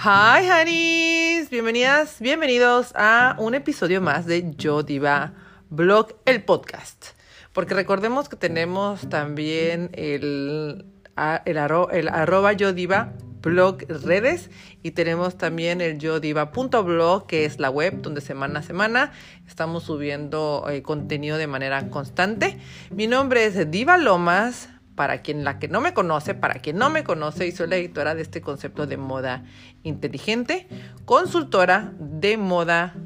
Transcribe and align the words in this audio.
Hi, 0.00 0.48
honeys. 0.48 1.50
Bienvenidas, 1.50 2.20
bienvenidos 2.20 2.92
a 2.94 3.34
un 3.40 3.54
episodio 3.54 4.00
más 4.00 4.26
de 4.26 4.54
Yo 4.56 4.84
Diva 4.84 5.32
Blog, 5.70 6.14
el 6.24 6.44
podcast. 6.44 7.06
Porque 7.52 7.74
recordemos 7.74 8.28
que 8.28 8.36
tenemos 8.36 9.08
también 9.08 9.90
el, 9.94 10.84
arroba 11.16 12.52
Yo 12.52 12.72
Diva 12.72 13.12
blog 13.42 13.78
redes 13.88 14.50
y 14.84 14.92
tenemos 14.92 15.36
también 15.36 15.80
el 15.80 15.98
yodiva.blog 15.98 17.26
que 17.26 17.44
es 17.44 17.58
la 17.58 17.70
web 17.70 18.00
donde 18.00 18.20
semana 18.20 18.60
a 18.60 18.62
semana 18.62 19.12
estamos 19.48 19.84
subiendo 19.84 20.66
eh, 20.70 20.82
contenido 20.82 21.38
de 21.38 21.48
manera 21.48 21.90
constante. 21.90 22.58
Mi 22.90 23.08
nombre 23.08 23.46
es 23.46 23.68
Diva 23.68 23.96
Lomas, 23.96 24.68
para 24.98 25.22
quien 25.22 25.44
la 25.44 25.60
que 25.60 25.68
no 25.68 25.80
me 25.80 25.94
conoce, 25.94 26.34
para 26.34 26.54
quien 26.54 26.76
no 26.76 26.90
me 26.90 27.04
conoce, 27.04 27.46
y 27.46 27.52
soy 27.52 27.68
la 27.68 27.76
editora 27.76 28.16
de 28.16 28.22
este 28.22 28.40
concepto 28.40 28.88
de 28.88 28.96
moda 28.96 29.44
inteligente, 29.84 30.66
consultora 31.04 31.92
de 32.00 32.36
moda 32.36 32.96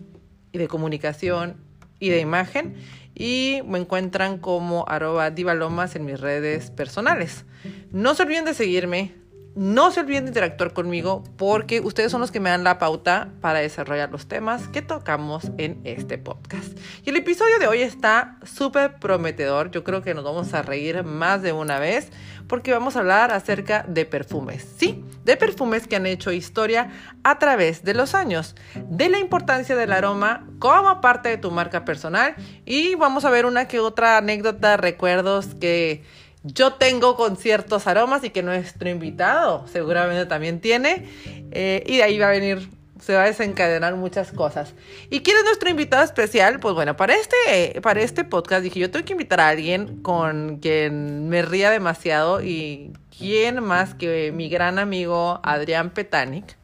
y 0.52 0.58
de 0.58 0.68
comunicación 0.68 1.58
y 1.98 2.08
de 2.08 2.20
imagen. 2.20 2.76
Y 3.14 3.60
me 3.66 3.78
encuentran 3.78 4.38
como 4.38 4.86
arroba 4.88 5.30
divalomas 5.30 5.94
en 5.94 6.06
mis 6.06 6.18
redes 6.18 6.70
personales. 6.70 7.44
No 7.90 8.14
se 8.14 8.22
olviden 8.22 8.46
de 8.46 8.54
seguirme, 8.54 9.14
no 9.54 9.90
se 9.90 10.00
olviden 10.00 10.24
de 10.24 10.30
interactuar 10.30 10.72
conmigo 10.72 11.24
porque 11.36 11.80
ustedes 11.80 12.10
son 12.10 12.20
los 12.20 12.30
que 12.30 12.40
me 12.40 12.50
dan 12.50 12.64
la 12.64 12.78
pauta 12.78 13.32
para 13.40 13.58
desarrollar 13.58 14.10
los 14.10 14.26
temas 14.26 14.68
que 14.68 14.82
tocamos 14.82 15.50
en 15.58 15.80
este 15.84 16.18
podcast. 16.18 16.78
Y 17.04 17.10
el 17.10 17.16
episodio 17.16 17.58
de 17.58 17.66
hoy 17.66 17.82
está 17.82 18.38
súper 18.44 18.96
prometedor. 18.98 19.70
Yo 19.70 19.84
creo 19.84 20.02
que 20.02 20.14
nos 20.14 20.24
vamos 20.24 20.54
a 20.54 20.62
reír 20.62 21.04
más 21.04 21.42
de 21.42 21.52
una 21.52 21.78
vez 21.78 22.10
porque 22.48 22.72
vamos 22.72 22.96
a 22.96 23.00
hablar 23.00 23.30
acerca 23.30 23.84
de 23.88 24.04
perfumes. 24.04 24.66
Sí, 24.76 25.04
de 25.24 25.36
perfumes 25.36 25.86
que 25.86 25.96
han 25.96 26.06
hecho 26.06 26.32
historia 26.32 26.90
a 27.22 27.38
través 27.38 27.84
de 27.84 27.94
los 27.94 28.14
años, 28.14 28.54
de 28.74 29.08
la 29.08 29.18
importancia 29.18 29.76
del 29.76 29.92
aroma 29.92 30.46
como 30.58 31.00
parte 31.00 31.28
de 31.28 31.38
tu 31.38 31.50
marca 31.50 31.84
personal 31.84 32.34
y 32.64 32.94
vamos 32.94 33.24
a 33.24 33.30
ver 33.30 33.46
una 33.46 33.68
que 33.68 33.80
otra 33.80 34.16
anécdota, 34.16 34.76
recuerdos 34.76 35.54
que 35.54 36.02
yo 36.44 36.74
tengo 36.74 37.16
con 37.16 37.36
ciertos 37.36 37.86
aromas 37.86 38.24
y 38.24 38.30
que 38.30 38.42
nuestro 38.42 38.88
invitado 38.88 39.66
seguramente 39.68 40.26
también 40.26 40.60
tiene. 40.60 41.08
Eh, 41.52 41.84
y 41.86 41.98
de 41.98 42.02
ahí 42.02 42.18
va 42.18 42.28
a 42.28 42.30
venir, 42.30 42.68
se 43.00 43.14
va 43.14 43.22
a 43.22 43.26
desencadenar 43.26 43.94
muchas 43.94 44.32
cosas. 44.32 44.74
¿Y 45.10 45.20
quién 45.20 45.36
es 45.36 45.44
nuestro 45.44 45.70
invitado 45.70 46.02
especial? 46.02 46.58
Pues 46.58 46.74
bueno, 46.74 46.96
para 46.96 47.14
este, 47.14 47.80
para 47.80 48.00
este 48.00 48.24
podcast 48.24 48.62
dije, 48.62 48.80
yo 48.80 48.90
tengo 48.90 49.04
que 49.04 49.12
invitar 49.12 49.40
a 49.40 49.48
alguien 49.48 50.02
con 50.02 50.58
quien 50.58 51.28
me 51.28 51.42
ría 51.42 51.70
demasiado 51.70 52.42
y 52.42 52.92
quién 53.16 53.62
más 53.62 53.94
que 53.94 54.32
mi 54.32 54.48
gran 54.48 54.78
amigo 54.78 55.40
Adrián 55.44 55.90
Petanic, 55.90 56.56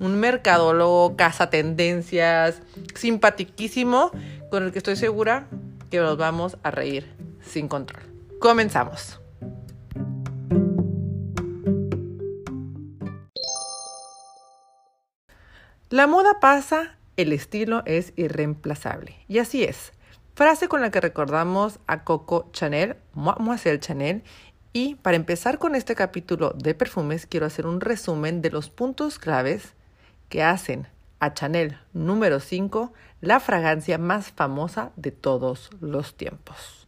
un 0.00 0.18
mercadólogo, 0.18 1.16
caza 1.16 1.50
tendencias, 1.50 2.60
simpatiquísimo, 2.96 4.10
con 4.50 4.64
el 4.64 4.72
que 4.72 4.78
estoy 4.78 4.96
segura 4.96 5.46
que 5.88 5.98
nos 5.98 6.16
vamos 6.16 6.56
a 6.64 6.72
reír 6.72 7.06
sin 7.42 7.68
control. 7.68 8.09
Comenzamos. 8.40 9.20
La 15.90 16.06
moda 16.06 16.40
pasa, 16.40 16.96
el 17.18 17.34
estilo 17.34 17.82
es 17.84 18.14
irreemplazable. 18.16 19.14
Y 19.28 19.40
así 19.40 19.62
es. 19.62 19.92
Frase 20.34 20.68
con 20.68 20.80
la 20.80 20.90
que 20.90 21.02
recordamos 21.02 21.80
a 21.86 22.02
Coco 22.04 22.48
Chanel, 22.52 22.96
Mademoiselle 23.12 23.78
Chanel. 23.78 24.22
Y 24.72 24.94
para 24.94 25.16
empezar 25.16 25.58
con 25.58 25.74
este 25.74 25.94
capítulo 25.94 26.54
de 26.56 26.74
perfumes, 26.74 27.26
quiero 27.26 27.44
hacer 27.44 27.66
un 27.66 27.82
resumen 27.82 28.40
de 28.40 28.50
los 28.50 28.70
puntos 28.70 29.18
claves 29.18 29.74
que 30.30 30.42
hacen 30.42 30.88
a 31.18 31.34
Chanel 31.34 31.76
número 31.92 32.40
5 32.40 32.94
la 33.20 33.38
fragancia 33.38 33.98
más 33.98 34.30
famosa 34.30 34.92
de 34.96 35.10
todos 35.10 35.68
los 35.82 36.16
tiempos. 36.16 36.79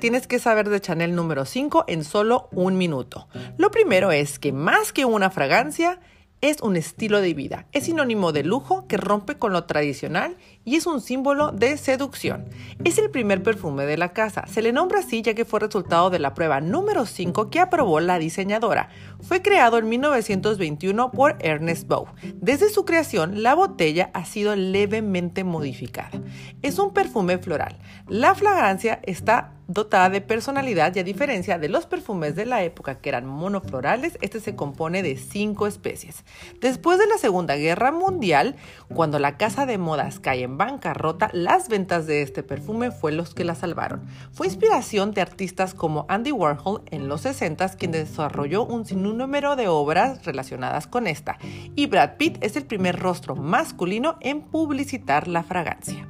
Tienes 0.00 0.26
que 0.26 0.38
saber 0.38 0.68
de 0.68 0.80
Chanel 0.80 1.14
número 1.14 1.44
5 1.44 1.84
en 1.86 2.02
solo 2.02 2.48
un 2.52 2.76
minuto. 2.76 3.28
Lo 3.58 3.70
primero 3.70 4.10
es 4.10 4.38
que 4.38 4.52
más 4.52 4.92
que 4.92 5.04
una 5.04 5.30
fragancia, 5.30 6.00
es 6.40 6.62
un 6.62 6.76
estilo 6.76 7.20
de 7.20 7.34
vida. 7.34 7.66
Es 7.72 7.84
sinónimo 7.84 8.32
de 8.32 8.44
lujo 8.44 8.86
que 8.86 8.96
rompe 8.96 9.36
con 9.36 9.52
lo 9.52 9.64
tradicional 9.64 10.36
y 10.64 10.76
es 10.76 10.86
un 10.86 11.02
símbolo 11.02 11.52
de 11.52 11.76
seducción. 11.76 12.46
Es 12.82 12.96
el 12.96 13.10
primer 13.10 13.42
perfume 13.42 13.84
de 13.84 13.98
la 13.98 14.14
casa. 14.14 14.46
Se 14.46 14.62
le 14.62 14.72
nombra 14.72 15.00
así 15.00 15.20
ya 15.20 15.34
que 15.34 15.44
fue 15.44 15.60
resultado 15.60 16.08
de 16.08 16.18
la 16.18 16.32
prueba 16.32 16.60
número 16.60 17.04
5 17.04 17.50
que 17.50 17.60
aprobó 17.60 18.00
la 18.00 18.18
diseñadora. 18.18 18.88
Fue 19.20 19.42
creado 19.42 19.76
en 19.76 19.88
1921 19.90 21.12
por 21.12 21.36
Ernest 21.40 21.86
Bow. 21.86 22.06
Desde 22.36 22.70
su 22.70 22.86
creación, 22.86 23.42
la 23.42 23.54
botella 23.54 24.10
ha 24.14 24.24
sido 24.24 24.56
levemente 24.56 25.44
modificada. 25.44 26.22
Es 26.62 26.78
un 26.78 26.94
perfume 26.94 27.36
floral. 27.36 27.76
La 28.08 28.34
fragancia 28.34 29.00
está 29.02 29.52
dotada 29.72 30.10
de 30.10 30.20
personalidad 30.20 30.94
y 30.94 30.98
a 30.98 31.04
diferencia 31.04 31.58
de 31.58 31.68
los 31.68 31.86
perfumes 31.86 32.34
de 32.34 32.44
la 32.44 32.64
época 32.64 32.96
que 32.96 33.08
eran 33.08 33.26
monoflorales, 33.26 34.18
este 34.20 34.40
se 34.40 34.56
compone 34.56 35.02
de 35.02 35.16
cinco 35.16 35.66
especies. 35.68 36.24
Después 36.60 36.98
de 36.98 37.06
la 37.06 37.18
Segunda 37.18 37.54
Guerra 37.54 37.92
Mundial, 37.92 38.56
cuando 38.92 39.18
la 39.20 39.36
casa 39.36 39.66
de 39.66 39.78
modas 39.78 40.18
cae 40.18 40.42
en 40.42 40.58
bancarrota, 40.58 41.30
las 41.32 41.68
ventas 41.68 42.06
de 42.06 42.22
este 42.22 42.42
perfume 42.42 42.90
fue 42.90 43.12
los 43.12 43.32
que 43.32 43.44
la 43.44 43.54
salvaron. 43.54 44.06
Fue 44.32 44.48
inspiración 44.48 45.12
de 45.12 45.20
artistas 45.20 45.74
como 45.74 46.04
Andy 46.08 46.32
Warhol 46.32 46.82
en 46.90 47.08
los 47.08 47.20
60 47.22 47.60
quien 47.76 47.92
desarrolló 47.92 48.64
un 48.64 48.86
sinnúmero 48.86 49.54
de 49.54 49.68
obras 49.68 50.24
relacionadas 50.24 50.86
con 50.86 51.06
esta, 51.06 51.38
y 51.76 51.86
Brad 51.86 52.16
Pitt 52.16 52.42
es 52.42 52.56
el 52.56 52.64
primer 52.64 52.98
rostro 52.98 53.36
masculino 53.36 54.16
en 54.20 54.42
publicitar 54.42 55.28
la 55.28 55.42
fragancia. 55.42 56.08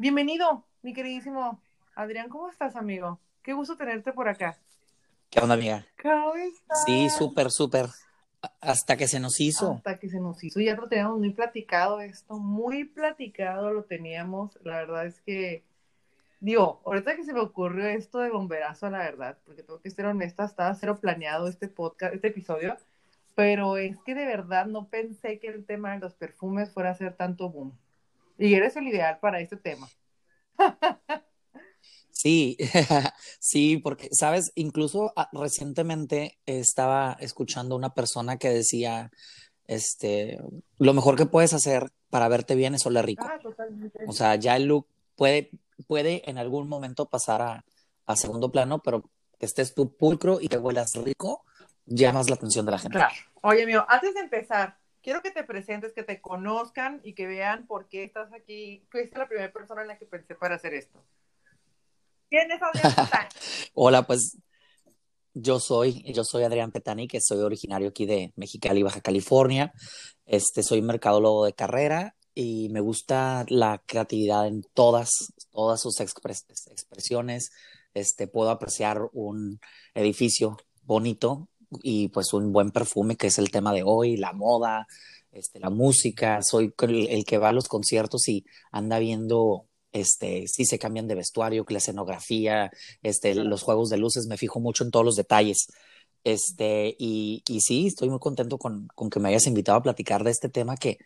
Bienvenido, 0.00 0.64
mi 0.82 0.94
queridísimo 0.94 1.60
Adrián. 1.96 2.28
¿Cómo 2.28 2.48
estás, 2.48 2.76
amigo? 2.76 3.18
Qué 3.42 3.52
gusto 3.52 3.76
tenerte 3.76 4.12
por 4.12 4.28
acá. 4.28 4.56
¿Qué 5.28 5.40
onda, 5.40 5.56
amiga? 5.56 5.84
¿Cómo 6.00 6.36
estás? 6.36 6.84
Sí, 6.86 7.10
súper, 7.10 7.50
súper. 7.50 7.86
Hasta 8.60 8.96
que 8.96 9.08
se 9.08 9.18
nos 9.18 9.40
hizo. 9.40 9.72
Hasta 9.72 9.98
que 9.98 10.08
se 10.08 10.20
nos 10.20 10.44
hizo. 10.44 10.60
Ya 10.60 10.76
lo 10.76 10.86
teníamos 10.86 11.18
muy 11.18 11.32
platicado 11.32 12.00
esto, 12.00 12.38
muy 12.38 12.84
platicado 12.84 13.72
lo 13.72 13.82
teníamos. 13.82 14.56
La 14.62 14.76
verdad 14.76 15.04
es 15.04 15.20
que, 15.22 15.64
digo, 16.38 16.80
ahorita 16.84 17.16
que 17.16 17.24
se 17.24 17.32
me 17.32 17.40
ocurrió 17.40 17.88
esto 17.88 18.20
de 18.20 18.30
bomberazo, 18.30 18.88
la 18.90 18.98
verdad, 18.98 19.36
porque 19.44 19.64
tengo 19.64 19.80
que 19.80 19.90
ser 19.90 20.06
honesta, 20.06 20.44
estaba 20.44 20.72
cero 20.76 21.00
planeado 21.00 21.48
este 21.48 21.66
podcast, 21.66 22.14
este 22.14 22.28
episodio, 22.28 22.76
pero 23.34 23.76
es 23.76 23.98
que 24.06 24.14
de 24.14 24.26
verdad 24.26 24.66
no 24.66 24.86
pensé 24.86 25.40
que 25.40 25.48
el 25.48 25.64
tema 25.64 25.90
de 25.90 25.98
los 25.98 26.14
perfumes 26.14 26.70
fuera 26.70 26.90
a 26.90 26.94
ser 26.94 27.14
tanto 27.16 27.50
boom. 27.50 27.76
Y 28.38 28.54
eres 28.54 28.76
el 28.76 28.86
ideal 28.88 29.18
para 29.20 29.40
este 29.40 29.56
tema. 29.56 29.88
Sí, 32.18 32.56
sí, 33.38 33.76
porque, 33.76 34.08
sabes, 34.10 34.50
incluso 34.56 35.12
ah, 35.14 35.28
recientemente 35.32 36.36
estaba 36.46 37.16
escuchando 37.20 37.76
una 37.76 37.94
persona 37.94 38.38
que 38.38 38.48
decía, 38.48 39.12
este, 39.68 40.40
lo 40.78 40.94
mejor 40.94 41.14
que 41.14 41.26
puedes 41.26 41.54
hacer 41.54 41.92
para 42.10 42.26
verte 42.26 42.56
bien 42.56 42.74
es 42.74 42.84
oler 42.86 43.06
rico. 43.06 43.24
Ah. 43.24 43.38
O 44.08 44.12
sea, 44.12 44.34
ya 44.34 44.56
el 44.56 44.64
look 44.64 44.88
puede, 45.14 45.52
puede 45.86 46.28
en 46.28 46.38
algún 46.38 46.68
momento 46.68 47.06
pasar 47.08 47.40
a, 47.40 47.64
a 48.06 48.16
segundo 48.16 48.50
plano, 48.50 48.82
pero 48.82 49.08
que 49.38 49.46
estés 49.46 49.72
tú 49.72 49.96
pulcro 49.96 50.40
y 50.40 50.48
que 50.48 50.58
huelas 50.58 50.94
rico, 50.96 51.44
llamas 51.86 52.28
la 52.28 52.34
atención 52.34 52.66
de 52.66 52.72
la 52.72 52.78
gente. 52.78 52.98
Claro. 52.98 53.14
Oye, 53.42 53.64
mío, 53.64 53.86
antes 53.88 54.14
de 54.14 54.20
empezar, 54.20 54.76
quiero 55.08 55.22
que 55.22 55.30
te 55.30 55.42
presentes, 55.42 55.94
que 55.94 56.02
te 56.02 56.20
conozcan 56.20 57.00
y 57.02 57.14
que 57.14 57.26
vean 57.26 57.66
por 57.66 57.88
qué 57.88 58.04
estás 58.04 58.30
aquí. 58.34 58.84
Fuiste 58.90 59.16
la 59.16 59.26
primera 59.26 59.50
persona 59.50 59.80
en 59.80 59.88
la 59.88 59.96
que 59.96 60.04
pensé 60.04 60.34
para 60.34 60.56
hacer 60.56 60.74
esto. 60.74 61.02
¿Quién 62.28 62.50
es 62.50 62.60
Adrián 62.60 62.94
Petani? 62.94 63.28
Hola, 63.72 64.06
pues 64.06 64.36
yo 65.32 65.60
soy, 65.60 66.02
yo 66.12 66.24
soy 66.24 66.42
Adrián 66.42 66.72
Petani, 66.72 67.08
que 67.08 67.22
soy 67.22 67.38
originario 67.38 67.88
aquí 67.88 68.04
de 68.04 68.34
Mexicali, 68.36 68.82
Baja 68.82 69.00
California. 69.00 69.72
Este, 70.26 70.62
soy 70.62 70.82
mercadólogo 70.82 71.46
de 71.46 71.54
carrera 71.54 72.14
y 72.34 72.68
me 72.68 72.80
gusta 72.80 73.46
la 73.48 73.82
creatividad 73.86 74.46
en 74.46 74.62
todas, 74.74 75.32
todas 75.50 75.80
sus 75.80 76.00
expresiones. 76.00 77.50
Este, 77.94 78.28
puedo 78.28 78.50
apreciar 78.50 79.08
un 79.14 79.58
edificio 79.94 80.58
bonito 80.82 81.48
y 81.82 82.08
pues 82.08 82.32
un 82.32 82.52
buen 82.52 82.70
perfume, 82.70 83.16
que 83.16 83.28
es 83.28 83.38
el 83.38 83.50
tema 83.50 83.72
de 83.72 83.82
hoy, 83.84 84.16
la 84.16 84.32
moda, 84.32 84.86
este, 85.32 85.60
la 85.60 85.70
música. 85.70 86.42
Soy 86.42 86.72
el, 86.80 87.24
que 87.24 87.38
va 87.38 87.50
a 87.50 87.52
los 87.52 87.68
conciertos 87.68 88.28
y 88.28 88.44
anda 88.70 88.98
viendo 88.98 89.66
este, 89.92 90.46
si 90.48 90.64
se 90.64 90.78
cambian 90.78 91.08
de 91.08 91.14
vestuario, 91.14 91.64
la 91.68 91.78
escenografía, 91.78 92.70
este, 93.02 93.34
los 93.34 93.62
juegos 93.62 93.88
de 93.88 93.98
luces, 93.98 94.26
me 94.26 94.36
fijo 94.36 94.60
mucho 94.60 94.84
en 94.84 94.90
todos 94.90 95.04
los 95.04 95.16
detalles. 95.16 95.68
Este, 96.24 96.94
y, 96.98 97.42
y 97.48 97.60
sí, 97.60 97.86
estoy 97.86 98.10
muy 98.10 98.18
contento 98.18 98.58
con, 98.58 98.88
con, 98.94 99.08
que 99.08 99.20
me 99.20 99.28
hayas 99.28 99.46
invitado 99.46 99.78
a 99.78 99.82
platicar 99.82 100.24
de 100.24 100.30
este 100.30 100.48
tema 100.48 100.76
que, 100.76 100.98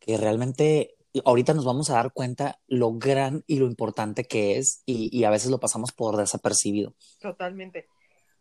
que 0.00 0.16
realmente 0.16 0.96
ahorita 1.24 1.54
nos 1.54 1.64
vamos 1.64 1.88
a 1.88 1.94
dar 1.94 2.12
cuenta 2.12 2.58
lo 2.66 2.92
gran 2.92 3.42
y 3.46 3.58
lo 3.58 3.66
importante 3.66 4.24
que 4.24 4.58
es 4.58 4.82
y, 4.84 5.16
y 5.16 5.24
a 5.24 5.30
veces 5.30 5.50
lo 5.50 5.60
pasamos 5.60 5.92
por 5.92 6.16
desapercibido. 6.16 6.94
Totalmente. 7.20 7.88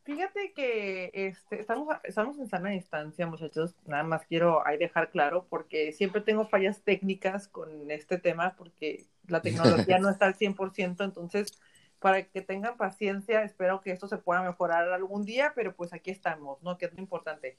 Fíjate 0.05 0.53
que 0.53 1.09
este, 1.15 1.59
estamos, 1.59 1.87
estamos 2.03 2.37
en 2.37 2.47
sana 2.47 2.69
distancia, 2.69 3.25
muchachos. 3.25 3.75
Nada 3.87 4.03
más 4.03 4.23
quiero 4.27 4.65
ahí 4.65 4.77
dejar 4.77 5.09
claro, 5.09 5.47
porque 5.49 5.91
siempre 5.93 6.21
tengo 6.21 6.45
fallas 6.45 6.83
técnicas 6.83 7.47
con 7.47 7.89
este 7.89 8.19
tema, 8.19 8.55
porque 8.55 9.07
la 9.27 9.41
tecnología 9.41 9.97
no 9.97 10.09
está 10.11 10.27
al 10.27 10.35
100%. 10.35 11.03
Entonces, 11.03 11.59
para 11.99 12.21
que 12.21 12.41
tengan 12.43 12.77
paciencia, 12.77 13.41
espero 13.41 13.81
que 13.81 13.91
esto 13.91 14.07
se 14.07 14.19
pueda 14.19 14.43
mejorar 14.43 14.87
algún 14.93 15.25
día, 15.25 15.53
pero 15.55 15.75
pues 15.75 15.91
aquí 15.91 16.11
estamos, 16.11 16.61
¿no? 16.61 16.77
Que 16.77 16.85
es 16.85 16.93
lo 16.93 16.99
importante. 16.99 17.57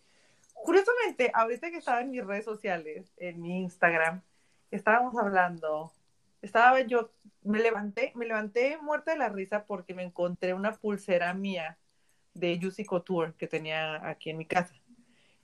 Curiosamente, 0.54 1.32
ahorita 1.34 1.72
que 1.72 1.78
estaba 1.78 2.00
en 2.00 2.12
mis 2.12 2.24
redes 2.24 2.44
sociales, 2.44 3.12
en 3.16 3.42
mi 3.42 3.58
Instagram, 3.58 4.22
estábamos 4.70 5.18
hablando, 5.18 5.90
estaba 6.42 6.80
yo, 6.82 7.10
me 7.42 7.58
levanté, 7.58 8.12
me 8.14 8.24
levanté 8.24 8.78
muerta 8.78 9.10
de 9.10 9.18
la 9.18 9.30
risa 9.30 9.64
porque 9.64 9.94
me 9.94 10.04
encontré 10.04 10.54
una 10.54 10.74
pulsera 10.74 11.34
mía 11.34 11.76
de 12.38 12.58
Juicy 12.60 12.84
Couture 12.84 13.34
que 13.34 13.46
tenía 13.46 14.08
aquí 14.08 14.30
en 14.30 14.38
mi 14.38 14.46
casa. 14.46 14.74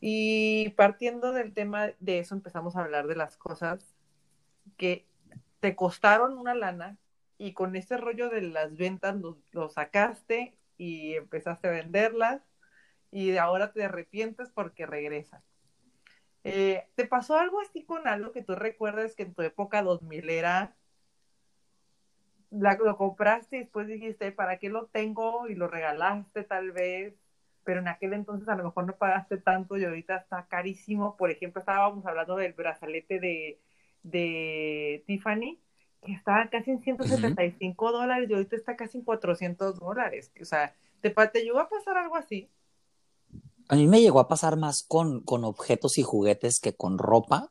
Y 0.01 0.71
partiendo 0.71 1.33
del 1.33 1.55
tema 1.55 1.93
de 2.01 2.19
eso, 2.19 2.35
empezamos 2.35 2.75
a 2.75 2.81
hablar 2.81 3.07
de 3.07 3.17
las 3.17 3.37
cosas 3.37 3.95
que 4.77 5.07
te 5.61 5.77
costaron 5.77 6.37
una 6.37 6.55
lana 6.55 6.99
y 7.39 7.53
con 7.53 7.77
ese 7.77 7.97
rollo 7.97 8.29
de 8.29 8.43
las 8.43 8.77
ventas 8.77 9.17
lo, 9.53 9.69
sacaste 9.69 10.57
y 10.77 11.15
empezaste 11.15 11.69
a 11.69 11.73
venderlas 11.73 12.43
y 13.13 13.37
ahora 13.37 13.73
te 13.73 13.85
arrepientes 13.85 14.51
porque 14.51 14.87
regresas. 14.87 15.45
Eh, 16.45 16.89
¿Te 16.97 17.07
pasó 17.07 17.39
algo 17.39 17.61
así 17.61 17.85
con 17.85 18.09
algo 18.09 18.33
que 18.33 18.43
tú 18.43 18.57
recuerdas 18.57 19.15
que 19.15 19.23
en 19.23 19.35
tu 19.35 19.43
época 19.43 19.83
2000 19.83 20.31
era 20.31 20.75
lo 22.53 22.97
compraste 22.97 23.57
y 23.57 23.61
después 23.61 23.87
dijiste, 23.87 24.33
¿para 24.33 24.59
qué 24.59 24.69
lo 24.69 24.87
tengo? 24.87 25.49
Y 25.49 25.55
lo 25.55 25.69
regalaste 25.69 26.45
tal 26.45 26.73
vez, 26.73 27.15
pero 27.65 27.81
en 27.81 27.89
aquel 27.89 28.13
entonces 28.13 28.49
a 28.49 28.57
lo 28.57 28.65
mejor 28.65 28.87
no 28.87 28.97
pagaste 28.97 29.39
tanto 29.39 29.77
y 29.77 29.85
ahorita 29.85 30.17
está 30.17 30.47
carísimo. 30.47 31.17
Por 31.17 31.31
ejemplo, 31.31 31.61
estábamos 31.61 32.05
hablando 32.07 32.37
del 32.37 32.53
brazalete 32.53 33.21
de, 33.21 33.59
de 34.03 35.03
Tiffany, 35.07 35.59
que 36.05 36.13
estaba 36.13 36.49
casi 36.49 36.73
en 36.73 36.83
175 36.83 37.93
dólares 37.93 38.29
y 38.29 38.35
ahorita 38.35 38.57
está 38.57 38.77
casi 38.77 38.99
en 38.99 39.05
400 39.05 39.79
dólares. 39.79 40.33
O 40.41 40.45
sea, 40.45 40.75
¿te, 41.01 41.11
¿te 41.11 41.43
llegó 41.43 41.61
a 41.61 41.69
pasar 41.69 41.97
algo 41.97 42.17
así? 42.17 42.51
A 43.69 43.77
mí 43.77 43.87
me 43.87 44.01
llegó 44.01 44.21
a 44.21 44.29
pasar 44.29 44.57
más 44.57 44.83
con, 44.83 45.23
con 45.23 45.45
objetos 45.45 45.97
y 45.97 46.03
juguetes 46.03 46.61
que 46.61 46.75
con 46.75 46.99
ropa. 46.99 47.51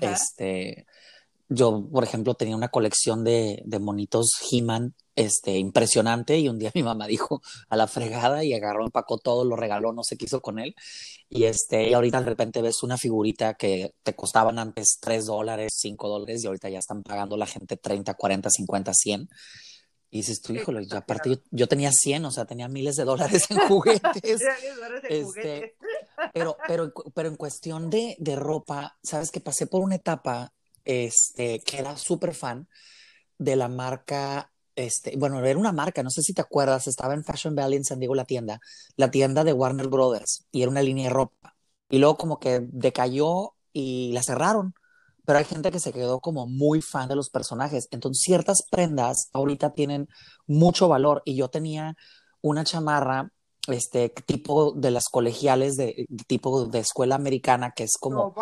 Este, 0.00 0.86
yo, 1.52 1.88
por 1.90 2.04
ejemplo, 2.04 2.34
tenía 2.34 2.54
una 2.54 2.68
colección 2.68 3.24
de, 3.24 3.60
de 3.66 3.78
monitos 3.80 4.30
He-Man 4.50 4.94
este, 5.16 5.58
impresionante 5.58 6.38
y 6.38 6.48
un 6.48 6.60
día 6.60 6.70
mi 6.74 6.84
mamá 6.84 7.08
dijo 7.08 7.42
a 7.68 7.76
la 7.76 7.88
fregada 7.88 8.44
y 8.44 8.54
agarró, 8.54 8.84
empacó 8.84 9.18
todo, 9.18 9.44
lo 9.44 9.56
regaló, 9.56 9.92
no 9.92 10.04
se 10.04 10.16
quiso 10.16 10.40
con 10.40 10.60
él. 10.60 10.76
Y, 11.28 11.44
este, 11.44 11.90
y 11.90 11.94
ahorita 11.94 12.20
de 12.20 12.26
repente 12.26 12.62
ves 12.62 12.84
una 12.84 12.96
figurita 12.96 13.54
que 13.54 13.94
te 14.04 14.14
costaban 14.14 14.60
antes 14.60 14.98
3 15.00 15.26
dólares, 15.26 15.72
5 15.74 16.08
dólares 16.08 16.44
y 16.44 16.46
ahorita 16.46 16.70
ya 16.70 16.78
están 16.78 17.02
pagando 17.02 17.36
la 17.36 17.46
gente 17.46 17.76
30, 17.76 18.14
40, 18.14 18.48
50, 18.48 18.94
100. 18.94 19.28
Y 20.12 20.18
dices 20.18 20.40
tú, 20.42 20.52
híjole, 20.52 20.86
aparte 20.92 21.40
yo, 21.50 21.68
tenía 21.68 21.90
100, 21.92 22.24
o 22.26 22.30
sea, 22.30 22.44
tenía 22.44 22.68
miles 22.68 22.94
de 22.94 23.04
dólares 23.04 23.50
en 23.50 23.58
juguetes. 23.68 24.40
este, 25.08 25.76
pero, 26.32 26.56
pero, 26.66 26.92
pero 27.12 27.28
en 27.28 27.36
cuestión 27.36 27.90
de, 27.90 28.16
de 28.20 28.36
ropa, 28.36 28.98
sabes 29.02 29.32
que 29.32 29.40
pasé 29.40 29.66
por 29.66 29.82
una 29.82 29.96
etapa 29.96 30.52
este, 30.84 31.60
que 31.60 31.78
era 31.78 31.96
súper 31.96 32.34
fan 32.34 32.68
de 33.38 33.56
la 33.56 33.68
marca, 33.68 34.52
este, 34.76 35.16
bueno, 35.16 35.44
era 35.44 35.58
una 35.58 35.72
marca, 35.72 36.02
no 36.02 36.10
sé 36.10 36.22
si 36.22 36.34
te 36.34 36.42
acuerdas, 36.42 36.86
estaba 36.86 37.14
en 37.14 37.24
Fashion 37.24 37.54
Valley 37.54 37.78
en 37.78 37.84
San 37.84 37.98
Diego 37.98 38.14
la 38.14 38.24
tienda, 38.24 38.60
la 38.96 39.10
tienda 39.10 39.44
de 39.44 39.52
Warner 39.52 39.88
Brothers, 39.88 40.46
y 40.52 40.62
era 40.62 40.70
una 40.70 40.82
línea 40.82 41.08
de 41.08 41.14
ropa. 41.14 41.56
Y 41.88 41.98
luego 41.98 42.16
como 42.16 42.38
que 42.38 42.60
decayó 42.70 43.54
y 43.72 44.12
la 44.12 44.22
cerraron, 44.22 44.74
pero 45.24 45.38
hay 45.38 45.44
gente 45.44 45.70
que 45.70 45.80
se 45.80 45.92
quedó 45.92 46.20
como 46.20 46.46
muy 46.46 46.82
fan 46.82 47.08
de 47.08 47.16
los 47.16 47.30
personajes. 47.30 47.88
Entonces 47.90 48.22
ciertas 48.22 48.64
prendas 48.70 49.28
ahorita 49.32 49.74
tienen 49.74 50.08
mucho 50.46 50.88
valor 50.88 51.22
y 51.24 51.36
yo 51.36 51.48
tenía 51.48 51.96
una 52.40 52.64
chamarra 52.64 53.30
este 53.68 54.08
tipo 54.08 54.72
de 54.72 54.90
las 54.90 55.04
colegiales 55.08 55.76
de 55.76 56.06
tipo 56.26 56.66
de 56.66 56.78
escuela 56.80 57.14
americana 57.14 57.72
que 57.76 57.84
es 57.84 57.96
como 57.98 58.34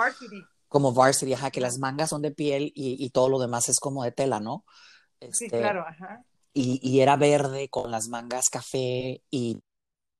como 0.69 0.93
varsity, 0.93 1.33
ajá, 1.33 1.51
que 1.51 1.61
las 1.61 1.79
mangas 1.79 2.11
son 2.11 2.23
de 2.23 2.31
piel 2.31 2.73
y, 2.75 3.03
y, 3.05 3.11
todo 3.11 3.29
lo 3.29 3.39
demás 3.39 3.69
es 3.69 3.81
como 3.81 4.05
de 4.05 4.13
tela, 4.13 4.41
¿no? 4.41 4.65
sí, 5.21 5.47
este, 5.47 5.49
claro, 5.49 5.85
ajá. 5.87 6.25
Y, 6.53 6.81
y, 6.83 7.01
era 7.01 7.17
verde 7.17 7.69
con 7.69 7.91
las 7.91 8.09
mangas 8.09 8.49
café 8.51 9.23
y 9.31 9.61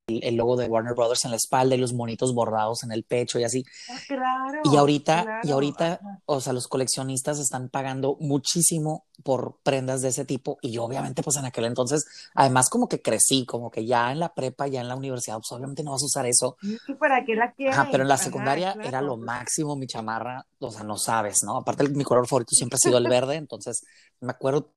el, 0.09 0.37
logo 0.37 0.57
de 0.57 0.67
Warner 0.67 0.95
Brothers 0.95 1.25
en 1.25 1.33
la 1.33 1.37
espalda 1.37 1.75
y 1.75 1.79
los 1.79 1.93
monitos 1.93 2.35
bordados 2.35 2.83
en 2.83 2.93
el 2.93 3.05
pecho 3.05 3.39
y 3.39 3.45
así. 3.45 3.65
Ah, 3.91 3.99
claro, 4.07 4.61
y 4.65 4.77
ahorita, 4.77 5.41
y 5.43 5.51
ahorita, 5.51 6.01
o 6.27 6.41
sea, 6.41 6.53
los 6.53 6.69
coleccionistas 6.69 7.39
están 7.39 7.69
pagando 7.69 8.17
muchísimo 8.21 9.05
por 9.25 9.59
prendas 9.63 10.03
de 10.03 10.09
ese 10.09 10.25
tipo 10.25 10.59
y 10.63 10.71
yo 10.71 10.85
obviamente 10.85 11.23
pues 11.23 11.37
en 11.37 11.45
aquel 11.45 11.65
entonces, 11.65 12.05
además 12.35 12.71
como 12.71 12.89
que 12.89 13.03
crecí, 13.03 13.45
como 13.47 13.71
que 13.71 13.85
ya 13.85 14.13
en 14.13 14.21
la 14.21 14.33
prepa, 14.33 14.67
ya 14.69 14.81
en 14.81 14.89
la 14.89 14.97
universidad, 14.97 15.37
pues 15.37 15.51
obviamente 15.53 15.83
no 15.83 15.93
vas 15.93 16.03
a 16.03 16.07
usar 16.07 16.27
eso. 16.27 16.57
¿Para 16.99 17.25
qué 17.25 17.35
la 17.35 17.53
quieres? 17.53 17.77
pero 17.91 18.03
en 18.03 18.09
la 18.09 18.17
secundaria 18.17 18.77
era 18.83 19.03
lo 19.03 19.17
máximo 19.17 19.77
mi 19.77 19.87
chamarra, 19.87 20.47
o 20.59 20.71
sea, 20.71 20.85
no 20.85 20.97
sabes, 20.97 21.39
¿no? 21.45 21.57
Aparte 21.57 21.89
mi 21.89 22.05
color 22.05 22.27
favorito 22.27 22.51
siempre 22.53 22.77
ha 22.77 22.87
sido 22.87 22.99
el 22.99 23.09
verde, 23.09 23.37
entonces 23.37 23.83
me 24.21 24.31
acuerdo 24.31 24.73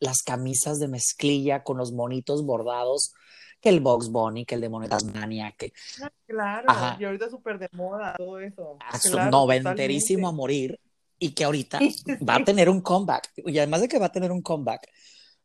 las 0.00 0.22
camisas 0.24 0.78
de 0.78 0.88
mezclilla 0.88 1.62
con 1.62 1.78
los 1.78 1.92
monitos 1.92 2.44
bordados, 2.44 3.12
que 3.60 3.68
el 3.68 3.80
Box 3.80 4.10
Bunny, 4.10 4.44
que 4.44 4.54
el 4.54 4.60
de 4.60 4.68
Monedas 4.68 5.04
Mania, 5.04 5.54
que... 5.56 5.72
Ah, 6.02 6.10
claro, 6.26 7.00
y 7.00 7.04
ahorita 7.04 7.30
súper 7.30 7.58
de 7.58 7.68
moda 7.72 8.14
todo 8.16 8.40
eso. 8.40 8.78
Claro, 9.02 9.30
noventerísimo 9.30 10.28
a 10.28 10.32
morir 10.32 10.78
y 11.18 11.32
que 11.32 11.44
ahorita 11.44 11.78
va 12.28 12.36
a 12.36 12.44
tener 12.44 12.68
un 12.68 12.80
comeback. 12.80 13.30
Y 13.36 13.58
además 13.58 13.80
de 13.80 13.88
que 13.88 13.98
va 13.98 14.06
a 14.06 14.12
tener 14.12 14.30
un 14.30 14.42
comeback, 14.42 14.88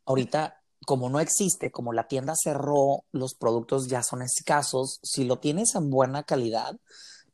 ahorita 0.05 0.61
como 0.85 1.09
no 1.09 1.19
existe, 1.19 1.71
como 1.71 1.93
la 1.93 2.07
tienda 2.07 2.33
cerró, 2.35 3.05
los 3.11 3.35
productos 3.35 3.87
ya 3.87 4.01
son 4.03 4.21
escasos, 4.21 4.99
si 5.03 5.25
lo 5.25 5.39
tienes 5.39 5.75
en 5.75 5.89
buena 5.89 6.23
calidad, 6.23 6.75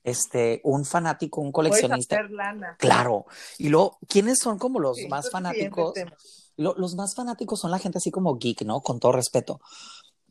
este, 0.04 0.62
un 0.64 0.86
fanático, 0.86 1.42
un 1.42 1.52
coleccionista. 1.52 2.18
Claro. 2.78 3.26
Y 3.58 3.70
luego, 3.70 4.00
¿quiénes 4.08 4.40
son 4.40 4.58
como 4.58 4.80
los 4.80 4.98
más 5.10 5.30
fanáticos? 5.30 5.94
Los 6.58 6.96
más 6.96 7.16
fanáticos 7.16 7.60
son 7.60 7.72
la 7.72 7.80
gente 7.80 8.00
así 8.00 8.12
como 8.12 8.38
geek, 8.38 8.64
¿no? 8.64 8.82
Con 8.82 9.00
todo 9.00 9.12
respeto. 9.12 9.60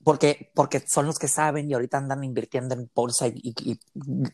Porque, 0.04 0.52
porque 0.54 0.84
son 0.86 1.06
los 1.06 1.18
que 1.18 1.26
saben 1.26 1.68
y 1.68 1.74
ahorita 1.74 1.98
andan 1.98 2.22
invirtiendo 2.22 2.76
en 2.76 2.88
bolsa 2.94 3.26
y, 3.26 3.54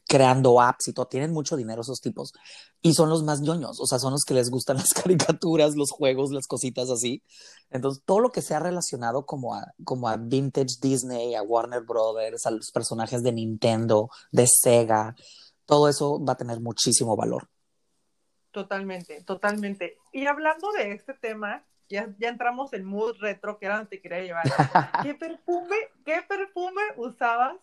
creando 0.06 0.60
apps 0.60 0.88
y 0.88 0.92
todo. 0.92 1.06
Tienen 1.06 1.32
mucho 1.32 1.56
dinero 1.56 1.80
esos 1.80 2.00
tipos. 2.00 2.34
Y 2.82 2.92
son 2.92 3.08
los 3.08 3.22
más 3.22 3.40
ñoños. 3.40 3.80
O 3.80 3.86
sea, 3.86 3.98
son 3.98 4.12
los 4.12 4.24
que 4.26 4.34
les 4.34 4.50
gustan 4.50 4.76
las 4.78 4.92
caricaturas, 4.92 5.74
los 5.74 5.90
juegos, 5.90 6.30
las 6.30 6.46
cositas 6.46 6.90
así. 6.90 7.22
Entonces, 7.70 8.02
todo 8.04 8.20
lo 8.20 8.30
que 8.32 8.42
sea 8.42 8.60
relacionado 8.60 9.24
como 9.24 9.54
a, 9.54 9.72
como 9.82 10.08
a 10.08 10.18
Vintage 10.18 10.76
Disney, 10.80 11.34
a 11.34 11.42
Warner 11.42 11.82
Brothers, 11.82 12.44
a 12.44 12.50
los 12.50 12.70
personajes 12.70 13.22
de 13.22 13.32
Nintendo, 13.32 14.10
de 14.30 14.46
Sega, 14.46 15.14
todo 15.64 15.88
eso 15.88 16.22
va 16.22 16.34
a 16.34 16.36
tener 16.36 16.60
muchísimo 16.60 17.16
valor. 17.16 17.48
Totalmente, 18.50 19.22
totalmente. 19.22 19.96
Y 20.12 20.26
hablando 20.26 20.70
de 20.72 20.92
este 20.92 21.14
tema, 21.14 21.64
ya, 21.92 22.08
ya 22.18 22.28
entramos 22.30 22.72
en 22.72 22.84
mood 22.84 23.16
retro, 23.20 23.58
que 23.58 23.66
era 23.66 23.76
donde 23.76 23.90
te 23.90 24.00
quería 24.00 24.20
llevar. 24.20 24.44
¿Qué 25.02 25.14
perfume, 25.14 25.76
qué 26.04 26.22
perfume 26.26 26.80
usabas 26.96 27.56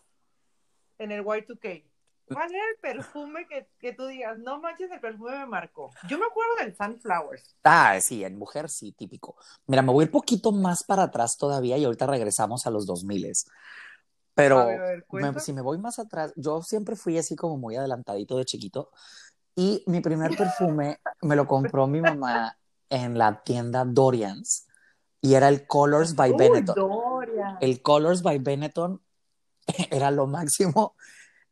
en 0.98 1.10
el 1.10 1.24
Y2K? 1.24 1.84
¿Cuál 2.32 2.54
era 2.54 2.62
el 2.72 2.80
perfume 2.80 3.48
que, 3.48 3.66
que, 3.80 3.92
tú 3.92 4.06
digas, 4.06 4.38
no 4.38 4.60
manches, 4.60 4.88
el 4.92 5.00
perfume 5.00 5.36
me 5.36 5.46
marcó? 5.46 5.90
Yo 6.08 6.16
me 6.16 6.26
acuerdo 6.26 6.54
del 6.60 6.76
Sunflowers. 6.76 7.56
Ah, 7.64 7.98
sí, 8.00 8.22
en 8.22 8.38
mujer 8.38 8.68
sí, 8.68 8.92
típico. 8.92 9.34
Mira, 9.66 9.82
me 9.82 9.92
voy 9.92 10.04
a 10.04 10.06
ir 10.06 10.12
poquito 10.12 10.52
más 10.52 10.84
para 10.84 11.02
atrás 11.02 11.36
todavía 11.36 11.76
y 11.76 11.84
ahorita 11.84 12.06
regresamos 12.06 12.68
a 12.68 12.70
los 12.70 12.86
2000 12.86 13.32
Pero 14.32 14.64
si 15.40 15.52
me 15.52 15.60
voy 15.60 15.78
más 15.78 15.98
atrás, 15.98 16.32
yo 16.36 16.62
siempre 16.62 16.94
fui 16.94 17.18
así 17.18 17.34
como 17.34 17.58
muy 17.58 17.74
adelantadito 17.74 18.38
de 18.38 18.44
chiquito 18.44 18.92
y 19.56 19.82
mi 19.88 20.00
primer 20.00 20.36
perfume 20.36 21.00
me 21.22 21.34
lo 21.34 21.48
compró 21.48 21.88
mi 21.88 22.00
mamá 22.00 22.56
en 22.90 23.16
la 23.16 23.42
tienda 23.42 23.84
Dorian's 23.84 24.66
y 25.20 25.34
era 25.34 25.48
el 25.48 25.66
Colors 25.66 26.14
by 26.14 26.32
Benetton. 26.32 26.76
El 27.60 27.82
Colors 27.82 28.22
by 28.22 28.38
Benetton 28.38 29.00
era 29.90 30.10
lo 30.10 30.26
máximo 30.26 30.94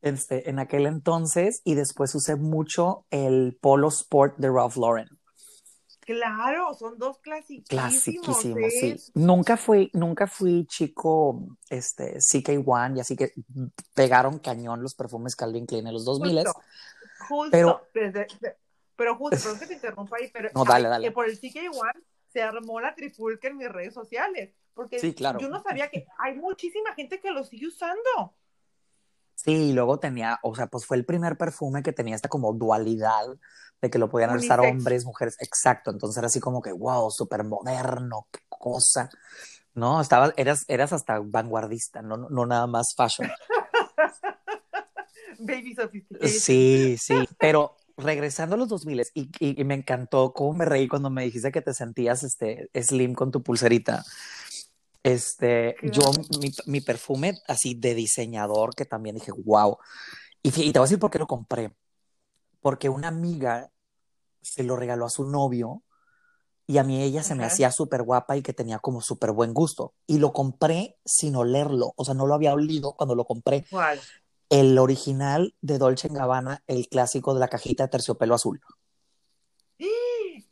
este, 0.00 0.48
en 0.50 0.58
aquel 0.58 0.86
entonces 0.86 1.62
y 1.64 1.74
después 1.74 2.14
usé 2.14 2.36
mucho 2.36 3.06
el 3.10 3.58
Polo 3.60 3.88
Sport 3.88 4.36
de 4.38 4.50
Ralph 4.50 4.76
Lauren. 4.76 5.08
Claro, 6.00 6.72
son 6.72 6.98
dos 6.98 7.18
clasiquísimos. 7.18 7.68
Clasiquísimos, 7.68 8.72
sí. 8.80 8.96
Nunca 9.12 9.58
fui, 9.58 9.90
nunca 9.92 10.26
fui 10.26 10.64
chico, 10.66 11.58
este, 11.68 12.16
CK1 12.16 12.96
y 12.96 13.00
así 13.00 13.14
que 13.14 13.34
pegaron 13.92 14.38
cañón 14.38 14.82
los 14.82 14.94
perfumes 14.94 15.36
Calvin 15.36 15.66
Klein 15.66 15.86
en 15.86 15.92
los 15.92 16.06
2000 16.06 16.46
Justo, 16.46 16.62
justo, 17.28 17.50
pero, 17.50 17.82
pero 18.98 19.14
justo, 19.14 19.38
perdón 19.40 19.60
que 19.60 19.66
te 19.66 19.74
interrumpa 19.74 20.16
ahí, 20.16 20.28
pero 20.32 20.50
no, 20.52 20.64
dale, 20.64 20.88
dale. 20.88 21.06
que 21.06 21.12
por 21.12 21.28
el 21.28 21.40
CK1 21.40 21.92
se 22.26 22.42
armó 22.42 22.80
la 22.80 22.96
tripulca 22.96 23.46
en 23.46 23.56
mis 23.56 23.68
redes 23.68 23.94
sociales, 23.94 24.52
porque 24.74 24.98
sí, 24.98 25.14
claro. 25.14 25.38
yo 25.38 25.48
no 25.48 25.62
sabía 25.62 25.88
que 25.88 26.04
hay 26.18 26.34
muchísima 26.34 26.92
gente 26.94 27.20
que 27.20 27.30
lo 27.30 27.44
sigue 27.44 27.68
usando. 27.68 28.34
Sí, 29.36 29.70
y 29.70 29.72
luego 29.72 30.00
tenía, 30.00 30.40
o 30.42 30.52
sea, 30.56 30.66
pues 30.66 30.84
fue 30.84 30.96
el 30.96 31.04
primer 31.04 31.38
perfume 31.38 31.84
que 31.84 31.92
tenía 31.92 32.16
esta 32.16 32.28
como 32.28 32.52
dualidad 32.52 33.24
de 33.80 33.88
que 33.88 34.00
lo 34.00 34.08
podían 34.08 34.34
usar 34.34 34.58
hombres, 34.58 35.04
mujeres, 35.04 35.36
exacto. 35.38 35.92
Entonces 35.92 36.18
era 36.18 36.26
así 36.26 36.40
como 36.40 36.60
que, 36.60 36.72
wow, 36.72 37.08
súper 37.12 37.44
moderno, 37.44 38.26
qué 38.32 38.40
cosa. 38.48 39.10
No, 39.74 40.00
estabas, 40.00 40.34
eras, 40.36 40.64
eras 40.66 40.92
hasta 40.92 41.20
vanguardista, 41.20 42.02
no, 42.02 42.16
no 42.16 42.46
nada 42.46 42.66
más 42.66 42.94
fashion. 42.96 43.30
Baby 45.38 45.76
sophisticated. 45.76 46.28
Sí, 46.28 46.96
sí, 46.98 47.14
pero 47.38 47.77
regresando 47.98 48.54
a 48.54 48.58
los 48.58 48.68
2000 48.68 49.02
y, 49.14 49.30
y, 49.40 49.60
y 49.60 49.64
me 49.64 49.74
encantó 49.74 50.32
cómo 50.32 50.54
me 50.54 50.64
reí 50.64 50.88
cuando 50.88 51.10
me 51.10 51.24
dijiste 51.24 51.52
que 51.52 51.60
te 51.60 51.74
sentías 51.74 52.22
este, 52.22 52.70
slim 52.74 53.12
con 53.12 53.30
tu 53.30 53.42
pulserita. 53.42 54.04
Este, 55.02 55.76
yo, 55.82 56.02
mi, 56.40 56.50
mi, 56.66 56.80
perfume 56.80 57.38
así 57.46 57.74
de 57.74 57.94
diseñador, 57.94 58.74
que 58.74 58.84
también 58.84 59.16
dije, 59.16 59.32
wow. 59.32 59.78
Y, 60.42 60.48
y, 60.48 60.72
te 60.72 60.78
voy 60.78 60.84
a 60.84 60.88
decir 60.88 60.98
por 60.98 61.10
qué 61.10 61.18
lo 61.18 61.26
compré. 61.26 61.72
Porque 62.60 62.88
una 62.88 63.08
amiga 63.08 63.70
se 64.40 64.62
lo 64.62 64.76
regaló 64.76 65.06
a 65.06 65.10
su 65.10 65.24
novio 65.24 65.82
y 66.66 66.78
a 66.78 66.84
mí 66.84 67.02
ella 67.02 67.22
se 67.22 67.34
me 67.34 67.44
hacía 67.44 67.72
súper 67.72 68.02
guapa 68.02 68.36
y 68.36 68.42
que 68.42 68.52
tenía 68.52 68.78
como 68.78 69.00
súper 69.00 69.32
buen 69.32 69.54
gusto. 69.54 69.94
Y 70.06 70.18
lo 70.18 70.32
compré 70.32 70.98
sin 71.04 71.34
olerlo, 71.34 71.94
o 71.96 72.04
sea, 72.04 72.14
no 72.14 72.26
lo 72.26 72.34
había 72.34 72.52
olido 72.52 72.92
cuando 72.92 73.14
lo 73.14 73.24
compré. 73.24 73.64
¿Cuál? 73.70 73.98
El 74.50 74.78
original 74.78 75.54
de 75.60 75.78
Dolce 75.78 76.08
Gabbana, 76.08 76.62
el 76.66 76.88
clásico 76.88 77.34
de 77.34 77.40
la 77.40 77.48
cajita 77.48 77.84
de 77.84 77.90
terciopelo 77.90 78.34
azul. 78.34 78.60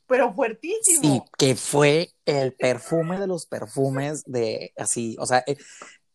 Pero 0.06 0.32
fuertísimo. 0.32 1.00
Sí, 1.02 1.22
que 1.36 1.56
fue 1.56 2.14
el 2.24 2.54
perfume 2.54 3.18
de 3.18 3.26
los 3.26 3.46
perfumes 3.46 4.22
de 4.24 4.72
así, 4.76 5.16
o 5.18 5.26
sea, 5.26 5.42
eh, 5.46 5.56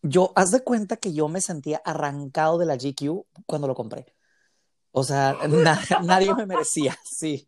yo, 0.02 0.32
haz 0.36 0.52
de 0.52 0.62
cuenta 0.62 0.98
que 0.98 1.14
yo 1.14 1.28
me 1.28 1.42
sentía 1.42 1.82
arrancado 1.84 2.58
de 2.58 2.66
la 2.66 2.76
GQ 2.76 3.26
cuando 3.46 3.68
lo 3.68 3.76
compré. 3.76 4.06
O 4.92 5.04
sea, 5.04 5.38
nadie 6.04 6.34
me 6.34 6.46
merecía, 6.46 6.98
sí. 7.04 7.48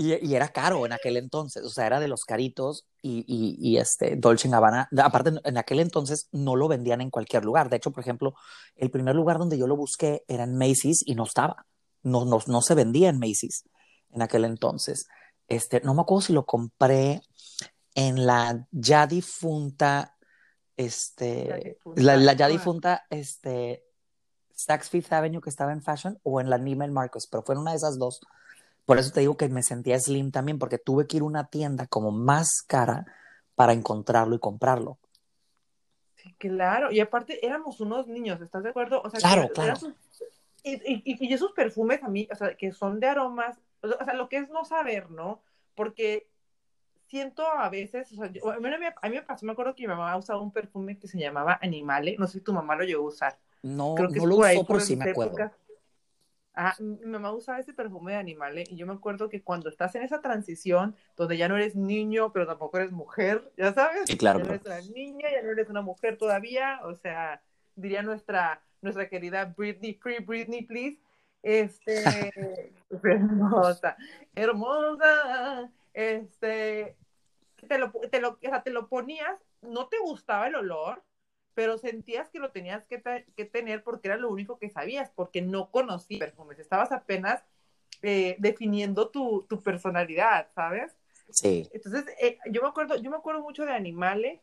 Y, 0.00 0.14
y, 0.26 0.34
era 0.34 0.48
caro 0.48 0.86
en 0.86 0.94
aquel 0.94 1.18
entonces, 1.18 1.62
o 1.62 1.68
sea, 1.68 1.86
era 1.86 2.00
de 2.00 2.08
los 2.08 2.24
caritos 2.24 2.86
y, 3.02 3.18
y, 3.26 3.54
y, 3.58 3.76
este 3.76 4.16
Dolce 4.16 4.48
Gabbana, 4.48 4.88
aparte 4.96 5.32
en 5.44 5.58
aquel 5.58 5.78
entonces 5.78 6.30
no 6.32 6.56
lo 6.56 6.68
vendían 6.68 7.02
en 7.02 7.10
cualquier 7.10 7.44
lugar. 7.44 7.68
De 7.68 7.76
hecho, 7.76 7.90
por 7.90 8.00
ejemplo, 8.00 8.32
el 8.76 8.90
primer 8.90 9.14
lugar 9.14 9.36
donde 9.36 9.58
yo 9.58 9.66
lo 9.66 9.76
busqué 9.76 10.24
era 10.26 10.44
en 10.44 10.56
Macy's 10.56 11.02
y 11.04 11.16
no 11.16 11.24
estaba, 11.24 11.66
no, 12.02 12.24
no, 12.24 12.38
no 12.46 12.62
se 12.62 12.74
vendía 12.74 13.10
en 13.10 13.18
Macy's 13.18 13.64
en 14.10 14.22
aquel 14.22 14.46
entonces. 14.46 15.06
Este, 15.48 15.82
no 15.82 15.92
me 15.92 16.00
acuerdo 16.00 16.22
si 16.22 16.32
lo 16.32 16.46
compré 16.46 17.20
en 17.94 18.24
la 18.24 18.66
ya 18.70 19.06
difunta, 19.06 20.16
este, 20.78 21.46
ya 21.46 21.56
difunta, 21.56 22.02
la, 22.02 22.16
la, 22.16 22.32
ya 22.32 22.48
difunta, 22.48 23.06
este, 23.10 23.84
Saks 24.54 24.88
Fifth 24.88 25.12
Avenue 25.12 25.42
que 25.42 25.50
estaba 25.50 25.72
en 25.72 25.82
Fashion 25.82 26.18
o 26.22 26.40
en 26.40 26.48
la 26.48 26.56
Neiman 26.56 26.90
Marcos, 26.90 27.26
pero 27.26 27.42
fue 27.42 27.54
en 27.54 27.60
una 27.60 27.72
de 27.72 27.76
esas 27.76 27.98
dos. 27.98 28.20
Por 28.84 28.98
eso 28.98 29.12
te 29.12 29.20
digo 29.20 29.36
que 29.36 29.48
me 29.48 29.62
sentía 29.62 29.98
slim 29.98 30.30
también, 30.30 30.58
porque 30.58 30.78
tuve 30.78 31.06
que 31.06 31.18
ir 31.18 31.22
a 31.22 31.26
una 31.26 31.46
tienda 31.46 31.86
como 31.86 32.10
más 32.10 32.62
cara 32.66 33.06
para 33.54 33.72
encontrarlo 33.72 34.34
y 34.34 34.38
comprarlo. 34.38 34.98
Sí, 36.16 36.34
claro, 36.38 36.90
y 36.90 37.00
aparte 37.00 37.44
éramos 37.44 37.80
unos 37.80 38.06
niños, 38.06 38.40
¿estás 38.40 38.62
de 38.62 38.70
acuerdo? 38.70 39.00
O 39.02 39.10
sea, 39.10 39.20
claro, 39.20 39.48
que, 39.48 39.54
claro. 39.54 39.78
Y, 40.62 40.72
y, 40.72 41.02
y, 41.04 41.32
esos 41.32 41.52
perfumes 41.52 42.02
a 42.02 42.08
mí, 42.08 42.28
o 42.30 42.34
sea, 42.34 42.54
que 42.54 42.72
son 42.72 43.00
de 43.00 43.06
aromas, 43.06 43.58
o 43.80 44.04
sea, 44.04 44.14
lo 44.14 44.28
que 44.28 44.38
es 44.38 44.50
no 44.50 44.64
saber, 44.64 45.10
¿no? 45.10 45.40
Porque 45.74 46.28
siento 47.06 47.46
a 47.46 47.68
veces, 47.70 48.12
o 48.12 48.16
sea, 48.16 48.30
yo, 48.30 48.50
a, 48.50 48.58
mí, 48.58 48.68
a, 48.68 49.08
mí, 49.08 49.16
me 49.16 49.22
pasó, 49.22 49.46
me 49.46 49.52
acuerdo 49.52 49.74
que 49.74 49.82
mi 49.82 49.88
mamá 49.88 50.16
usaba 50.16 50.40
un 50.40 50.52
perfume 50.52 50.98
que 50.98 51.08
se 51.08 51.18
llamaba 51.18 51.58
Animale, 51.62 52.16
no 52.18 52.26
sé 52.26 52.34
si 52.34 52.40
tu 52.44 52.52
mamá 52.52 52.76
lo 52.76 52.84
llegó 52.84 53.04
a 53.04 53.08
usar. 53.08 53.38
No, 53.62 53.94
Creo 53.94 54.10
que 54.10 54.20
no 54.20 54.26
lo 54.26 54.36
usó, 54.36 54.64
pero 54.66 54.80
sí 54.80 54.96
me 54.96 55.10
acuerdo. 55.10 55.32
Épocas. 55.32 55.52
Ah, 56.62 56.76
mi 56.78 57.06
mamá 57.06 57.32
usaba 57.32 57.58
ese 57.58 57.72
perfume 57.72 58.12
de 58.12 58.18
Animale 58.18 58.64
y 58.68 58.76
yo 58.76 58.86
me 58.86 58.92
acuerdo 58.92 59.30
que 59.30 59.42
cuando 59.42 59.70
estás 59.70 59.94
en 59.94 60.02
esa 60.02 60.20
transición 60.20 60.94
donde 61.16 61.38
ya 61.38 61.48
no 61.48 61.56
eres 61.56 61.74
niño, 61.74 62.34
pero 62.34 62.46
tampoco 62.46 62.76
eres 62.76 62.92
mujer, 62.92 63.50
ya 63.56 63.72
sabes, 63.72 64.02
sí, 64.04 64.18
claro, 64.18 64.40
ya 64.40 64.44
no 64.44 64.50
eres 64.50 64.66
una 64.66 64.80
niña, 64.94 65.30
ya 65.32 65.40
no 65.40 65.52
eres 65.52 65.70
una 65.70 65.80
mujer 65.80 66.18
todavía, 66.18 66.80
o 66.84 66.94
sea, 66.94 67.40
diría 67.76 68.02
nuestra 68.02 68.62
nuestra 68.82 69.08
querida 69.08 69.46
Britney, 69.56 69.94
Free 69.94 70.18
Britney, 70.18 70.66
please, 70.66 71.00
este, 71.42 72.74
hermosa, 73.04 73.96
hermosa, 74.34 75.72
este, 75.94 76.94
te 77.66 77.78
lo, 77.78 77.90
te, 77.90 78.20
lo, 78.20 78.32
o 78.32 78.38
sea, 78.38 78.62
te 78.62 78.70
lo 78.70 78.86
ponías, 78.86 79.40
no 79.62 79.88
te 79.88 79.98
gustaba 79.98 80.48
el 80.48 80.56
olor, 80.56 81.02
pero 81.54 81.78
sentías 81.78 82.28
que 82.30 82.38
lo 82.38 82.50
tenías 82.50 82.84
que, 82.86 83.02
que, 83.36 83.44
tener 83.44 83.82
porque 83.82 84.08
era 84.08 84.16
lo 84.16 84.30
único 84.30 84.58
que 84.58 84.70
sabías, 84.70 85.10
porque 85.10 85.42
no 85.42 85.70
conocías 85.70 86.20
perfumes, 86.20 86.58
estabas 86.58 86.92
apenas 86.92 87.42
eh, 88.02 88.36
definiendo 88.38 89.10
tu, 89.10 89.46
tu, 89.48 89.62
personalidad, 89.62 90.48
¿sabes? 90.54 90.96
Sí. 91.30 91.68
Entonces, 91.72 92.04
eh, 92.20 92.38
yo 92.50 92.62
me 92.62 92.68
acuerdo, 92.68 92.96
yo 92.96 93.10
me 93.10 93.16
acuerdo 93.16 93.42
mucho 93.42 93.64
de 93.64 93.72
Animale, 93.72 94.42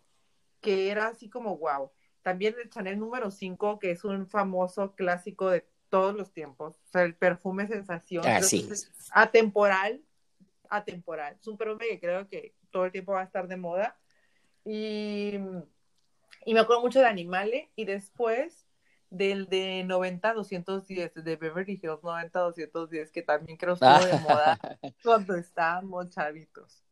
que 0.62 0.90
era 0.92 1.08
así 1.08 1.30
como 1.30 1.58
wow. 1.58 1.92
También 2.22 2.56
el 2.62 2.70
Chanel 2.70 3.00
número 3.00 3.32
5, 3.32 3.80
que 3.80 3.92
es 3.92 4.04
un 4.04 4.28
famoso 4.28 4.94
clásico 4.96 5.50
de 5.50 5.66
todos 5.90 6.16
los 6.16 6.34
tiempos. 6.34 6.76
O 6.76 6.90
sea, 6.92 7.04
el 7.04 7.16
perfume 7.16 7.68
sensación. 7.68 8.28
Así 8.28 8.68
es. 8.70 8.92
Atemporal, 9.12 10.02
atemporal. 10.70 11.38
Es 11.40 11.48
un 11.48 11.58
perfume 11.58 11.88
que 11.88 12.00
creo 12.00 12.28
que 12.28 12.54
todo 12.70 12.86
el 12.86 12.92
tiempo 12.92 13.14
va 13.14 13.22
a 13.22 13.26
estar 13.26 13.48
de 13.48 13.58
moda. 13.58 13.98
Y, 14.66 15.40
y 16.48 16.54
me 16.54 16.62
acuerdo 16.62 16.82
mucho 16.82 17.00
de 17.00 17.06
Animale 17.06 17.72
y 17.76 17.84
después 17.84 18.66
del 19.10 19.50
de 19.50 19.84
90-210, 19.86 21.14
de 21.22 21.36
Beverly 21.36 21.74
Hills 21.74 22.02
90-210, 22.02 23.12
que 23.12 23.22
también 23.22 23.58
creo 23.58 23.76
que 23.76 23.86
estuvo 23.86 24.06
de 24.06 24.22
moda 24.22 24.58
cuando 25.04 25.36
estábamos 25.36 26.10
chavitos. 26.10 26.86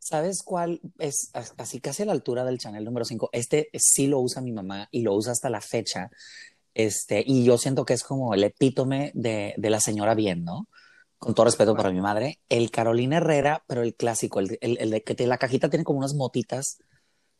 ¿Sabes 0.00 0.42
cuál 0.42 0.80
es 0.98 1.30
así 1.58 1.80
casi 1.80 2.02
a 2.02 2.06
la 2.06 2.12
altura 2.12 2.44
del 2.44 2.58
Chanel 2.58 2.84
número 2.84 3.04
5? 3.04 3.30
Este 3.32 3.70
sí 3.74 4.08
lo 4.08 4.18
usa 4.18 4.42
mi 4.42 4.50
mamá 4.50 4.88
y 4.90 5.02
lo 5.02 5.14
usa 5.14 5.30
hasta 5.30 5.48
la 5.48 5.60
fecha. 5.60 6.10
Este, 6.74 7.22
y 7.24 7.44
yo 7.44 7.56
siento 7.56 7.84
que 7.84 7.94
es 7.94 8.02
como 8.02 8.34
el 8.34 8.42
epítome 8.42 9.12
de, 9.14 9.54
de 9.56 9.70
la 9.70 9.78
señora 9.78 10.16
bien, 10.16 10.42
¿no? 10.42 10.66
Con 11.18 11.34
todo 11.34 11.46
respeto 11.46 11.76
para 11.76 11.92
mi 11.92 12.00
madre. 12.00 12.40
El 12.48 12.72
Carolina 12.72 13.18
Herrera, 13.18 13.62
pero 13.68 13.82
el 13.82 13.94
clásico, 13.94 14.40
el, 14.40 14.58
el, 14.60 14.76
el 14.80 14.90
de 14.90 15.04
que 15.04 15.14
te, 15.14 15.28
la 15.28 15.38
cajita 15.38 15.70
tiene 15.70 15.84
como 15.84 16.00
unas 16.00 16.14
motitas. 16.14 16.78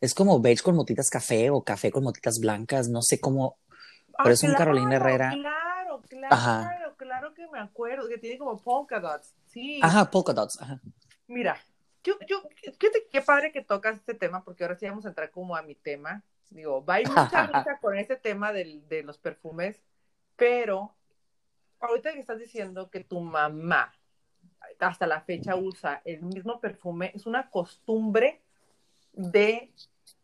Es 0.01 0.13
como 0.13 0.39
beige 0.39 0.63
con 0.63 0.75
motitas 0.75 1.09
café 1.09 1.49
o 1.49 1.63
café 1.63 1.91
con 1.91 2.03
motitas 2.03 2.39
blancas, 2.39 2.87
no 2.87 3.01
sé 3.01 3.19
cómo. 3.19 3.57
Ah, 4.17 4.23
pero 4.23 4.33
es 4.33 4.39
claro, 4.39 4.53
un 4.53 4.57
Carolina 4.57 4.95
Herrera. 4.95 5.31
Claro, 5.31 6.01
claro, 6.07 6.27
Ajá. 6.33 6.95
claro 6.97 7.33
que 7.33 7.47
me 7.49 7.59
acuerdo, 7.59 8.07
que 8.07 8.17
tiene 8.17 8.37
como 8.37 8.57
polka 8.57 8.99
dots. 8.99 9.35
Sí. 9.47 9.79
Ajá, 9.83 10.09
polka 10.09 10.33
dots. 10.33 10.61
Ajá. 10.61 10.79
Mira, 11.27 11.57
yo, 12.03 12.15
yo, 12.27 12.43
qué, 12.79 12.89
qué 13.11 13.21
padre 13.21 13.51
que 13.51 13.61
tocas 13.61 13.97
este 13.97 14.13
tema, 14.13 14.43
porque 14.43 14.63
ahora 14.63 14.77
sí 14.77 14.87
vamos 14.87 15.05
a 15.05 15.09
entrar 15.09 15.31
como 15.31 15.55
a 15.55 15.61
mi 15.61 15.75
tema. 15.75 16.23
Digo, 16.49 16.83
va 16.83 16.95
a 16.95 17.01
ir 17.01 17.09
mucha 17.09 17.43
lucha 17.47 17.77
con 17.81 17.97
ese 17.97 18.15
tema 18.15 18.53
del, 18.53 18.87
de 18.87 19.03
los 19.03 19.17
perfumes, 19.17 19.81
pero 20.35 20.95
ahorita 21.81 22.13
que 22.13 22.19
estás 22.19 22.39
diciendo 22.39 22.89
que 22.89 23.03
tu 23.03 23.19
mamá 23.19 23.93
hasta 24.79 25.07
la 25.07 25.21
fecha 25.21 25.55
usa 25.55 26.01
el 26.05 26.21
mismo 26.21 26.59
perfume, 26.59 27.11
es 27.13 27.25
una 27.25 27.49
costumbre 27.49 28.41
de, 29.19 29.73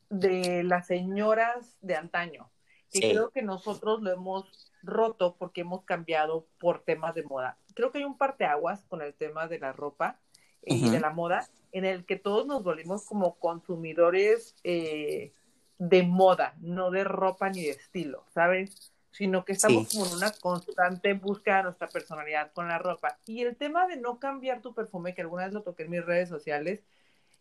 de 0.10 0.64
las 0.64 0.88
señoras 0.88 1.78
de 1.82 1.96
antaño, 1.96 2.50
que 2.90 3.00
Sí. 3.00 3.10
creo 3.12 3.30
que 3.30 3.42
nosotros 3.42 4.02
lo 4.02 4.12
hemos 4.12 4.72
roto 4.84 5.36
porque 5.38 5.62
hemos 5.62 5.84
cambiado 5.84 6.48
por 6.60 6.84
temas 6.84 7.14
de 7.14 7.24
moda. 7.24 7.58
Creo 7.74 7.92
que 7.92 7.98
hay 7.98 8.04
un 8.06 8.18
parteaguas 8.18 8.86
con 8.86 9.02
el 9.02 9.14
tema 9.14 9.48
de 9.48 9.60
la 9.60 9.74
ropa 9.74 10.20
y 10.66 10.84
Ujú. 10.84 10.92
de 10.94 11.00
la 11.02 11.10
moda, 11.10 11.46
en 11.74 11.84
el 11.84 12.06
que 12.06 12.16
todos 12.16 12.48
nos 12.48 12.64
volvimos 12.64 13.06
como 13.06 13.36
consumidores 13.38 14.56
eh, 14.64 15.34
de 15.78 16.04
moda, 16.04 16.56
no 16.62 16.90
de 16.90 17.04
ropa 17.04 17.50
ni 17.50 17.64
de 17.64 17.72
estilo, 17.72 18.24
¿sabes? 18.34 18.94
Sino 19.12 19.44
que 19.44 19.52
estamos 19.52 19.90
Sí. 19.90 19.98
como 19.98 20.10
en 20.10 20.16
una 20.18 20.32
constante 20.32 21.14
búsqueda 21.16 21.58
de 21.58 21.64
nuestra 21.64 21.90
personalidad 21.90 22.54
con 22.54 22.70
la 22.70 22.78
ropa. 22.78 23.18
Y 23.26 23.42
el 23.42 23.58
tema 23.58 23.88
de 23.88 23.98
no 23.98 24.20
cambiar 24.20 24.62
tu 24.62 24.74
perfume, 24.74 25.14
que 25.14 25.22
alguna 25.22 25.44
vez 25.44 25.54
lo 25.54 25.64
toqué 25.64 25.84
en 25.84 25.90
mis 25.92 26.06
redes 26.06 26.30
sociales, 26.30 26.82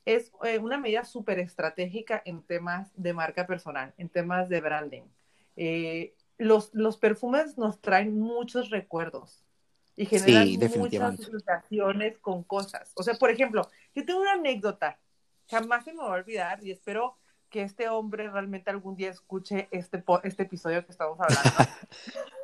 es 0.05 0.33
eh, 0.45 0.59
una 0.59 0.79
medida 0.79 1.05
súper 1.05 1.39
estratégica 1.39 2.23
en 2.25 2.43
temas 2.43 2.91
de 2.95 3.13
marca 3.13 3.47
personal, 3.47 3.95
en 3.97 4.09
temas 4.09 4.49
de 4.49 4.61
branding. 4.61 5.05
Eh, 5.57 6.15
los, 6.39 6.71
los 6.75 6.97
perfumes 6.99 7.57
nos 7.57 7.81
traen 7.81 8.19
muchos 8.19 8.71
recuerdos. 8.71 9.45
y 9.97 10.07
generan 10.07 10.49
muchas 10.77 11.17
sensaciones 11.17 12.19
con 12.19 12.43
cosas. 12.43 12.93
O 12.97 13.03
sea, 13.03 13.15
por 13.15 13.31
ejemplo, 13.31 13.69
yo 13.95 14.05
tengo 14.05 14.21
una 14.21 14.33
anécdota, 14.33 14.99
jamás 15.49 15.85
se 15.85 15.93
me 15.93 16.01
va 16.01 16.09
a 16.09 16.19
olvidar 16.19 16.63
y 16.65 16.73
espero 16.73 17.17
que 17.49 17.63
este 17.63 17.89
hombre 17.89 18.29
realmente 18.29 18.71
algún 18.71 18.97
día 18.97 19.11
escuche 19.11 19.69
este, 19.71 20.03
este 20.25 20.43
episodio 20.43 20.85
que 20.85 20.91
estamos 20.91 21.19
hablando. 21.21 21.71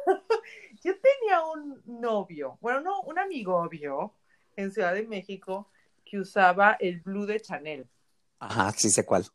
yo 0.84 0.92
tenía 1.00 1.42
un 1.52 1.82
novio, 1.84 2.58
bueno, 2.60 2.80
no, 2.80 3.02
un 3.02 3.18
amigo 3.18 3.56
obvio 3.56 4.14
en 4.54 4.70
Ciudad 4.70 4.94
de 4.94 5.06
México 5.08 5.68
que 6.10 6.18
usaba 6.18 6.76
el 6.80 7.00
blue 7.00 7.24
de 7.24 7.40
Chanel. 7.40 7.88
Ajá, 8.40 8.72
sí 8.72 8.90
sé 8.90 9.06
cuál. 9.06 9.26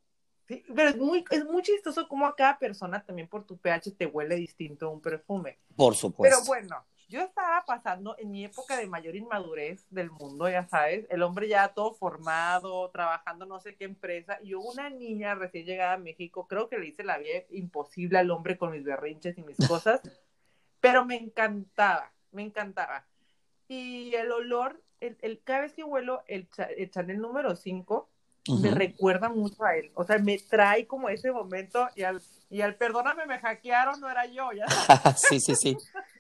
Sí, 0.47 0.63
pero 0.75 0.89
es 0.89 0.97
muy, 0.97 1.23
es 1.31 1.45
muy 1.45 1.63
chistoso 1.63 2.07
como 2.07 2.27
a 2.27 2.35
cada 2.35 2.59
persona 2.59 3.03
también 3.03 3.27
por 3.27 3.45
tu 3.45 3.57
pH 3.57 3.95
te 3.97 4.05
huele 4.05 4.35
distinto 4.35 4.91
un 4.91 5.01
perfume. 5.01 5.57
Por 5.75 5.95
supuesto. 5.95 6.35
Pero 6.35 6.45
bueno, 6.45 6.85
yo 7.07 7.21
estaba 7.21 7.63
pasando 7.65 8.15
en 8.19 8.29
mi 8.29 8.43
época 8.43 8.77
de 8.77 8.87
mayor 8.87 9.15
inmadurez 9.15 9.87
del 9.89 10.11
mundo, 10.11 10.49
ya 10.49 10.67
sabes, 10.67 11.07
el 11.09 11.23
hombre 11.23 11.47
ya 11.47 11.69
todo 11.69 11.93
formado, 11.93 12.89
trabajando 12.91 13.45
no 13.45 13.59
sé 13.59 13.75
qué 13.75 13.85
empresa, 13.85 14.37
y 14.41 14.49
yo 14.49 14.59
una 14.59 14.89
niña 14.89 15.33
recién 15.33 15.65
llegada 15.65 15.93
a 15.93 15.97
México, 15.97 16.45
creo 16.47 16.67
que 16.67 16.77
le 16.77 16.87
hice 16.87 17.03
la 17.03 17.17
vida 17.17 17.43
imposible 17.51 18.19
al 18.19 18.31
hombre 18.31 18.57
con 18.57 18.71
mis 18.71 18.83
berrinches 18.83 19.37
y 19.37 19.43
mis 19.43 19.57
cosas, 19.67 20.01
pero 20.81 21.05
me 21.05 21.15
encantaba, 21.15 22.11
me 22.31 22.43
encantaba. 22.43 23.07
Y 23.67 24.13
el 24.13 24.31
olor, 24.31 24.83
el, 24.99 25.17
el 25.21 25.41
cada 25.43 25.61
vez 25.61 25.73
que 25.73 25.83
huelo 25.83 26.23
el, 26.27 26.47
el 26.77 26.91
Chanel 26.91 27.19
número 27.19 27.55
5, 27.55 28.09
me 28.61 28.69
recuerda 28.69 29.29
mucho 29.29 29.63
a 29.63 29.75
él, 29.75 29.91
o 29.95 30.03
sea, 30.03 30.19
me 30.19 30.37
trae 30.37 30.85
como 30.85 31.09
ese 31.09 31.31
momento 31.31 31.89
y 31.95 32.03
al, 32.03 32.21
y 32.49 32.61
al 32.61 32.75
perdóname, 32.75 33.25
me 33.25 33.39
hackearon, 33.39 33.99
no 33.99 34.09
era 34.09 34.27
yo, 34.27 34.51
ya 34.51 34.67
sí, 35.17 35.39
sí, 35.39 35.55
sí. 35.55 35.77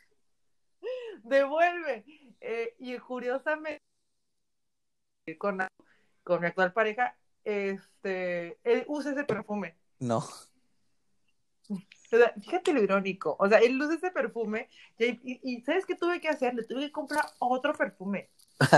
devuelve. 1.25 2.03
Eh, 2.41 2.75
y 2.79 2.97
curiosamente, 2.99 3.81
con, 5.37 5.59
con 6.23 6.41
mi 6.41 6.47
actual 6.47 6.73
pareja, 6.73 7.15
este, 7.43 8.57
él 8.63 8.85
usa 8.87 9.11
ese 9.11 9.23
perfume. 9.23 9.75
No. 9.99 10.23
fíjate 12.41 12.73
lo 12.73 12.81
irónico. 12.81 13.35
O 13.39 13.49
sea, 13.49 13.59
él 13.59 13.81
usa 13.81 13.95
ese 13.95 14.11
perfume 14.11 14.69
y, 14.97 15.61
¿sabes 15.61 15.85
qué 15.85 15.95
tuve 15.95 16.21
que 16.21 16.29
hacer? 16.29 16.53
Le 16.53 16.63
tuve 16.63 16.81
que 16.81 16.91
comprar 16.91 17.25
otro 17.39 17.73
perfume 17.73 18.29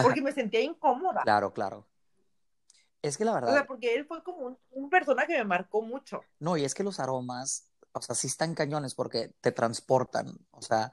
porque 0.04 0.22
me 0.22 0.32
sentía 0.34 0.62
incómoda. 0.62 1.22
Claro, 1.24 1.54
claro. 1.54 1.88
Es 3.02 3.18
que 3.18 3.26
la 3.26 3.34
verdad. 3.34 3.52
O 3.52 3.54
sea, 3.54 3.68
porque 3.68 3.96
él 3.96 4.06
fue 4.06 4.24
como 4.24 4.40
un, 4.40 4.58
un 4.72 4.90
personaje 4.90 5.34
que 5.34 5.40
me 5.40 5.46
marcó 5.46 5.82
mucho. 5.82 6.22
No, 6.40 6.58
y 6.58 6.66
es 6.66 6.74
que 6.74 6.84
los 6.84 7.00
aromas, 7.00 7.70
o 7.92 8.02
sea, 8.02 8.16
sí 8.16 8.28
están 8.28 8.56
cañones 8.56 8.96
porque 8.96 9.34
te 9.42 9.52
transportan. 9.52 10.38
O 10.52 10.62
sea, 10.62 10.92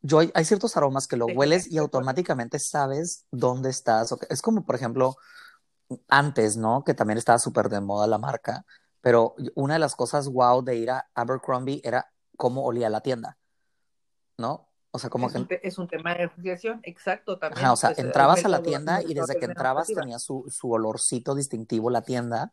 yo 0.00 0.20
hay, 0.20 0.44
ciertos 0.44 0.76
aromas 0.76 1.08
que 1.08 1.16
lo 1.16 1.26
hueles 1.26 1.70
y 1.70 1.78
automáticamente 1.78 2.58
sabes 2.58 3.26
dónde 3.30 3.70
estás. 3.70 4.14
Es 4.28 4.42
como, 4.42 4.64
por 4.64 4.74
ejemplo, 4.74 5.16
antes, 6.08 6.56
¿no? 6.56 6.84
Que 6.84 6.94
también 6.94 7.18
estaba 7.18 7.38
súper 7.38 7.68
de 7.68 7.80
moda 7.80 8.06
la 8.06 8.18
marca, 8.18 8.64
pero 9.00 9.34
una 9.54 9.74
de 9.74 9.80
las 9.80 9.96
cosas 9.96 10.28
wow 10.28 10.62
de 10.62 10.76
ir 10.76 10.90
a 10.90 11.08
Abercrombie 11.14 11.80
era 11.84 12.12
cómo 12.36 12.64
olía 12.64 12.90
la 12.90 13.00
tienda, 13.00 13.38
¿no? 14.36 14.67
O 14.98 15.00
sea, 15.00 15.10
como 15.10 15.28
es 15.28 15.32
que... 15.32 15.38
Un 15.38 15.48
es 15.62 15.78
un 15.78 15.86
tema 15.86 16.12
de 16.12 16.24
asociación, 16.24 16.80
exacto, 16.82 17.38
también. 17.38 17.66
o 17.66 17.76
sea, 17.76 17.94
entrabas 17.96 18.44
a 18.44 18.48
la 18.48 18.62
tienda 18.62 19.00
y 19.00 19.14
desde 19.14 19.38
que 19.38 19.44
entrabas 19.44 19.86
tenía 19.86 20.18
su, 20.18 20.44
su 20.50 20.72
olorcito 20.72 21.36
distintivo 21.36 21.88
la 21.88 22.02
tienda 22.02 22.52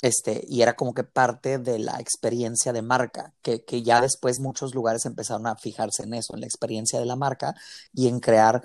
este, 0.00 0.44
y 0.46 0.62
era 0.62 0.76
como 0.76 0.94
que 0.94 1.02
parte 1.02 1.58
de 1.58 1.78
la 1.78 1.98
experiencia 1.98 2.72
de 2.72 2.82
marca, 2.82 3.32
que, 3.42 3.64
que, 3.64 3.82
ya 3.82 4.00
después 4.00 4.38
muchos 4.38 4.74
lugares 4.74 5.06
empezaron 5.06 5.46
a 5.46 5.56
fijarse 5.56 6.02
en 6.04 6.14
eso, 6.14 6.34
en 6.34 6.40
la 6.40 6.46
experiencia 6.46 7.00
de 7.00 7.06
la 7.06 7.16
marca 7.16 7.54
y 7.92 8.06
en 8.08 8.20
crear 8.20 8.62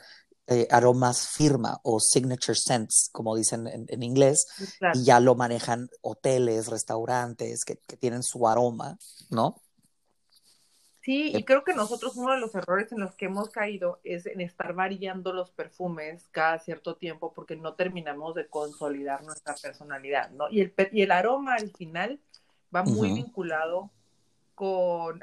eh, 0.47 0.67
aromas 0.69 1.29
firma 1.29 1.79
o 1.83 1.99
signature 1.99 2.55
scents, 2.55 3.09
como 3.11 3.35
dicen 3.35 3.67
en, 3.67 4.03
inglés, 4.03 4.47
y 4.93 5.03
ya 5.03 5.19
lo 5.19 5.35
manejan 5.35 5.89
hoteles, 6.01 6.67
restaurantes 6.67 7.63
que, 7.63 7.77
que 7.87 7.95
tienen 7.95 8.21
su 8.21 8.45
aroma, 8.45 8.97
¿no? 9.29 9.55
Sí, 11.09 11.31
y 11.35 11.43
creo 11.43 11.63
que 11.63 11.73
nosotros 11.73 12.17
uno 12.17 12.33
de 12.33 12.39
los 12.39 12.53
errores 12.53 12.91
en 12.91 12.99
los 12.99 13.15
que 13.15 13.25
hemos 13.25 13.49
caído 13.49 13.99
es 14.03 14.27
en 14.27 14.41
estar 14.41 14.75
variando 14.75 15.33
los 15.33 15.49
perfumes 15.49 16.27
cada 16.29 16.59
cierto 16.59 16.97
tiempo 16.97 17.33
porque 17.33 17.55
no 17.55 17.73
terminamos 17.73 18.35
de 18.35 18.45
consolidar 18.45 19.23
nuestra 19.23 19.55
personalidad, 19.55 20.29
¿no? 20.29 20.51
Y 20.51 20.61
el, 20.61 20.71
y 20.91 21.01
el 21.01 21.09
aroma 21.09 21.55
al 21.55 21.71
final 21.71 22.19
va 22.75 22.83
muy 22.83 23.11
vinculado 23.11 23.89
con 24.53 25.19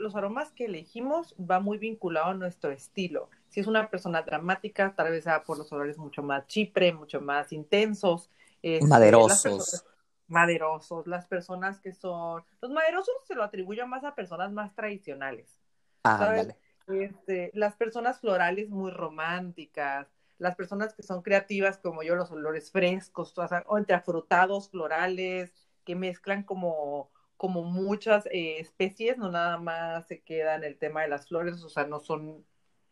los 0.00 0.14
aromas 0.14 0.52
que 0.52 0.66
elegimos, 0.66 1.34
va 1.40 1.60
muy 1.60 1.78
vinculado 1.78 2.32
a 2.32 2.34
nuestro 2.34 2.70
estilo. 2.70 3.30
Si 3.48 3.60
es 3.60 3.66
una 3.66 3.88
persona 3.88 4.20
dramática, 4.20 4.92
tal 4.94 5.12
vez 5.12 5.24
sea 5.24 5.44
por 5.44 5.56
los 5.56 5.72
olores 5.72 5.96
mucho 5.96 6.22
más 6.22 6.46
chipre, 6.46 6.92
mucho 6.92 7.22
más 7.22 7.54
intensos. 7.54 8.28
Este, 8.60 8.86
Maderosos 8.86 9.82
maderosos, 10.28 11.06
las 11.06 11.26
personas 11.26 11.80
que 11.80 11.92
son, 11.92 12.44
los 12.60 12.70
maderosos 12.70 13.14
se 13.26 13.34
lo 13.34 13.42
atribuyo 13.42 13.86
más 13.86 14.04
a 14.04 14.14
personas 14.14 14.52
más 14.52 14.74
tradicionales. 14.74 15.60
Ah, 16.04 16.44
este, 16.88 17.50
las 17.54 17.76
personas 17.76 18.20
florales 18.20 18.68
muy 18.68 18.90
románticas, 18.90 20.08
las 20.38 20.54
personas 20.54 20.94
que 20.94 21.02
son 21.02 21.22
creativas 21.22 21.78
como 21.78 22.02
yo, 22.02 22.14
los 22.14 22.30
olores 22.30 22.70
frescos, 22.70 23.34
o 23.66 23.78
entre 23.78 23.96
afrutados, 23.96 24.70
florales, 24.70 25.52
que 25.84 25.94
mezclan 25.96 26.42
como, 26.42 27.10
como 27.36 27.62
muchas 27.62 28.26
eh, 28.26 28.58
especies, 28.60 29.18
no 29.18 29.30
nada 29.30 29.58
más 29.58 30.06
se 30.06 30.22
queda 30.22 30.54
en 30.54 30.64
el 30.64 30.78
tema 30.78 31.02
de 31.02 31.08
las 31.08 31.26
flores, 31.28 31.62
o 31.62 31.68
sea, 31.68 31.86
no 31.86 31.98
son, 31.98 32.44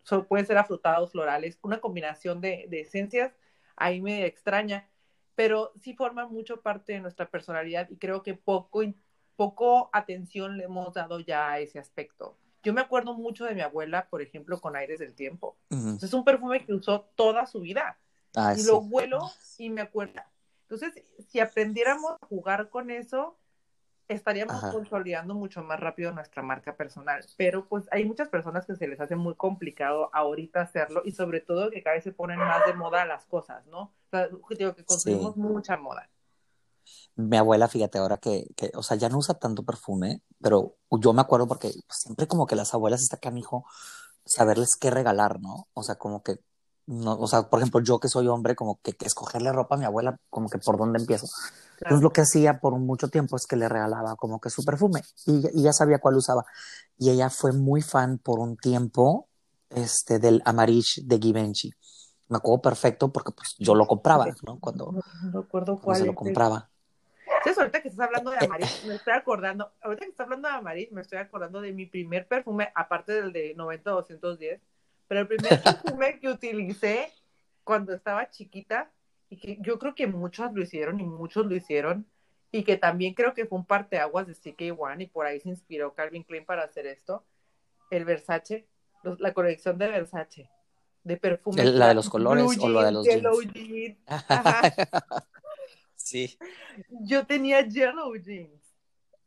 son 0.02 0.24
pueden 0.26 0.46
ser 0.46 0.58
afrutados, 0.58 1.12
florales, 1.12 1.58
una 1.62 1.80
combinación 1.80 2.40
de, 2.40 2.66
de 2.68 2.80
esencias 2.80 3.32
ahí 3.76 4.00
me 4.00 4.26
extraña 4.26 4.88
pero 5.34 5.72
sí 5.80 5.94
forman 5.94 6.32
mucho 6.32 6.60
parte 6.60 6.92
de 6.92 7.00
nuestra 7.00 7.28
personalidad 7.28 7.88
y 7.90 7.96
creo 7.96 8.22
que 8.22 8.34
poco, 8.34 8.82
poco 9.36 9.90
atención 9.92 10.56
le 10.56 10.64
hemos 10.64 10.94
dado 10.94 11.20
ya 11.20 11.50
a 11.50 11.58
ese 11.60 11.78
aspecto. 11.78 12.36
Yo 12.62 12.72
me 12.72 12.80
acuerdo 12.80 13.14
mucho 13.14 13.44
de 13.44 13.54
mi 13.54 13.60
abuela, 13.60 14.08
por 14.08 14.22
ejemplo, 14.22 14.60
con 14.60 14.74
Aires 14.74 14.98
del 14.98 15.14
Tiempo. 15.14 15.58
Es 16.00 16.14
un 16.14 16.24
perfume 16.24 16.64
que 16.64 16.72
usó 16.72 17.02
toda 17.14 17.46
su 17.46 17.60
vida. 17.60 17.98
y 18.56 18.64
lo 18.64 18.78
huelo 18.78 19.30
y 19.58 19.70
me 19.70 19.82
acuerdo. 19.82 20.20
Entonces, 20.62 21.04
si 21.28 21.40
aprendiéramos 21.40 22.12
a 22.12 22.26
jugar 22.26 22.70
con 22.70 22.90
eso, 22.90 23.38
estaríamos 24.08 24.60
consolidando 24.70 25.34
mucho 25.34 25.62
más 25.62 25.80
rápido 25.80 26.12
nuestra 26.12 26.42
marca 26.42 26.76
personal. 26.76 27.24
Pero 27.36 27.66
pues 27.66 27.86
hay 27.90 28.04
muchas 28.04 28.28
personas 28.28 28.66
que 28.66 28.76
se 28.76 28.86
les 28.86 29.00
hace 29.00 29.16
muy 29.16 29.34
complicado 29.34 30.10
ahorita 30.12 30.62
hacerlo 30.62 31.02
y 31.04 31.12
sobre 31.12 31.40
todo 31.40 31.70
que 31.70 31.82
cada 31.82 31.96
vez 31.96 32.04
se 32.04 32.12
ponen 32.12 32.38
más 32.38 32.64
de 32.66 32.74
moda 32.74 33.04
las 33.04 33.24
cosas, 33.26 33.66
¿no? 33.66 33.82
O 33.82 34.10
sea, 34.10 34.28
digo 34.56 34.74
que 34.74 34.84
consumimos 34.84 35.36
mucha 35.36 35.76
moda. 35.76 36.08
Mi 37.16 37.36
abuela, 37.36 37.68
fíjate, 37.68 37.98
ahora 37.98 38.18
que, 38.18 38.46
que, 38.56 38.70
o 38.74 38.82
sea, 38.82 38.96
ya 38.96 39.08
no 39.08 39.18
usa 39.18 39.34
tanto 39.34 39.64
perfume, 39.64 40.22
pero 40.42 40.76
yo 40.90 41.12
me 41.12 41.22
acuerdo 41.22 41.46
porque 41.46 41.72
siempre 41.88 42.26
como 42.26 42.46
que 42.46 42.56
las 42.56 42.74
abuelas 42.74 43.02
está 43.02 43.18
hijo 43.36 43.64
saberles 44.26 44.76
qué 44.76 44.90
regalar, 44.90 45.40
¿no? 45.40 45.68
O 45.74 45.82
sea, 45.82 45.96
como 45.96 46.22
que 46.22 46.38
no, 46.86 47.14
o 47.14 47.26
sea, 47.26 47.48
por 47.48 47.60
ejemplo, 47.60 47.80
yo 47.80 47.98
que 47.98 48.08
soy 48.08 48.28
hombre, 48.28 48.54
como 48.54 48.78
que, 48.82 48.92
que, 48.92 49.06
escogerle 49.06 49.52
ropa 49.52 49.74
a 49.76 49.78
mi 49.78 49.84
abuela, 49.84 50.18
como 50.28 50.50
que 50.50 50.58
por 50.58 50.76
dónde 50.76 50.98
empiezo. 50.98 51.26
Entonces 51.84 52.02
lo 52.02 52.10
que 52.10 52.22
hacía 52.22 52.60
por 52.60 52.78
mucho 52.78 53.08
tiempo 53.08 53.36
es 53.36 53.46
que 53.46 53.56
le 53.56 53.68
regalaba 53.68 54.16
como 54.16 54.40
que 54.40 54.48
su 54.48 54.64
perfume 54.64 55.02
y, 55.26 55.42
y, 55.52 55.62
ya 55.62 55.72
sabía 55.72 55.98
cuál 55.98 56.16
usaba. 56.16 56.46
Y 56.96 57.10
ella 57.10 57.28
fue 57.28 57.52
muy 57.52 57.82
fan 57.82 58.16
por 58.16 58.38
un 58.38 58.56
tiempo 58.56 59.28
este, 59.68 60.18
del 60.18 60.40
Amarish 60.46 61.02
de 61.04 61.18
Givenchy. 61.18 61.72
Me 62.28 62.38
acuerdo 62.38 62.62
perfecto 62.62 63.12
porque 63.12 63.32
pues 63.32 63.54
yo 63.58 63.74
lo 63.74 63.86
compraba, 63.86 64.26
¿no? 64.46 64.58
Cuando, 64.60 64.92
no, 64.92 65.42
recuerdo 65.42 65.78
cuál 65.78 65.98
se 65.98 66.06
lo 66.06 66.14
compraba. 66.14 66.70
Sí, 67.44 67.50
ahorita 67.54 67.82
que 67.82 67.88
estás 67.88 68.06
hablando 68.06 68.30
de 68.30 68.38
Amarish, 68.38 68.86
me 68.86 68.94
estoy 68.94 69.12
acordando, 69.12 69.70
ahorita 69.82 70.06
que 70.06 70.10
estás 70.10 70.24
hablando 70.24 70.48
de 70.48 70.54
Amarish, 70.54 70.90
me 70.90 71.02
estoy 71.02 71.18
acordando 71.18 71.60
de 71.60 71.72
mi 71.72 71.84
primer 71.84 72.26
perfume, 72.26 72.72
aparte 72.74 73.12
del 73.12 73.32
de 73.34 73.54
90-210, 73.54 74.60
pero 75.06 75.20
el 75.20 75.28
primer 75.28 75.62
perfume 75.62 76.18
que 76.18 76.28
utilicé 76.28 77.12
cuando 77.62 77.92
estaba 77.92 78.30
chiquita 78.30 78.90
y 79.34 79.36
que 79.36 79.58
yo 79.60 79.80
creo 79.80 79.96
que 79.96 80.06
muchos 80.06 80.52
lo 80.52 80.62
hicieron 80.62 81.00
y 81.00 81.04
muchos 81.04 81.46
lo 81.46 81.56
hicieron 81.56 82.06
y 82.52 82.62
que 82.62 82.76
también 82.76 83.14
creo 83.14 83.34
que 83.34 83.46
fue 83.46 83.58
un 83.58 83.66
parteaguas 83.66 84.28
de 84.28 84.34
CK1 84.34 85.02
y 85.02 85.06
por 85.06 85.26
ahí 85.26 85.40
se 85.40 85.48
inspiró 85.48 85.92
Calvin 85.92 86.22
Klein 86.22 86.44
para 86.44 86.62
hacer 86.62 86.86
esto, 86.86 87.24
el 87.90 88.04
Versace, 88.04 88.68
la 89.18 89.34
colección 89.34 89.76
de 89.76 89.88
Versace, 89.88 90.48
de 91.02 91.16
perfume. 91.16 91.64
¿La 91.64 91.88
de 91.88 91.94
los 91.94 92.08
colores 92.08 92.44
o 92.60 92.68
la 92.68 92.84
de 92.84 92.92
los 92.92 93.04
yellow 93.04 93.42
jeans? 93.42 93.98
sí. 95.96 96.38
Yo 96.88 97.26
tenía 97.26 97.66
yellow 97.66 98.14
jeans. 98.14 98.62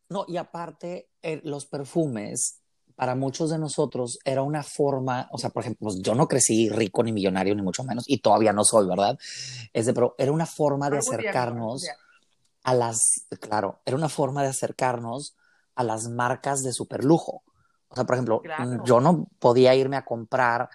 No, 0.07 0.23
y 0.25 0.37
aparte, 0.37 1.09
eh, 1.21 1.41
los 1.43 1.65
perfumes 1.65 2.61
para 2.97 3.13
muchos 3.13 3.51
de 3.51 3.59
nosotros 3.59 4.17
era 4.25 4.41
una 4.41 4.63
forma, 4.63 5.29
o 5.31 5.37
sea, 5.37 5.51
por 5.51 5.61
ejemplo, 5.61 5.85
pues, 5.85 6.01
yo 6.01 6.15
no 6.15 6.27
crecí 6.27 6.67
rico 6.67 7.03
ni 7.03 7.13
millonario, 7.13 7.53
ni 7.53 7.61
mucho 7.61 7.83
menos, 7.83 8.03
y 8.07 8.17
todavía 8.17 8.53
no 8.53 8.63
soy, 8.63 8.87
¿verdad? 8.87 9.19
Es 9.71 9.85
de, 9.85 9.93
pero 9.93 10.15
era 10.17 10.31
una 10.31 10.47
forma 10.47 10.89
de 10.89 10.97
acercarnos 10.97 11.87
a 12.63 12.73
las, 12.73 13.27
claro, 13.39 13.81
era 13.85 13.95
una 13.95 14.09
forma 14.09 14.41
de 14.41 14.49
acercarnos 14.49 15.35
a 15.75 15.83
las 15.83 16.09
marcas 16.09 16.63
de 16.63 16.73
superlujo. 16.73 17.43
O 17.87 17.95
sea, 17.95 18.03
por 18.03 18.15
ejemplo, 18.15 18.41
yo 18.83 18.99
no 18.99 19.27
podía 19.37 19.75
irme 19.75 19.95
a 19.95 20.03
comprar 20.03 20.67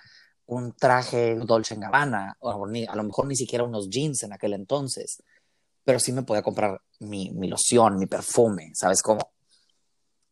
un 0.46 0.74
traje 0.74 1.34
Dolce 1.34 1.74
Gabbana, 1.74 2.36
o 2.38 2.68
ni, 2.68 2.86
a 2.86 2.94
lo 2.94 3.02
mejor 3.02 3.26
ni 3.26 3.34
siquiera 3.34 3.64
unos 3.64 3.90
jeans 3.90 4.22
en 4.22 4.32
aquel 4.32 4.52
entonces, 4.52 5.20
pero 5.82 5.98
sí 5.98 6.12
me 6.12 6.22
podía 6.22 6.42
comprar 6.42 6.80
mi, 7.00 7.32
mi 7.32 7.48
loción, 7.48 7.98
mi 7.98 8.06
perfume, 8.06 8.70
¿sabes 8.74 9.02
cómo? 9.02 9.32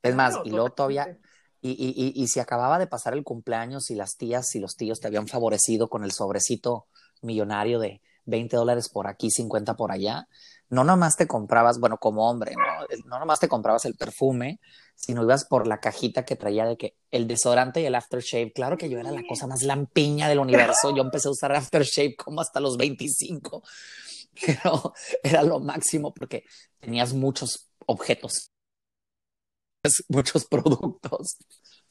Es 0.00 0.14
más, 0.14 0.38
y 0.44 0.50
luego 0.50 0.70
todavía, 0.70 1.18
y, 1.62 2.26
si 2.28 2.40
acababa 2.40 2.78
de 2.78 2.86
pasar 2.86 3.12
el 3.12 3.24
cumpleaños 3.24 3.90
y 3.90 3.94
las 3.94 4.16
tías 4.16 4.54
y 4.54 4.60
los 4.60 4.76
tíos 4.76 5.00
te 5.00 5.08
habían 5.08 5.28
favorecido 5.28 5.88
con 5.88 6.04
el 6.04 6.12
sobrecito 6.12 6.86
millonario 7.22 7.78
de 7.78 8.00
20 8.24 8.56
dólares 8.56 8.88
por 8.88 9.06
aquí, 9.06 9.30
50 9.30 9.76
por 9.76 9.92
allá, 9.92 10.26
no 10.70 10.84
nomás 10.84 11.16
te 11.16 11.26
comprabas, 11.26 11.80
bueno, 11.80 11.98
como 11.98 12.30
hombre, 12.30 12.54
¿no? 12.54 12.86
No 13.06 13.18
nomás 13.18 13.40
te 13.40 13.48
comprabas 13.48 13.84
el 13.84 13.96
perfume, 13.96 14.60
sino 14.94 15.22
ibas 15.22 15.44
por 15.44 15.66
la 15.66 15.80
cajita 15.80 16.24
que 16.24 16.36
traía 16.36 16.64
de 16.64 16.76
que 16.76 16.96
el 17.10 17.26
desodorante 17.26 17.80
y 17.80 17.86
el 17.86 17.94
aftershave, 17.94 18.52
claro 18.52 18.76
que 18.76 18.88
yo 18.88 18.98
era 18.98 19.10
la 19.10 19.22
cosa 19.28 19.46
más 19.46 19.62
lampiña 19.62 20.28
del 20.28 20.38
universo, 20.38 20.94
yo 20.94 21.02
empecé 21.02 21.28
a 21.28 21.32
usar 21.32 21.52
aftershave 21.52 22.16
como 22.16 22.40
hasta 22.40 22.60
los 22.60 22.76
25, 22.76 23.62
pero 24.46 24.94
era 25.22 25.42
lo 25.42 25.58
máximo 25.58 26.14
porque 26.14 26.44
tenías 26.78 27.12
muchos 27.14 27.70
objetos, 27.86 28.49
muchos 30.08 30.46
productos. 30.46 31.38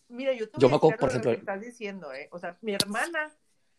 Mira, 0.08 0.34
yo, 0.34 0.46
yo 0.58 0.70
me 0.70 0.76
acuerdo, 0.76 0.98
por 0.98 1.10
ejemplo, 1.10 1.32
lo 1.32 1.38
que 1.38 1.42
estás 1.42 1.62
diciendo, 1.62 2.14
¿eh? 2.14 2.30
O 2.32 2.40
sea, 2.40 2.58
mi 2.62 2.74
hermana 2.74 3.32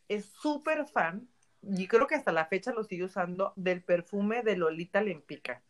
es 0.09 0.27
súper 0.27 0.87
fan 0.87 1.29
y 1.63 1.87
creo 1.87 2.07
que 2.07 2.15
hasta 2.15 2.33
la 2.33 2.47
fecha 2.47 2.73
lo 2.73 2.85
sigue 2.85 3.05
usando, 3.05 3.53
del 3.57 3.83
perfume 3.83 4.43
de 4.43 4.57
Lolita 4.57 5.03
Lempica. 5.03 5.63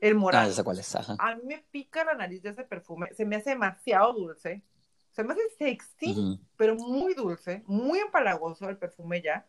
El 0.00 0.14
morado. 0.14 0.52
Ah, 0.56 0.62
cuál 0.62 0.78
es. 0.78 0.94
A 0.94 1.36
mí 1.36 1.42
me 1.44 1.64
pica 1.70 2.04
la 2.04 2.14
nariz 2.14 2.42
de 2.42 2.50
ese 2.50 2.64
perfume, 2.64 3.12
se 3.14 3.24
me 3.24 3.36
hace 3.36 3.50
demasiado 3.50 4.12
dulce, 4.12 4.62
se 5.10 5.24
me 5.24 5.32
hace 5.32 5.42
sexy, 5.58 6.38
pero 6.56 6.76
muy 6.76 7.14
dulce, 7.14 7.62
muy 7.66 7.98
empalagoso 7.98 8.68
el 8.68 8.76
perfume 8.76 9.22
ya. 9.22 9.46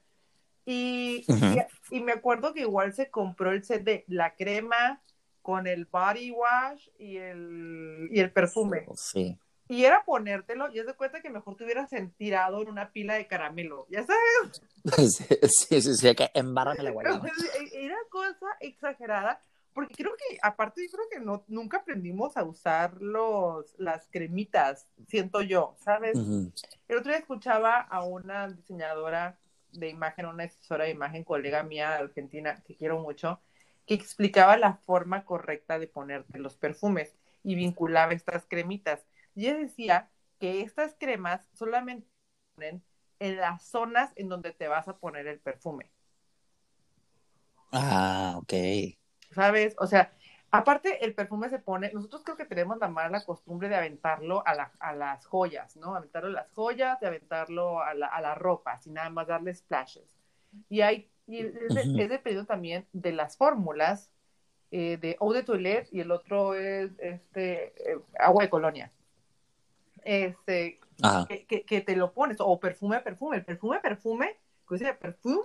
Y, 0.66 1.26
y, 1.92 2.02
me 2.02 2.12
acuerdo 2.12 2.54
que 2.54 2.62
igual 2.62 2.94
se 2.94 3.10
compró 3.10 3.52
el 3.52 3.64
set 3.64 3.84
de 3.84 4.04
la 4.08 4.36
crema 4.36 5.02
con 5.48 5.66
el 5.66 5.86
body 5.86 6.32
wash 6.32 6.90
y 7.00 7.16
el, 7.16 8.10
y 8.12 8.20
el 8.20 8.34
perfume. 8.34 8.86
Sí. 8.96 9.40
Y 9.70 9.86
era 9.86 10.04
ponértelo 10.04 10.70
y 10.74 10.80
es 10.80 10.86
de 10.86 10.94
cuenta 10.94 11.22
que 11.22 11.30
mejor 11.30 11.56
te 11.56 11.64
hubieras 11.64 11.90
tirado 12.18 12.62
en 12.62 12.68
una 12.68 12.92
pila 12.92 13.14
de 13.14 13.28
caramelo, 13.28 13.88
¿ya 13.90 14.06
sabes? 14.06 14.62
Sí, 15.48 15.82
sí, 15.82 15.96
sí, 15.96 16.16
que 16.16 16.30
embárrame 16.34 16.84
la 16.84 16.92
guayaba. 16.92 17.26
Era 17.72 17.96
cosa 18.10 18.58
exagerada, 18.60 19.42
porque 19.72 19.94
creo 19.96 20.12
que, 20.18 20.38
aparte, 20.42 20.82
yo 20.84 20.92
creo 20.92 21.06
que 21.10 21.20
no, 21.22 21.46
nunca 21.48 21.78
aprendimos 21.78 22.36
a 22.36 22.44
usar 22.44 23.02
los, 23.02 23.74
las 23.78 24.06
cremitas, 24.12 24.86
siento 25.08 25.42
yo, 25.42 25.78
¿sabes? 25.80 26.18
El 26.18 26.98
otro 26.98 27.10
día 27.10 27.20
escuchaba 27.20 27.80
a 27.80 28.04
una 28.04 28.50
diseñadora 28.50 29.40
de 29.72 29.88
imagen, 29.88 30.26
una 30.26 30.44
asesora 30.44 30.84
de 30.84 30.92
imagen, 30.92 31.24
colega 31.24 31.64
mía 31.64 31.92
de 31.92 32.00
Argentina, 32.00 32.62
que 32.66 32.76
quiero 32.76 33.00
mucho, 33.00 33.40
que 33.88 33.96
explicaba 33.96 34.58
la 34.58 34.76
forma 34.76 35.26
correcta 35.26 35.80
de 35.80 35.88
ponerte 35.88 36.40
los 36.40 36.58
perfumes 36.58 37.16
y 37.44 37.56
vinculaba 37.56 38.14
estas 38.14 38.46
cremitas. 38.46 39.06
Y 39.36 39.48
ella 39.48 39.58
decía 39.60 40.12
que 40.40 40.62
estas 40.62 40.96
cremas 41.00 41.48
solamente 41.54 42.08
ponen 42.56 42.84
en 43.20 43.38
las 43.38 43.64
zonas 43.64 44.12
en 44.16 44.30
donde 44.30 44.52
te 44.54 44.68
vas 44.68 44.88
a 44.88 44.98
poner 44.98 45.28
el 45.28 45.40
perfume. 45.40 45.92
Ah, 47.72 48.36
ok. 48.38 48.54
¿Sabes? 49.32 49.76
O 49.80 49.88
sea, 49.88 50.14
aparte 50.52 51.04
el 51.06 51.16
perfume 51.16 51.50
se 51.50 51.60
pone, 51.60 51.92
nosotros 51.94 52.24
creo 52.24 52.38
que 52.38 52.46
tenemos 52.46 52.78
la 52.80 52.90
mala 52.90 53.26
costumbre 53.26 53.70
de 53.70 53.76
aventarlo 53.76 54.44
a, 54.48 54.72
a 54.80 54.96
las 54.96 55.26
joyas, 55.26 55.76
¿no? 55.78 55.96
Aventarlo 55.96 56.30
a 56.30 56.32
las 56.44 56.52
joyas, 56.54 57.00
de 57.00 57.08
aventarlo 57.08 57.82
a 57.82 57.94
la, 57.94 58.08
a 58.08 58.22
la 58.22 58.36
ropa, 58.36 58.80
sin 58.80 58.94
nada 58.94 59.10
más 59.10 59.28
darle 59.28 59.54
splashes. 59.54 60.18
Y 60.70 60.82
hay, 60.82 61.12
y 61.28 61.40
es, 61.40 61.94
dependiendo 61.94 62.46
también 62.46 62.86
de 62.94 63.12
las 63.12 63.38
fórmulas 63.38 64.10
eh, 64.72 64.98
de 64.98 65.18
eau 65.20 65.34
de 65.34 65.44
toilette 65.44 65.88
y 65.92 66.00
el 66.00 66.12
otro 66.12 66.56
es 66.56 66.92
este 67.00 67.74
eh, 67.92 68.00
agua 68.20 68.44
de 68.44 68.50
colonia. 68.50 68.92
Este, 70.04 70.80
que, 71.48 71.64
que, 71.64 71.82
te 71.82 71.96
lo 71.96 72.14
pones, 72.14 72.38
o 72.40 72.60
perfume, 72.60 73.02
perfume. 73.02 73.38
El 73.38 73.46
perfume, 73.46 73.80
perfume, 73.82 74.38
que 74.68 74.76
dice 74.76 74.94
perfume, 74.94 75.44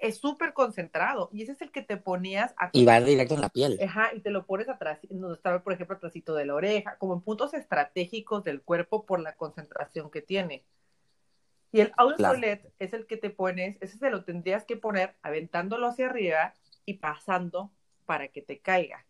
es 0.00 0.18
súper 0.18 0.52
concentrado 0.52 1.28
y 1.32 1.42
ese 1.42 1.52
es 1.52 1.62
el 1.62 1.70
que 1.70 1.82
te 1.82 1.96
ponías 1.96 2.54
y 2.72 2.84
va 2.84 3.00
directo 3.00 3.34
en 3.34 3.40
la 3.40 3.48
piel. 3.48 3.78
Ajá 3.82 4.10
y 4.14 4.20
te 4.20 4.30
lo 4.30 4.46
pones 4.46 4.68
atrás 4.68 4.98
donde 5.08 5.34
estaba 5.34 5.62
por 5.62 5.72
ejemplo 5.72 5.96
atrásito 5.96 6.34
de 6.34 6.46
la 6.46 6.54
oreja 6.54 6.96
como 6.98 7.14
en 7.14 7.20
puntos 7.20 7.54
estratégicos 7.54 8.44
del 8.44 8.62
cuerpo 8.62 9.04
por 9.04 9.20
la 9.20 9.34
concentración 9.34 10.10
que 10.10 10.22
tiene 10.22 10.64
y 11.72 11.80
el 11.80 11.92
outlet 11.96 12.72
es 12.78 12.92
el 12.92 13.06
que 13.06 13.16
te 13.16 13.30
pones 13.30 13.76
ese 13.80 13.98
se 13.98 14.10
lo 14.10 14.24
tendrías 14.24 14.64
que 14.64 14.76
poner 14.76 15.16
aventándolo 15.22 15.86
hacia 15.86 16.06
arriba 16.06 16.54
y 16.84 16.94
pasando 16.94 17.70
para 18.06 18.28
que 18.28 18.42
te 18.42 18.60
caiga 18.60 19.04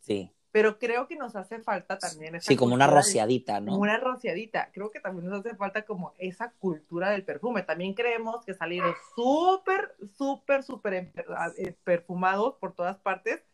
sí 0.00 0.32
pero 0.52 0.78
creo 0.78 1.06
que 1.06 1.16
nos 1.16 1.36
hace 1.36 1.60
falta 1.60 1.96
también 1.98 2.40
Sí, 2.40 2.56
como 2.56 2.74
una 2.74 2.88
rociadita, 2.88 3.60
¿no? 3.60 3.76
Una 3.78 3.98
rociadita. 3.98 4.70
Creo 4.72 4.90
que 4.90 4.98
también 4.98 5.28
nos 5.28 5.46
hace 5.46 5.54
falta 5.54 5.82
como 5.82 6.12
esa 6.18 6.50
cultura 6.58 7.10
del 7.10 7.24
perfume. 7.24 7.62
También 7.62 7.94
creemos 7.94 8.44
que 8.44 8.54
salir 8.54 8.82
súper, 9.14 9.94
súper, 10.18 10.64
súper 10.64 11.12
eh, 11.56 11.76
perfumados 11.84 12.56
por 12.56 12.74
todas 12.74 12.98
partes 12.98 13.44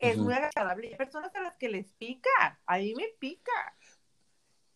es 0.00 0.16
muy 0.16 0.32
agradable. 0.32 0.88
Hay 0.88 0.96
personas 0.96 1.34
a 1.34 1.42
las 1.42 1.56
que 1.56 1.68
les 1.68 1.92
pica, 1.92 2.58
a 2.64 2.78
mí 2.78 2.94
me 2.94 3.08
pica. 3.18 3.76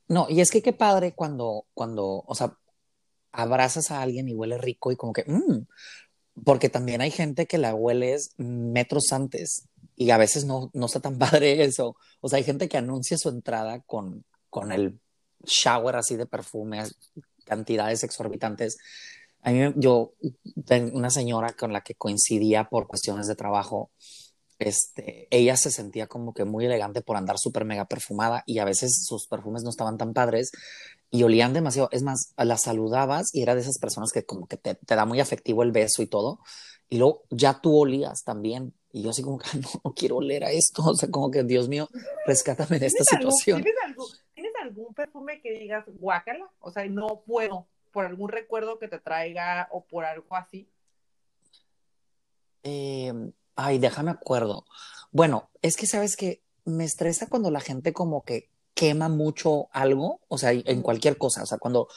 No, 0.08 0.26
y 0.28 0.40
es 0.40 0.50
que 0.50 0.62
qué 0.62 0.72
padre 0.72 1.14
cuando, 1.14 1.66
cuando, 1.74 2.24
o 2.26 2.34
sea, 2.34 2.56
abrazas 3.32 3.90
a 3.90 4.02
alguien 4.02 4.28
y 4.28 4.34
huele 4.34 4.58
rico 4.58 4.92
y 4.92 4.96
como 4.96 5.12
que, 5.12 5.24
mmm, 5.26 5.66
porque 6.44 6.68
también 6.68 7.00
hay 7.00 7.10
gente 7.10 7.46
que 7.46 7.58
la 7.58 7.74
hueles 7.74 8.30
metros 8.36 9.12
antes 9.12 9.68
y 9.96 10.10
a 10.10 10.18
veces 10.18 10.44
no, 10.44 10.70
no 10.72 10.86
está 10.86 11.00
tan 11.00 11.18
padre 11.18 11.62
eso. 11.64 11.96
O 12.20 12.28
sea, 12.28 12.38
hay 12.38 12.44
gente 12.44 12.68
que 12.68 12.76
anuncia 12.76 13.16
su 13.18 13.28
entrada 13.28 13.80
con, 13.80 14.24
con 14.50 14.72
el 14.72 14.98
shower 15.44 15.96
así 15.96 16.16
de 16.16 16.26
perfumes, 16.26 16.96
cantidades 17.44 18.02
exorbitantes. 18.02 18.76
A 19.42 19.50
mí, 19.50 19.72
yo 19.76 20.14
una 20.92 21.10
señora 21.10 21.52
con 21.52 21.72
la 21.72 21.82
que 21.82 21.94
coincidía 21.94 22.64
por 22.64 22.86
cuestiones 22.86 23.26
de 23.26 23.36
trabajo. 23.36 23.90
Este, 24.58 25.26
ella 25.30 25.56
se 25.56 25.70
sentía 25.70 26.06
como 26.06 26.32
que 26.32 26.44
muy 26.44 26.64
elegante 26.64 27.02
por 27.02 27.16
andar 27.16 27.38
súper 27.38 27.64
mega 27.64 27.86
perfumada 27.86 28.44
y 28.46 28.58
a 28.58 28.64
veces 28.64 29.04
sus 29.04 29.26
perfumes 29.26 29.62
no 29.64 29.70
estaban 29.70 29.98
tan 29.98 30.12
padres 30.12 30.52
y 31.10 31.22
olían 31.22 31.52
demasiado. 31.52 31.88
Es 31.92 32.02
más, 32.02 32.32
la 32.36 32.56
saludabas 32.56 33.34
y 33.34 33.42
era 33.42 33.54
de 33.54 33.62
esas 33.62 33.78
personas 33.78 34.10
que 34.12 34.24
como 34.24 34.46
que 34.46 34.56
te, 34.56 34.74
te 34.74 34.94
da 34.94 35.04
muy 35.04 35.20
afectivo 35.20 35.62
el 35.62 35.72
beso 35.72 36.02
y 36.02 36.06
todo. 36.06 36.40
Y 36.88 36.98
luego 36.98 37.24
ya 37.30 37.60
tú 37.60 37.76
olías 37.76 38.22
también 38.24 38.74
y 38.94 39.02
yo 39.02 39.10
así 39.10 39.22
como 39.22 39.38
que 39.38 39.48
no, 39.84 39.92
quiero 39.92 40.18
oler 40.18 40.44
a 40.44 40.52
esto, 40.52 40.82
o 40.84 40.94
sea, 40.94 41.10
como 41.10 41.28
que 41.28 41.42
Dios 41.42 41.68
mío, 41.68 41.88
rescátame 42.26 42.78
de 42.78 42.86
esta 42.86 43.02
situación. 43.02 43.60
¿tienes, 43.60 44.52
algún, 44.62 44.94
perfume 44.94 45.40
que 45.40 45.58
digas 45.58 45.84
guácala? 45.98 46.48
O 46.60 46.70
sea, 46.70 46.86
no 46.86 47.22
puedo, 47.26 47.66
por 47.92 48.06
algún 48.06 48.28
recuerdo 48.28 48.78
que 48.78 48.86
te 48.86 49.00
traiga 49.00 49.68
o 49.72 49.84
por 49.84 50.04
algo 50.04 50.36
así. 50.36 50.68
Em, 52.62 53.32
ay, 53.56 53.78
déjame 53.78 54.10
acuerdo. 54.10 54.64
Bueno, 55.12 55.50
es 55.62 55.76
que 55.76 55.86
sabes 55.86 56.16
que 56.16 56.42
me 56.64 56.84
estresa 56.84 57.28
cuando 57.28 57.50
la 57.50 57.60
gente 57.60 57.92
como 57.92 58.24
que 58.24 58.48
quema 58.74 59.08
mucho 59.08 59.68
algo, 59.72 60.20
o 60.28 60.38
sea, 60.38 60.52
en 60.52 60.82
cualquier 60.82 61.16
cosa, 61.16 61.42
o 61.42 61.46
sea, 61.46 61.58
cuando 61.58 61.88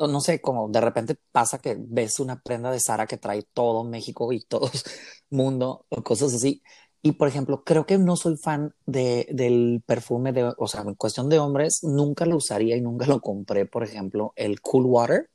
no 0.00 0.20
sé, 0.20 0.40
como 0.40 0.68
de 0.68 0.80
repente 0.80 1.16
pasa 1.32 1.58
que 1.58 1.76
ves 1.78 2.20
una 2.20 2.40
prenda 2.42 2.70
de 2.70 2.80
Sara 2.80 3.06
que 3.06 3.16
trae 3.16 3.42
todo 3.42 3.84
México 3.84 4.32
y 4.32 4.40
todo 4.40 4.70
mundo 5.30 5.86
o 5.88 6.02
cosas 6.02 6.34
así. 6.34 6.62
Y 7.00 7.12
por 7.12 7.28
ejemplo, 7.28 7.62
creo 7.64 7.86
que 7.86 7.96
no 7.96 8.16
soy 8.16 8.36
fan 8.36 8.74
de, 8.84 9.28
del 9.30 9.82
perfume 9.86 10.32
de, 10.32 10.52
o 10.58 10.66
sea, 10.66 10.82
en 10.82 10.94
cuestión 10.94 11.28
de 11.28 11.38
hombres, 11.38 11.80
nunca 11.84 12.26
lo 12.26 12.36
usaría 12.36 12.76
y 12.76 12.80
nunca 12.80 13.06
lo 13.06 13.20
compré, 13.20 13.66
por 13.66 13.84
ejemplo, 13.84 14.32
el 14.36 14.60
Cool 14.60 14.84
Water. 14.86 15.30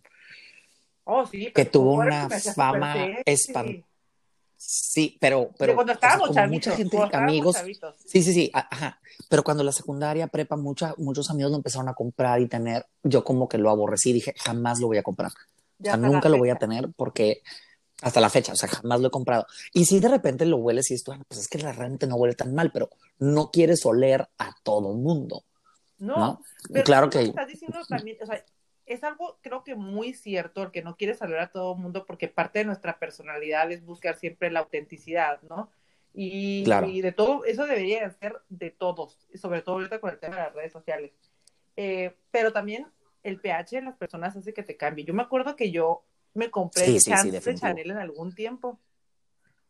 Oh, 1.06 1.26
sí, 1.26 1.52
que 1.54 1.65
tuvo 1.65 1.93
una 1.93 2.30
fama 2.30 2.95
espantosa 3.26 3.88
Sí, 4.65 5.17
pero, 5.19 5.52
pero 5.58 5.76
cuando 5.76 5.91
estábamos 5.91 6.30
mucha 6.49 6.76
gente, 6.76 6.97
amigos, 7.12 7.58
sí, 8.06 8.23
sí, 8.23 8.34
sí, 8.34 8.52
ajá. 8.54 8.99
Pero 9.30 9.43
cuando 9.43 9.63
la 9.63 9.73
secundaria 9.73 10.28
prepa, 10.28 10.56
mucha, 10.56 10.95
muchos 10.97 11.30
amigos 11.30 11.52
lo 11.52 11.58
empezaron 11.58 11.89
a 11.89 11.93
comprar 11.93 12.39
y 12.39 12.47
tener, 12.47 12.86
yo 13.04 13.23
como 13.23 13.49
que 13.49 13.58
lo 13.58 13.69
aborrecí, 13.69 14.13
dije, 14.13 14.34
jamás 14.38 14.80
lo 14.80 14.88
voy 14.88 14.97
a 14.97 15.04
comprar. 15.04 15.32
o 15.32 15.84
sea, 15.84 15.97
nunca 15.97 16.30
lo 16.30 16.38
voy 16.38 16.49
a 16.49 16.56
tener 16.56 16.89
porque 16.95 17.43
hasta 18.02 18.21
la 18.21 18.30
fecha, 18.30 18.54
o 18.54 18.56
sea, 18.56 18.69
jamás 18.69 19.02
lo 19.02 19.10
he 19.10 19.12
comprado. 19.12 19.45
Y 19.73 19.86
si 19.86 19.99
de 19.99 20.08
repente 20.08 20.45
lo 20.45 20.58
hueles 20.58 20.89
y 20.91 20.93
esto, 20.93 21.13
pues 21.28 21.41
es 21.41 21.47
que 21.47 21.58
realmente 21.58 22.08
no 22.08 22.15
huele 22.15 22.36
tan 22.36 22.56
mal, 22.56 22.71
pero 22.71 22.89
no 23.19 23.52
quieres 23.52 23.86
oler 23.86 24.28
a 24.38 24.56
todo 24.63 24.93
mundo. 24.93 25.43
No, 25.97 26.41
claro 26.86 27.10
que... 27.10 27.21
Estás 27.21 27.47
diciendo 27.47 27.80
también, 27.88 28.17
o 28.21 28.26
sea, 28.26 28.43
es 28.86 29.04
algo 29.04 29.39
creo 29.41 29.63
que 29.63 29.76
muy 29.76 30.13
cierto, 30.13 30.63
el 30.63 30.72
que 30.72 30.82
no 30.82 30.98
quiere 30.98 31.15
saludar 31.15 31.41
a 31.41 31.52
todo 31.52 31.74
el 31.74 31.80
mundo 31.80 32.06
porque 32.06 32.28
parte 32.28 32.60
de 32.60 32.65
nuestra 32.65 33.00
personalidad 33.00 33.72
es 33.72 33.86
buscar 33.86 34.15
siempre 34.17 34.52
la 34.52 34.60
autenticidad, 34.60 35.41
¿no? 35.43 35.69
Y, 36.13 36.63
y 36.88 37.02
de 37.02 37.12
todo, 37.12 37.43
eso 37.46 37.65
debería 37.65 38.08
ser 38.12 38.39
de 38.50 38.69
todos, 38.69 39.17
sobre 39.34 39.63
todo 39.63 39.76
ahorita 39.76 40.00
con 40.00 40.12
el 40.12 40.19
tema 40.19 40.36
de 40.36 40.43
las 40.43 40.54
redes 40.54 40.72
sociales. 40.72 41.12
Eh, 41.76 42.15
pero 42.30 42.54
también 42.54 42.88
el 43.24 43.39
pH 43.39 43.78
de 43.78 43.82
las 43.82 43.96
personas 43.96 44.36
hace 44.36 44.54
que 44.54 44.62
te 44.62 44.78
cambie. 44.78 45.06
Yo 45.06 45.13
me 45.15 45.24
acuerdo 45.24 45.56
que 45.56 45.72
yo 45.72 46.04
me 46.36 46.52
compré 46.52 46.86
el 46.86 46.93
de 47.00 47.56
Chanel 47.56 47.91
en 47.91 47.98
algún 47.98 48.34
tiempo 48.36 48.80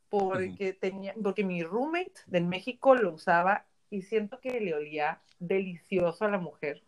porque 0.10 0.74
tenía, 0.74 1.16
porque 1.22 1.44
mi 1.44 1.64
roommate 1.64 2.14
de 2.28 2.42
México 2.42 2.94
lo 2.94 3.14
usaba 3.14 3.66
y 3.90 4.02
siento 4.02 4.40
que 4.40 4.60
le 4.60 4.74
olía 4.74 5.22
delicioso 5.40 6.26
a 6.26 6.30
la 6.30 6.38
mujer. 6.38 6.84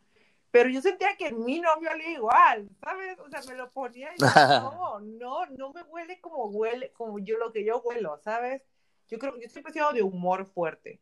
Pero 0.56 0.70
yo 0.70 0.82
sentía 0.82 1.18
que 1.18 1.34
mi 1.34 1.60
novio 1.60 1.89
olía 1.91 2.12
igual, 2.12 2.70
¿sabes? 2.80 3.20
O 3.20 3.30
sea, 3.30 3.41
me 3.41 3.56
lo 3.56 3.70
ponía 3.74 4.08
y 4.18 4.18
no, 4.22 5.02
no, 5.02 5.46
no 5.48 5.74
me 5.74 5.84
huele 5.84 6.22
como 6.22 6.46
huele, 6.46 6.94
como 6.94 7.20
yo 7.20 7.38
lo 7.38 7.52
que 7.52 7.65
yo 7.65 7.82
huelo, 7.82 8.18
¿sabes? 8.24 8.62
Yo 9.10 9.20
creo, 9.20 9.34
yo 9.38 9.50
siempre 9.50 9.72
he 9.72 9.74
sido 9.74 9.91
de 9.91 10.02
humor 10.02 10.46
fuerte. 10.46 11.02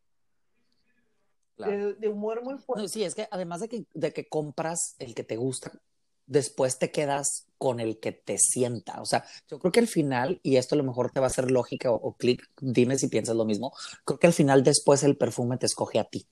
De, 1.57 1.93
de, 1.93 2.07
humor 2.07 2.43
muy 2.43 2.57
fuerte. 2.57 2.87
sí, 2.87 3.03
es 3.03 3.13
que 3.13 3.27
además 3.29 3.61
de 3.61 3.69
que, 3.69 3.85
de 3.93 4.11
que 4.11 4.27
compras 4.27 4.95
el 4.97 5.13
que 5.13 5.23
te 5.23 5.37
gusta, 5.37 5.71
después 6.25 6.79
te 6.79 6.89
quedas 6.89 7.45
con 7.59 7.79
el 7.79 7.99
que 7.99 8.11
te 8.11 8.39
sienta. 8.39 9.03
O 9.03 9.05
sea, 9.05 9.23
yo 9.47 9.59
creo 9.59 9.71
que 9.71 9.81
al 9.81 9.87
final, 9.87 10.39
y 10.41 10.55
esto 10.55 10.73
a 10.73 10.79
lo 10.79 10.83
mejor 10.83 11.11
te 11.11 11.19
va 11.19 11.27
a 11.27 11.29
hacer 11.29 11.51
lógica 11.51 11.91
o, 11.91 11.95
o 11.95 12.17
clic, 12.17 12.49
dime 12.59 12.97
si 12.97 13.07
piensas 13.07 13.35
lo 13.35 13.45
mismo, 13.45 13.71
creo 14.03 14.17
que 14.17 14.25
al 14.25 14.33
final 14.33 14.63
después 14.63 15.03
el 15.03 15.15
perfume 15.15 15.59
te 15.59 15.67
escoge 15.67 15.99
a 15.99 16.05
ti. 16.05 16.27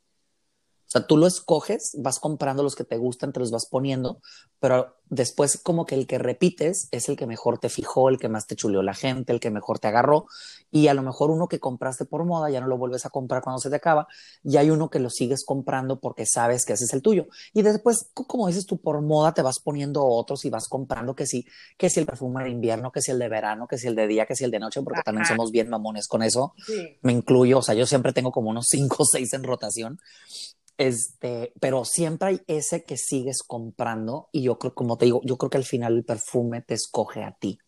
O 0.92 0.98
sea, 1.00 1.08
tú 1.08 1.16
lo 1.16 1.26
escoges, 1.26 1.96
vas 2.00 2.20
comprando 2.20 2.64
los 2.64 2.76
que 2.76 2.84
te 2.84 2.98
gustan, 2.98 3.32
te 3.32 3.40
los 3.40 3.50
vas 3.50 3.66
poniendo, 3.66 4.20
pero 4.60 4.98
después 5.10 5.58
como 5.58 5.86
que 5.86 5.96
el 5.96 6.06
que 6.06 6.18
repites 6.18 6.90
es 6.92 7.08
el 7.08 7.16
que 7.16 7.26
mejor 7.28 7.60
te 7.60 7.70
fijó, 7.70 8.10
el 8.10 8.20
que 8.20 8.28
más 8.28 8.46
te 8.46 8.58
chuleó 8.58 8.84
la 8.84 8.94
gente, 8.94 9.32
el 9.32 9.40
que 9.40 9.52
mejor 9.52 9.80
te 9.80 9.88
agarró, 9.88 10.26
y 10.70 10.88
a 10.88 10.94
lo 10.94 11.02
mejor 11.02 11.32
uno 11.32 11.48
que 11.48 11.62
compraste 11.62 12.04
por 12.04 12.26
moda 12.26 12.50
ya 12.50 12.60
no 12.60 12.68
lo 12.68 12.78
vuelves 12.78 13.06
a 13.06 13.10
comprar 13.10 13.42
cuando 13.42 13.60
se 13.60 13.70
te 13.70 13.78
acaba, 13.78 14.06
y 14.44 14.58
hay 14.58 14.70
uno 14.70 14.90
que 14.90 15.00
lo 15.00 15.10
sigues 15.10 15.46
comprando 15.46 16.02
porque 16.02 16.26
sabes 16.26 16.66
que 16.66 16.74
ese 16.74 16.84
es 16.84 16.94
el 16.94 17.02
tuyo. 17.02 17.28
Y 17.54 17.62
después, 17.62 18.10
como 18.14 18.48
dices 18.48 18.66
tú, 18.66 18.78
por 18.82 19.02
moda 19.02 19.34
te 19.34 19.42
vas 19.42 19.60
poniendo 19.60 20.06
otros 20.06 20.44
y 20.44 20.50
vas 20.50 20.68
comprando 20.68 21.16
que 21.16 21.26
sí, 21.26 21.46
que 21.78 21.90
si 21.90 22.02
el 22.02 22.06
perfume 22.06 22.44
de 22.44 22.50
invierno, 22.50 22.92
que 22.92 23.02
si 23.02 23.12
el 23.12 23.20
de 23.20 23.30
verano, 23.30 23.66
que 23.66 23.78
si 23.78 23.88
el 23.88 23.96
de 23.96 24.08
día, 24.08 24.26
que 24.26 24.36
si 24.36 24.44
el 24.44 24.52
de 24.52 24.60
noche, 24.60 24.82
porque 24.82 25.04
también 25.06 25.26
somos 25.26 25.52
bien 25.52 25.70
mamones 25.70 26.10
con 26.10 26.22
eso. 26.22 26.54
Me 27.02 27.14
incluyo, 27.14 27.60
o 27.60 27.62
sea, 27.62 27.76
yo 27.76 27.86
siempre 27.86 28.12
tengo 28.12 28.34
como 28.34 28.50
unos 28.50 28.66
cinco 28.70 28.98
o 29.04 29.06
seis 29.06 29.32
en 29.32 29.44
rotación. 29.44 29.98
Este, 30.78 31.54
pero 31.60 31.86
siempre 31.86 32.28
hay 32.30 32.42
ese 32.48 32.84
que 32.84 32.98
sigues 32.98 33.44
comprando 33.44 34.30
y 34.32 34.44
yo 34.44 34.58
creo, 34.58 34.74
como 34.74 34.98
te 34.98 35.06
digo, 35.06 35.22
yo 35.24 35.38
creo 35.38 35.50
que 35.50 35.58
al 35.58 35.64
final 35.64 35.96
el 35.98 36.04
perfume 36.04 36.62
te 36.62 36.74
escoge 36.74 37.24
a 37.24 37.34
ti. 37.34 37.60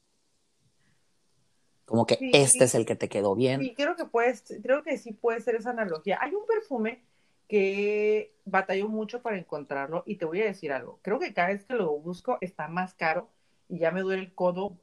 Como 1.85 2.05
que 2.05 2.17
este 2.33 2.63
es 2.63 2.75
el 2.75 2.85
que 2.85 2.95
te 2.95 3.09
quedó 3.09 3.35
bien. 3.35 3.61
Sí, 3.61 3.75
creo 3.75 3.95
que 3.95 4.05
puedes, 4.05 4.43
creo 4.63 4.83
que 4.83 4.97
sí 4.97 5.13
puede 5.13 5.41
ser 5.41 5.55
esa 5.55 5.71
analogía. 5.71 6.17
Hay 6.21 6.33
un 6.33 6.45
perfume 6.45 7.03
que 7.47 8.33
batalló 8.45 8.87
mucho 8.87 9.21
para 9.21 9.37
encontrarlo 9.37 10.03
y 10.05 10.15
te 10.15 10.25
voy 10.25 10.41
a 10.41 10.45
decir 10.45 10.71
algo. 10.71 10.99
Creo 11.01 11.19
que 11.19 11.33
cada 11.33 11.49
vez 11.49 11.65
que 11.65 11.75
lo 11.75 11.91
busco 11.99 12.37
está 12.41 12.67
más 12.67 12.93
caro 12.93 13.29
y 13.69 13.79
ya 13.79 13.91
me 13.91 14.01
duele 14.01 14.23
el 14.23 14.33
codo 14.33 14.79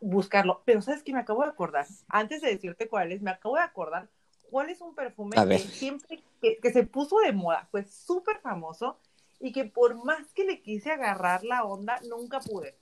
buscarlo. 0.00 0.62
Pero 0.64 0.80
sabes 0.80 1.02
que 1.02 1.12
me 1.12 1.20
acabo 1.20 1.42
de 1.42 1.50
acordar, 1.50 1.86
antes 2.08 2.40
de 2.40 2.50
decirte 2.50 2.88
cuál 2.88 3.12
es, 3.12 3.20
me 3.20 3.30
acabo 3.30 3.56
de 3.56 3.62
acordar 3.62 4.08
cuál 4.54 4.70
es 4.70 4.80
un 4.80 4.94
perfume 4.94 5.34
que 5.48 5.58
siempre 5.58 6.22
que, 6.40 6.72
se 6.72 6.84
puso 6.84 7.18
de 7.18 7.32
moda, 7.32 7.66
fue 7.72 7.82
súper 7.82 8.38
famoso 8.40 9.00
y 9.40 9.50
que 9.50 9.64
por 9.64 10.04
más 10.04 10.32
que 10.32 10.44
le 10.44 10.62
quise 10.62 10.92
agarrar 10.92 11.42
la 11.42 11.64
onda, 11.64 11.98
nunca 12.08 12.38
pude. 12.38 12.78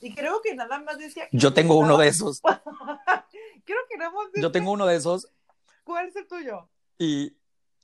Y 0.00 0.14
creo 0.14 0.40
que 0.40 0.54
nada 0.54 0.78
más 0.78 0.96
decía... 0.96 1.28
Yo 1.30 1.52
tengo 1.52 1.76
uno 1.76 1.98
de 1.98 2.08
esos. 2.08 2.40
creo 3.66 3.80
que 3.86 3.98
nada 3.98 4.10
más 4.12 4.28
Yo 4.34 4.50
tengo 4.50 4.72
uno 4.72 4.86
de 4.86 4.96
esos. 4.96 5.28
¿Cuál 5.84 6.08
es 6.08 6.16
el 6.16 6.26
tuyo? 6.26 6.70
Y 6.98 7.36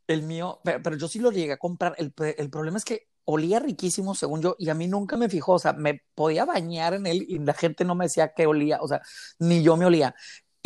el 0.07 0.23
mío, 0.23 0.63
pero, 0.65 0.97
yo 0.97 1.07
sí 1.07 1.19
lo 1.19 1.31
llegué 1.31 1.53
a 1.53 1.59
comprar. 1.59 1.95
El, 1.99 2.15
el 2.39 2.49
problema 2.49 2.79
es 2.79 2.87
que 2.87 3.07
olía 3.27 3.59
riquísimo, 3.59 4.15
según 4.15 4.41
yo, 4.41 4.57
y 4.59 4.71
a 4.71 4.75
mí 4.75 4.89
nunca 4.89 5.19
me 5.19 5.29
fijó, 5.29 5.53
o 5.53 5.59
sea, 5.59 5.75
me 5.75 6.03
podía 6.15 6.45
bañar 6.47 6.95
en 6.95 7.07
él 7.07 7.25
y 7.29 7.39
la 7.39 7.55
gente 7.55 7.85
no 7.85 7.95
me 7.95 8.07
decía 8.07 8.33
que 8.35 8.47
olía, 8.47 8.81
o 8.81 8.89
sea, 8.89 9.01
ni 9.39 9.63
yo 9.63 9.77
me 9.77 9.87
olía 9.87 10.15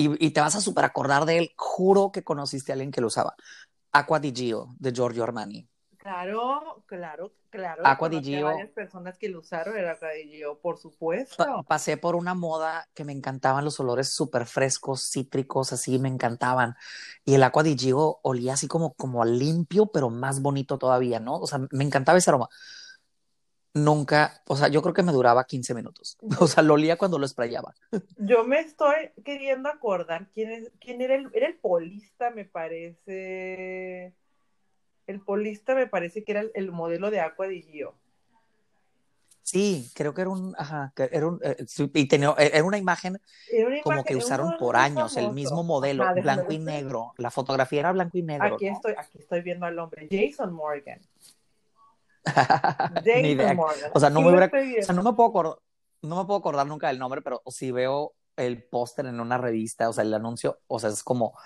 y, 0.01 0.31
te 0.31 0.41
vas 0.41 0.55
a 0.55 0.61
super 0.61 0.85
acordar 0.85 1.25
de 1.25 1.39
él. 1.39 1.53
Juro 1.57 2.13
que 2.13 2.23
conociste 2.23 2.71
a 2.71 2.75
alguien 2.75 2.93
que 2.93 3.01
lo 3.01 3.09
usaba. 3.09 3.35
Aqua 3.91 4.21
di 4.21 4.33
Gio, 4.33 4.77
de 4.79 4.93
Giorgio 4.93 5.25
Armani. 5.25 5.69
Claro, 5.97 6.85
claro, 6.87 7.33
claro. 7.51 7.83
Aqua 7.85 8.09
di 8.09 8.23
Gio. 8.23 8.47
varias 8.47 8.71
personas 8.71 9.19
que 9.19 9.29
lo 9.29 9.41
usaron 9.41 9.77
era 9.77 9.93
Aqua 9.93 10.11
di 10.11 10.31
Gio, 10.31 10.61
por 10.61 10.79
supuesto. 10.79 11.45
pasé 11.67 11.97
por 11.97 12.15
una 12.15 12.35
moda 12.35 12.89
que 12.95 13.05
me 13.05 13.13
encantaban 13.13 13.65
los 13.65 13.81
olores 13.81 14.09
súper 14.13 14.47
frescos, 14.47 15.03
cítricos, 15.11 15.73
así, 15.73 15.99
me 15.99 16.09
encantaban. 16.09 16.77
Y 17.25 17.35
el 17.35 17.43
Aqua 17.43 17.65
di 17.65 17.77
Gio 17.77 18.21
olía 18.23 18.53
así 18.53 18.69
como, 18.69 18.95
como 18.95 19.25
limpio, 19.25 19.87
pero 19.87 20.11
más 20.11 20.41
bonito 20.41 20.79
todavía, 20.79 21.19
¿no? 21.19 21.39
O 21.39 21.47
sea, 21.49 21.59
me 21.73 21.83
encantaba 21.83 22.19
ese 22.19 22.31
aroma 22.31 22.49
nunca, 23.85 24.43
o 24.47 24.57
sea, 24.57 24.69
yo 24.69 24.83
creo 24.83 24.95
que 24.95 25.03
me 25.03 25.13
duraba 25.13 25.45
15 25.45 25.75
minutos. 25.75 26.19
O 26.41 26.47
sea, 26.47 26.63
lo 26.63 26.75
olía 26.75 26.97
cuando 26.97 27.19
lo 27.19 27.27
sprayaba. 27.27 27.75
Yo 28.17 28.45
me 28.45 28.61
estoy 28.61 29.11
queriendo 29.25 29.69
acordar 29.69 30.29
quién, 30.33 30.51
es, 30.51 30.71
quién 30.81 31.01
era 31.01 31.15
el, 31.15 31.29
era 31.33 31.47
el 31.47 31.57
polista, 31.57 32.31
me 32.31 32.45
parece. 32.45 34.15
El 35.07 35.21
polista 35.21 35.75
me 35.75 35.87
parece 35.87 36.23
que 36.23 36.33
era 36.33 36.45
el, 36.55 36.71
modelo 36.71 37.11
de 37.11 37.21
Aqua 37.21 37.49
di 37.49 37.63
Gio. 37.63 37.95
Sí, 39.43 39.91
creo 39.95 40.13
que 40.13 40.21
era 40.21 40.29
un, 40.29 40.55
ajá, 40.59 40.93
era 41.11 41.27
un, 41.27 41.41
eh, 41.43 41.57
y 41.95 42.07
tenía, 42.07 42.35
eh, 42.37 42.51
era 42.53 42.65
una 42.65 42.77
imagen, 42.77 43.19
como 43.83 44.05
que 44.05 44.15
usaron 44.15 44.59
por 44.59 44.77
años, 44.77 45.17
el 45.17 45.33
mismo 45.33 45.63
modelo, 45.63 46.05
blanco 46.23 46.53
y 46.53 46.59
negro. 46.59 47.15
La 47.17 47.31
fotografía 47.31 47.81
era 47.81 47.93
blanco 47.93 48.19
y 48.19 48.23
negro. 48.23 48.57
Aquí 48.57 48.69
estoy, 48.69 48.93
aquí 48.99 49.19
estoy 49.19 49.41
viendo 49.41 49.65
al 49.65 49.79
hombre, 49.79 50.07
Jason 50.11 50.53
Morgan. 50.53 51.01
Ni 53.05 53.31
idea. 53.31 53.57
O 53.93 54.01
sea, 54.01 54.11
no 54.11 54.21
me, 54.21 54.33
o 54.33 54.83
sea, 54.83 54.95
no 54.95 55.03
me 55.03 55.13
puedo 55.13 55.29
acordar, 55.29 55.59
no 56.03 56.17
me 56.17 56.25
puedo 56.25 56.39
acordar 56.39 56.67
nunca 56.67 56.89
del 56.89 56.99
nombre, 56.99 57.23
pero 57.23 57.43
si 57.47 57.71
veo 57.71 58.15
el 58.37 58.63
póster 58.63 59.07
en 59.07 59.21
una 59.21 59.39
revista, 59.39 59.89
o 59.89 59.93
sea, 59.93 60.05
el 60.05 60.15
anuncio, 60.15 60.61
o 60.67 60.79
sea, 60.79 60.91
es 60.91 61.03
como 61.03 61.37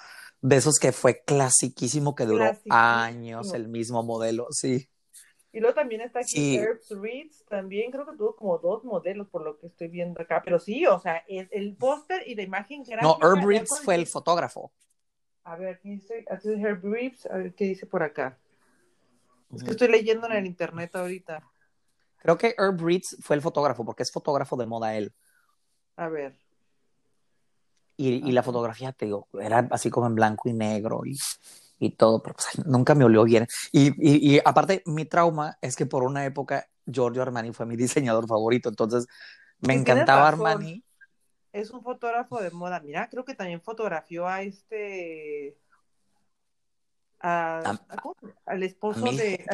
de 0.40 0.56
esos 0.56 0.78
que 0.78 0.92
fue 0.92 1.22
clasiquísimo, 1.24 2.14
que 2.14 2.26
duró 2.26 2.50
años 2.70 3.54
el 3.54 3.68
mismo 3.68 4.02
modelo, 4.02 4.48
sí. 4.50 4.88
Y 5.54 5.60
luego 5.60 5.74
también 5.74 6.00
está 6.00 6.20
aquí 6.20 6.56
Herbs 6.56 6.88
Reeds, 6.90 7.44
también 7.44 7.90
creo 7.90 8.06
que 8.06 8.16
tuvo 8.16 8.34
como 8.34 8.58
dos 8.58 8.84
modelos 8.84 9.28
por 9.28 9.42
lo 9.42 9.58
que 9.58 9.66
estoy 9.66 9.88
viendo 9.88 10.20
acá, 10.20 10.42
pero 10.42 10.58
sí, 10.58 10.86
o 10.86 10.98
sea, 10.98 11.22
es 11.28 11.48
el 11.50 11.76
póster 11.76 12.26
y 12.26 12.34
la 12.34 12.42
imagen 12.42 12.82
gráfica. 12.82 13.02
No, 13.02 13.18
Herb 13.20 13.46
Reeds 13.46 13.80
fue 13.80 13.94
el 13.94 14.06
fotógrafo. 14.06 14.72
A 15.44 15.56
ver, 15.56 15.78
¿qué 15.80 15.90
dice? 15.90 16.24
Herb 16.28 16.82
Reeds, 16.84 17.26
a 17.26 17.36
ver 17.36 17.54
qué 17.54 17.64
dice 17.64 17.84
por 17.84 18.02
acá. 18.02 18.38
Es 19.54 19.62
que 19.62 19.70
estoy 19.72 19.88
leyendo 19.88 20.26
en 20.26 20.32
el 20.32 20.46
internet 20.46 20.94
ahorita. 20.96 21.42
Creo 22.18 22.38
que 22.38 22.54
Herb 22.56 22.80
Reeds 22.80 23.18
fue 23.20 23.36
el 23.36 23.42
fotógrafo, 23.42 23.84
porque 23.84 24.02
es 24.02 24.12
fotógrafo 24.12 24.56
de 24.56 24.66
moda 24.66 24.96
él. 24.96 25.12
A 25.96 26.08
ver. 26.08 26.38
Y, 27.96 28.32
la 28.32 28.42
fotografía, 28.42 28.92
te 28.92 29.04
digo, 29.04 29.28
era 29.40 29.68
así 29.70 29.88
como 29.88 30.06
en 30.06 30.16
blanco 30.16 30.48
y 30.48 30.52
negro 30.52 31.02
y, 31.04 31.16
y 31.78 31.90
todo, 31.90 32.20
pero 32.20 32.34
pues, 32.34 32.66
nunca 32.66 32.94
me 32.94 33.04
olió 33.04 33.22
bien. 33.22 33.46
Y, 33.70 33.92
y, 34.34 34.40
aparte, 34.44 34.82
mi 34.86 35.04
trauma 35.04 35.56
es 35.60 35.76
que 35.76 35.86
por 35.86 36.02
una 36.02 36.24
época 36.24 36.66
Giorgio 36.84 37.22
Armani 37.22 37.52
fue 37.52 37.66
mi 37.66 37.76
diseñador 37.76 38.26
favorito, 38.26 38.70
entonces 38.70 39.06
me 39.60 39.74
encantaba 39.74 40.26
Armani. 40.26 40.84
Es 41.52 41.70
un 41.70 41.82
fotógrafo 41.82 42.40
de 42.40 42.50
moda. 42.50 42.80
Mira, 42.80 43.08
creo 43.08 43.24
que 43.24 43.34
también 43.34 43.60
fotografió 43.60 44.26
a 44.26 44.42
este 44.42 45.58
al 47.22 48.62
esposo 48.62 49.04
de, 49.04 49.44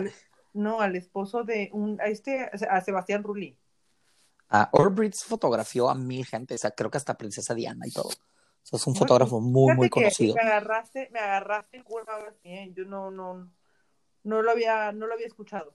no, 0.55 0.81
al 0.81 0.97
esposo 0.97 1.45
de 1.45 1.71
un, 1.73 2.01
a 2.01 2.07
este, 2.07 2.51
a 2.69 2.81
Sebastián 2.81 3.23
Rulli. 3.23 3.57
A 4.51 4.71
Orbritz 4.73 5.25
fotografió 5.25 5.91
a 5.91 5.95
mil 5.95 6.25
gente, 6.25 6.55
o 6.55 6.59
sea, 6.59 6.71
creo 6.71 6.91
que 6.91 6.97
hasta 6.97 7.19
Princesa 7.19 7.55
Diana 7.55 7.87
y 7.87 7.91
todo. 7.91 8.09
O 8.09 8.63
sea, 8.63 8.79
es 8.79 8.87
un 8.87 8.95
fotógrafo 8.95 9.41
muy, 9.41 9.75
muy 9.75 9.91
conocido. 9.91 10.35
Me 10.35 10.41
agarraste, 10.41 11.11
me 11.13 11.21
agarraste 11.21 11.85
bien, 12.43 12.75
yo 12.75 12.85
no, 12.85 13.11
no, 13.11 13.51
no 14.25 14.43
lo 14.43 14.51
había, 14.51 14.93
no 14.93 15.07
lo 15.07 15.15
había 15.15 15.27
escuchado. 15.27 15.75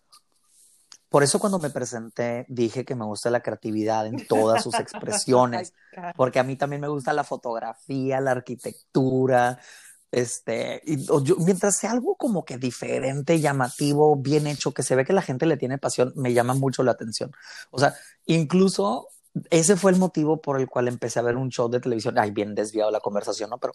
Por 1.13 1.21
eso 1.21 1.37
cuando 1.37 1.59
me 1.59 1.69
presenté 1.69 2.43
dije 2.49 2.85
que 2.85 2.95
me 2.95 3.05
gusta 3.05 3.29
la 3.29 3.43
creatividad 3.43 4.07
en 4.07 4.25
todas 4.25 4.63
sus 4.63 4.73
expresiones, 4.79 5.71
porque 6.15 6.39
a 6.39 6.43
mí 6.43 6.55
también 6.55 6.81
me 6.81 6.87
gusta 6.87 7.13
la 7.13 7.23
fotografía, 7.23 8.19
la 8.19 8.31
arquitectura, 8.31 9.59
este, 10.13 10.79
y, 10.85 11.07
mientras 11.39 11.79
sea 11.79 11.89
algo 11.89 12.15
como 12.15 12.45
que 12.45 12.59
diferente, 12.59 13.39
llamativo, 13.39 14.15
bien 14.15 14.45
hecho, 14.45 14.71
que 14.71 14.83
se 14.83 14.95
ve 14.95 15.05
que 15.05 15.11
la 15.11 15.23
gente 15.23 15.47
le 15.47 15.57
tiene 15.57 15.79
pasión, 15.79 16.13
me 16.15 16.33
llama 16.33 16.53
mucho 16.53 16.83
la 16.83 16.91
atención. 16.91 17.31
O 17.71 17.79
sea, 17.79 17.95
incluso 18.27 19.07
ese 19.49 19.75
fue 19.75 19.91
el 19.91 19.97
motivo 19.97 20.39
por 20.39 20.59
el 20.59 20.69
cual 20.69 20.87
empecé 20.87 21.17
a 21.17 21.23
ver 21.23 21.35
un 21.35 21.49
show 21.49 21.67
de 21.67 21.79
televisión. 21.79 22.19
Ay, 22.19 22.29
bien 22.29 22.53
desviado 22.53 22.91
la 22.91 22.99
conversación, 22.99 23.49
¿no? 23.49 23.57
Pero 23.57 23.73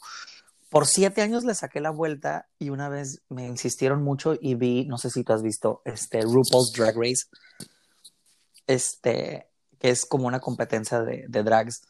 por 0.70 0.86
siete 0.86 1.22
años 1.22 1.42
le 1.42 1.56
saqué 1.56 1.80
la 1.80 1.90
vuelta 1.90 2.48
y 2.60 2.70
una 2.70 2.88
vez 2.88 3.20
me 3.28 3.44
insistieron 3.44 4.04
mucho 4.04 4.36
y 4.40 4.54
vi, 4.54 4.86
no 4.86 4.96
sé 4.96 5.10
si 5.10 5.24
tú 5.24 5.32
has 5.32 5.42
visto, 5.42 5.82
este 5.84 6.20
RuPaul's 6.20 6.72
Drag 6.72 6.96
Race, 6.96 7.26
este, 8.68 9.48
que 9.80 9.90
es 9.90 10.06
como 10.06 10.28
una 10.28 10.38
competencia 10.38 11.00
de, 11.00 11.24
de 11.28 11.42
drags. 11.42 11.82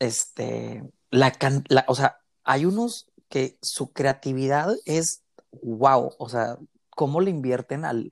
Este, 0.00 0.82
la, 1.12 1.32
la, 1.68 1.84
o 1.86 1.94
sea, 1.94 2.16
hay 2.42 2.64
unos 2.64 3.09
que 3.30 3.56
su 3.62 3.92
creatividad 3.92 4.74
es 4.84 5.22
wow, 5.62 6.10
o 6.18 6.28
sea, 6.28 6.58
cómo 6.90 7.20
le 7.20 7.30
invierten 7.30 7.84
al, 7.86 8.10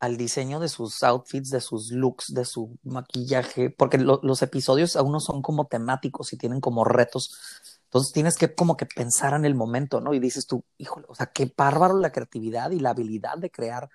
al 0.00 0.16
diseño 0.16 0.60
de 0.60 0.68
sus 0.68 1.02
outfits, 1.02 1.50
de 1.50 1.60
sus 1.60 1.92
looks, 1.92 2.34
de 2.34 2.44
su 2.44 2.76
maquillaje, 2.82 3.70
porque 3.70 3.96
lo, 3.96 4.20
los 4.22 4.42
episodios 4.42 4.96
a 4.96 5.02
uno 5.02 5.20
son 5.20 5.40
como 5.40 5.66
temáticos 5.66 6.32
y 6.32 6.36
tienen 6.36 6.60
como 6.60 6.84
retos. 6.84 7.80
Entonces 7.84 8.12
tienes 8.12 8.36
que 8.36 8.54
como 8.54 8.76
que 8.76 8.86
pensar 8.86 9.34
en 9.34 9.44
el 9.44 9.54
momento, 9.54 10.00
¿no? 10.00 10.12
Y 10.14 10.18
dices 10.18 10.46
tú, 10.46 10.64
híjole, 10.78 11.06
o 11.08 11.14
sea, 11.14 11.26
qué 11.26 11.52
bárbaro 11.56 11.98
la 11.98 12.12
creatividad 12.12 12.70
y 12.72 12.80
la 12.80 12.90
habilidad 12.90 13.38
de 13.38 13.50
crear 13.50 13.88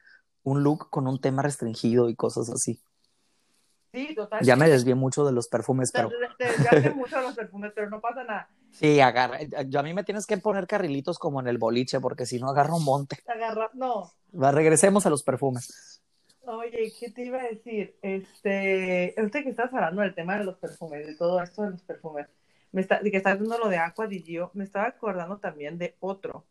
un 0.43 0.63
look 0.63 0.89
con 0.89 1.07
un 1.07 1.19
tema 1.19 1.41
restringido 1.41 2.09
y 2.09 2.15
cosas 2.15 2.49
así. 2.49 2.81
Sí, 3.91 4.13
total. 4.13 4.43
Ya 4.43 4.55
me 4.55 4.69
desvié 4.69 4.95
mucho 4.95 5.25
de 5.25 5.31
los 5.31 5.47
perfumes, 5.47 5.91
pero 5.93 6.09
te 6.37 6.45
desviaste 6.45 6.91
mucho 6.93 7.15
de 7.15 7.21
los 7.23 7.35
perfumes, 7.35 7.71
pero 7.73 7.89
no 7.89 8.01
pasa 8.01 8.23
nada. 8.23 8.49
Sí, 8.77 8.99
agarra. 8.99 9.39
Yo 9.67 9.79
a 9.79 9.83
mí 9.83 9.93
me 9.93 10.03
tienes 10.03 10.25
que 10.25 10.37
poner 10.37 10.67
carrilitos 10.67 11.17
como 11.19 11.39
en 11.39 11.47
el 11.47 11.57
boliche, 11.57 11.99
porque 11.99 12.25
si 12.25 12.39
no 12.39 12.49
agarro 12.49 12.77
un 12.77 12.85
monte. 12.85 13.17
Agarra, 13.27 13.69
no. 13.73 14.11
Va, 14.39 14.51
regresemos 14.51 15.05
a 15.05 15.09
los 15.09 15.23
perfumes. 15.23 16.01
Oye, 16.47 16.93
¿qué 16.99 17.09
te 17.09 17.25
iba 17.25 17.39
a 17.39 17.43
decir? 17.43 17.97
Este, 18.01 19.15
ahorita 19.17 19.41
que 19.41 19.49
estás 19.49 19.73
hablando 19.73 20.01
del 20.01 20.13
tema 20.13 20.37
de 20.37 20.45
los 20.45 20.57
perfumes, 20.57 21.05
de 21.07 21.15
todo 21.15 21.41
esto 21.41 21.63
de 21.63 21.71
los 21.71 21.81
perfumes, 21.81 22.27
me 22.71 22.81
está, 22.81 22.99
de 22.99 23.09
que 23.09 23.17
estás 23.17 23.39
viendo 23.39 23.57
lo 23.57 23.67
de 23.69 23.77
Aqua 23.77 24.05
di 24.05 24.21
Gio, 24.21 24.51
me 24.53 24.63
estaba 24.63 24.87
acordando 24.87 25.37
también 25.39 25.77
de 25.77 25.95
otro 25.99 26.45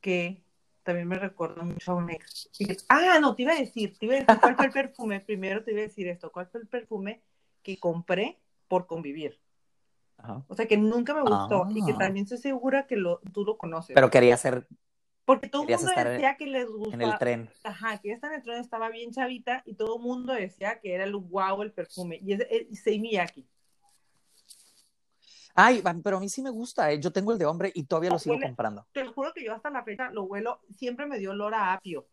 que 0.00 0.42
también 0.82 1.08
me 1.08 1.18
recuerda 1.18 1.62
mucho 1.62 1.92
a 1.92 1.94
un 1.96 2.10
ex. 2.10 2.48
Que- 2.56 2.76
ah, 2.88 3.18
no, 3.20 3.34
te 3.34 3.42
iba 3.42 3.52
a 3.52 3.58
decir, 3.58 3.96
te 3.98 4.06
iba 4.06 4.14
a 4.14 4.18
decir 4.20 4.38
cuál 4.40 4.56
fue 4.56 4.66
el 4.66 4.72
perfume, 4.72 5.20
primero 5.26 5.64
te 5.64 5.72
iba 5.72 5.80
a 5.80 5.84
decir 5.84 6.06
esto, 6.08 6.30
cuál 6.30 6.46
fue 6.46 6.60
el 6.60 6.68
perfume 6.68 7.20
que 7.62 7.78
compré 7.78 8.38
por 8.68 8.86
convivir. 8.86 9.38
Ajá. 10.18 10.44
O 10.48 10.54
sea, 10.54 10.66
que 10.66 10.76
nunca 10.76 11.14
me 11.14 11.22
gustó 11.22 11.66
y 11.70 11.84
que 11.84 11.92
Ah. 11.92 11.98
también 11.98 12.24
estoy 12.24 12.38
segura 12.38 12.86
que 12.86 12.96
lo, 12.96 13.20
tú 13.32 13.44
lo 13.44 13.56
conoces. 13.56 13.94
Pero 13.94 14.10
quería 14.10 14.34
hacer 14.34 14.66
Porque 15.24 15.48
todo 15.48 15.62
el 15.62 15.68
mundo 15.76 15.92
en- 15.96 16.04
decía 16.08 16.36
que 16.36 16.46
les 16.46 16.66
en 16.66 16.76
gustaba. 16.76 17.04
el 17.12 17.18
tren. 17.18 17.50
Ajá, 17.64 17.98
que 17.98 18.12
esta 18.12 18.28
Neutron 18.28 18.56
estaba 18.58 18.88
bien 18.90 19.12
chavita 19.12 19.62
y 19.64 19.74
todo 19.74 19.96
el 19.96 20.02
mundo 20.02 20.32
decía 20.32 20.80
que 20.80 20.92
era 20.94 21.04
el 21.04 21.14
wow 21.14 21.62
el 21.62 21.72
perfume. 21.72 22.18
Y 22.22 22.32
es 22.32 22.40
es 22.50 22.82
Sei 22.82 22.98
Miyake. 22.98 23.44
Ay, 25.54 25.82
pero 26.04 26.18
a 26.18 26.20
mí 26.20 26.28
sí 26.28 26.40
me 26.40 26.50
gusta, 26.50 26.92
¿eh? 26.92 27.00
Yo 27.00 27.12
tengo 27.12 27.32
el 27.32 27.38
de 27.38 27.44
hombre 27.46 27.72
y 27.74 27.84
todavía 27.84 28.10
lo 28.10 28.18
sigo 28.18 28.36
huele- 28.36 28.46
comprando. 28.46 28.86
Te 28.92 29.04
lo 29.04 29.12
juro 29.12 29.32
que 29.34 29.44
yo 29.44 29.54
hasta 29.54 29.70
la 29.70 29.82
fecha 29.82 30.08
lo 30.10 30.22
huelo, 30.24 30.60
siempre 30.76 31.06
me 31.06 31.18
dio 31.18 31.30
olor 31.32 31.54
a 31.54 31.72
apio. 31.72 32.06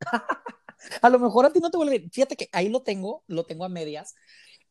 A 1.02 1.08
lo 1.08 1.18
mejor 1.18 1.46
a 1.46 1.52
ti 1.52 1.58
no 1.58 1.70
te 1.70 1.76
vuelve. 1.78 2.08
Fíjate 2.12 2.36
que 2.36 2.48
ahí 2.52 2.68
lo 2.68 2.82
tengo, 2.82 3.22
lo 3.28 3.44
tengo 3.46 3.64
a 3.64 3.68
medias, 3.68 4.14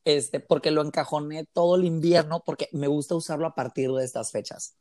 este, 0.05 0.39
porque 0.39 0.71
lo 0.71 0.81
encajoné 0.83 1.45
todo 1.51 1.75
el 1.75 1.83
invierno, 1.83 2.43
porque 2.45 2.69
me 2.71 2.87
gusta 2.87 3.15
usarlo 3.15 3.47
a 3.47 3.55
partir 3.55 3.91
de 3.91 4.05
estas 4.05 4.31
fechas. 4.31 4.77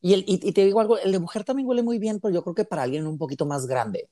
Y, 0.00 0.14
el, 0.14 0.20
y, 0.20 0.40
y 0.48 0.52
te 0.52 0.64
digo 0.64 0.80
algo, 0.80 0.96
el 0.96 1.12
de 1.12 1.18
mujer 1.18 1.44
también 1.44 1.68
huele 1.68 1.82
muy 1.82 1.98
bien, 1.98 2.20
pero 2.20 2.32
yo 2.32 2.42
creo 2.42 2.54
que 2.54 2.64
para 2.64 2.84
alguien 2.84 3.06
un 3.06 3.18
poquito 3.18 3.44
más 3.46 3.66
grande. 3.66 4.08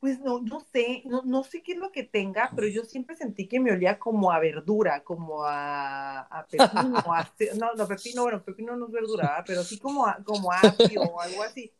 Pues 0.00 0.20
no, 0.20 0.40
no 0.40 0.60
sé, 0.60 1.02
no, 1.06 1.22
no 1.24 1.42
sé 1.42 1.60
qué 1.62 1.72
es 1.72 1.78
lo 1.78 1.90
que 1.90 2.04
tenga, 2.04 2.52
pero 2.54 2.68
yo 2.68 2.84
siempre 2.84 3.16
sentí 3.16 3.48
que 3.48 3.58
me 3.58 3.72
olía 3.72 3.98
como 3.98 4.30
a 4.30 4.38
verdura, 4.38 5.02
como 5.02 5.42
a, 5.44 6.20
a 6.20 6.46
pepino, 6.46 7.02
a- 7.12 7.28
no, 7.56 7.74
no, 7.74 7.88
pepino, 7.88 8.22
bueno, 8.22 8.42
pepino 8.44 8.76
no 8.76 8.86
es 8.86 8.92
verdura, 8.92 9.24
¿verdad? 9.24 9.44
pero 9.46 9.64
sí 9.64 9.76
como 9.76 10.06
a, 10.06 10.22
como 10.24 10.52
apio 10.52 11.02
o 11.04 11.20
algo 11.20 11.42
así. 11.42 11.72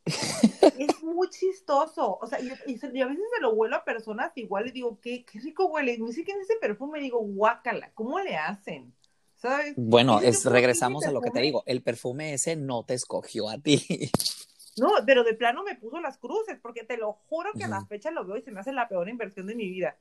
Es 0.79 1.01
muy 1.03 1.29
chistoso, 1.31 2.19
o 2.21 2.27
sea, 2.27 2.41
y, 2.41 2.51
y 2.67 2.79
se- 2.79 2.91
y 2.93 3.01
a 3.03 3.07
veces 3.07 3.25
me 3.37 3.41
lo 3.41 3.53
huelo 3.53 3.77
a 3.77 3.85
personas 3.85 4.33
igual 4.37 4.67
y 4.67 4.73
digo, 4.73 4.99
qué, 5.01 5.25
qué 5.25 5.39
rico 5.39 5.67
huele, 5.67 5.97
me 5.99 6.07
dice 6.09 6.25
que 6.25 6.33
en 6.33 6.41
ese 6.41 6.57
perfume 6.57 6.99
y 6.99 7.03
digo, 7.03 7.19
guácala, 7.21 7.91
¿cómo 7.95 8.19
le 8.21 8.37
hacen? 8.37 8.93
¿Sabes? 9.37 9.75
Bueno, 9.77 10.21
es, 10.21 10.45
regresamos 10.45 11.05
a 11.05 11.13
lo 11.13 11.21
que 11.21 11.31
te 11.31 11.41
digo, 11.41 11.63
el 11.67 11.83
perfume 11.83 12.35
ese 12.35 12.57
no 12.57 12.83
te 12.85 12.95
escogió 12.95 13.49
a 13.49 13.59
ti. 13.59 13.81
No, 14.79 14.93
pero 15.07 15.25
de 15.25 15.35
plano 15.35 15.63
me 15.63 15.77
puso 15.77 16.01
las 16.01 16.19
cruces, 16.19 16.59
porque 16.61 16.85
te 16.85 16.97
lo 16.97 17.13
juro 17.29 17.51
que 17.57 17.65
a 17.65 17.69
la 17.69 17.85
fecha 17.87 18.11
lo 18.11 18.25
veo 18.25 18.37
y 18.37 18.43
se 18.43 18.51
me 18.51 18.61
hace 18.61 18.73
la 18.73 18.89
peor 18.89 19.09
inversión 19.09 19.47
de 19.47 19.55
mi 19.55 19.69
vida. 19.69 19.97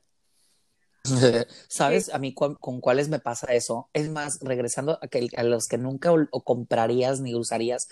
¿Sabes? 1.68 2.12
A 2.12 2.18
mí 2.18 2.34
cu- 2.34 2.56
con 2.58 2.80
cuáles 2.80 3.08
me 3.08 3.18
pasa 3.18 3.54
eso. 3.54 3.88
Es 3.92 4.10
más, 4.10 4.40
regresando 4.42 4.98
a, 5.00 5.08
que, 5.08 5.28
a 5.36 5.42
los 5.42 5.66
que 5.66 5.78
nunca 5.78 6.12
o, 6.12 6.44
comprarías 6.44 7.20
ni 7.20 7.34
usarías, 7.34 7.88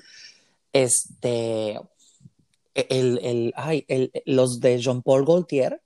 este, 0.73 1.81
el, 2.75 3.19
el, 3.23 3.53
ay, 3.57 3.85
el, 3.89 4.13
los 4.27 4.61
de 4.61 4.79
Jean 4.79 5.03
Paul 5.03 5.25
Gaultier, 5.25 5.83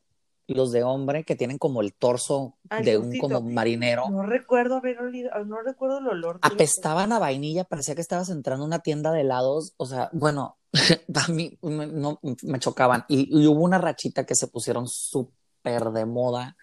los 0.55 0.73
de 0.73 0.83
hombre 0.83 1.25
que 1.25 1.37
tienen 1.37 1.59
como 1.59 1.81
el 1.81 1.93
torso 1.95 2.57
Ay, 2.69 2.85
de 2.85 2.99
un 2.99 3.17
como 3.19 3.41
marinero, 3.41 4.09
No 4.11 4.23
recuerdo 4.23 4.77
haber 4.77 4.99
olido, 5.01 5.31
no 5.45 5.61
recuerdo 5.63 5.99
el 5.99 6.09
olor. 6.09 6.39
apestaban 6.43 7.13
a 7.13 7.19
vainilla, 7.19 7.65
parecía 7.65 7.95
que 7.95 8.01
estabas 8.01 8.31
entrando 8.31 8.65
a 8.65 8.67
una 8.67 8.79
tienda 8.81 9.13
de 9.13 9.21
helados, 9.23 9.75
o 9.77 9.87
sea, 9.87 10.11
bueno, 10.13 10.57
a 11.15 11.29
mí 11.33 11.59
me, 11.63 11.87
no, 11.87 12.21
me 12.43 12.59
chocaban. 12.59 13.05
Y, 13.09 13.29
y 13.43 13.47
hubo 13.47 13.63
una 13.63 13.79
rachita 13.79 14.25
que 14.25 14.35
se 14.35 14.47
pusieron 14.49 14.87
súper 14.89 15.85
de 15.91 16.07
moda. 16.07 16.57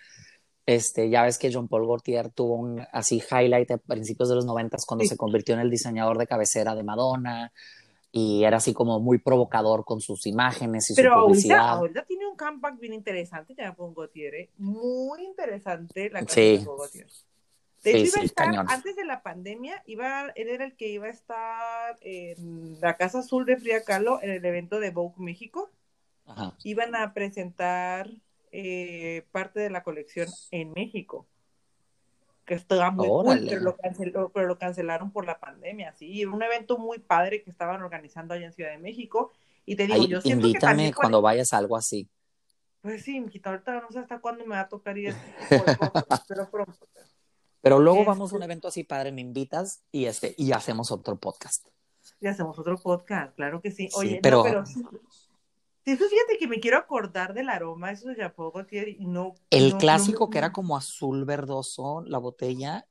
Este, 0.66 1.10
ya 1.10 1.24
ves 1.24 1.38
que 1.38 1.50
Jean 1.50 1.70
Paul 1.70 1.88
Gaultier 1.88 2.30
tuvo 2.30 2.56
un 2.56 2.86
así 2.92 3.24
highlight 3.32 3.72
a 3.72 3.78
principios 3.78 4.28
de 4.28 4.36
los 4.36 4.46
noventas 4.46 4.86
cuando 4.86 5.04
Sí. 5.04 5.10
se 5.10 5.16
convirtió 5.18 5.56
en 5.56 5.62
el 5.62 5.70
diseñador 5.70 6.18
de 6.18 6.28
cabecera 6.28 6.76
de 6.76 6.84
Madonna 6.84 7.54
y 8.12 8.44
era 8.44 8.58
así 8.58 8.74
como 8.74 9.00
muy 9.00 9.18
provocador 9.20 9.84
con 9.86 10.02
sus 10.02 10.26
imágenes 10.26 10.90
y 10.90 10.96
Pero 10.96 11.10
su 11.10 11.14
ahorita, 11.14 11.28
publicidad. 11.28 11.70
ahorita 11.70 12.06
tiene 12.06 12.28
un 12.28 12.36
comeback 12.38 12.80
bien 12.80 12.94
interesante, 12.94 13.54
ya 13.58 13.76
Gautier, 13.78 14.36
¿eh? 14.36 14.50
Muy 14.58 15.24
interesante 15.24 16.10
la 16.10 16.22
Sí. 16.22 16.26
canción 16.26 16.60
de 16.60 16.66
Paul 16.66 16.78
Gaultier. 16.78 17.08
De 17.84 17.92
Sí, 17.92 17.98
hecho, 17.98 18.06
iba 18.08 18.12
sí, 18.14 18.20
a 18.20 18.24
estar, 18.24 18.46
cañón. 18.48 18.66
antes 18.70 18.96
de 18.96 19.06
la 19.06 19.22
pandemia, 19.22 19.84
iba, 19.86 20.30
él 20.36 20.48
era 20.50 20.66
el 20.66 20.76
que 20.76 20.88
iba 20.90 21.08
a 21.08 21.12
estar 21.12 21.98
en 22.02 22.80
la 22.82 22.98
Casa 22.98 23.20
Azul 23.20 23.46
de 23.46 23.58
Frida 23.58 23.84
Kahlo 23.84 24.20
en 24.22 24.32
el 24.32 24.44
evento 24.44 24.80
de 24.80 24.90
Vogue 24.92 25.16
México. 25.20 25.70
Ajá. 26.26 26.56
Iban 26.64 26.96
a 26.96 27.14
presentar 27.14 28.10
eh, 28.52 29.26
parte 29.32 29.60
de 29.60 29.70
la 29.70 29.84
colección 29.84 30.28
en 30.52 30.72
México. 30.74 31.28
Que 32.48 32.54
estaba 32.54 32.90
muy 32.92 33.08
cool, 33.08 33.46
pero 33.48 33.62
lo, 33.62 33.76
canceló- 33.76 34.32
pero 34.34 34.48
lo 34.48 34.58
cancelaron 34.58 35.12
por 35.12 35.26
la 35.26 35.38
pandemia, 35.38 35.92
sí. 35.92 36.26
Un 36.26 36.42
evento 36.42 36.78
muy 36.78 36.98
padre 36.98 37.44
que 37.44 37.50
estaban 37.50 37.82
organizando 37.84 38.34
allá 38.34 38.46
en 38.46 38.54
Ciudad 38.54 38.72
de 38.72 38.78
México. 38.78 39.32
Y 39.66 39.76
te 39.76 39.84
digo, 39.84 39.96
Ahí, 39.96 40.08
yo 40.08 40.22
siento 40.22 40.44
que 40.44 40.48
invítame 40.48 40.72
también 40.72 40.94
cuando 40.94 41.22
vayas 41.22 41.52
a 41.52 41.58
algo 41.58 41.76
así. 41.76 42.10
Pues 42.80 43.04
sí, 43.04 43.20
mijita, 43.20 43.50
ahorita 43.50 43.82
no 43.82 43.92
sé 43.92 44.00
hasta 44.00 44.20
cuándo 44.22 44.46
me 44.46 44.56
va 44.56 44.62
a 44.62 44.70
tocar 44.70 44.98
ir 44.98 45.10
este 45.10 45.34
pero 46.30 46.50
pronto. 46.50 46.88
Pero 47.60 47.80
luego 47.80 48.00
Este- 48.00 48.08
vamos 48.10 48.32
a 48.32 48.36
un 48.38 48.44
evento 48.44 48.70
así, 48.70 48.86
padre, 48.86 49.12
me 49.12 49.20
invitas 49.20 49.84
y 49.92 50.06
este, 50.06 50.34
y 50.38 50.54
hacemos 50.54 50.90
otro 50.90 51.20
podcast. 51.20 51.68
Y 52.22 52.28
hacemos 52.28 52.58
otro 52.58 52.78
podcast, 52.78 53.36
claro 53.36 53.60
que 53.62 53.72
sí. 53.72 53.90
Sí, 53.90 53.98
Oye, 53.98 54.20
pero- 54.24 54.38
no, 54.38 54.44
pero 54.46 54.66
sí. 54.66 54.82
Pues 55.96 56.10
fíjate 56.10 56.38
que 56.38 56.50
me 56.50 56.60
quiero 56.60 56.78
acordar 56.78 57.34
del 57.34 57.48
aroma, 57.48 57.92
eso 57.92 58.10
de 58.10 58.16
Jean 58.16 58.34
Paul 58.36 58.52
Gaultier, 58.54 58.90
y 58.90 59.06
no. 59.06 59.36
El 59.50 59.72
no- 59.72 59.78
clásico 59.78 60.26
no- 60.26 60.30
que 60.30 60.38
era 60.38 60.52
como 60.52 60.76
azul 60.76 61.24
verdoso, 61.24 62.02
la 62.06 62.18
botella 62.18 62.86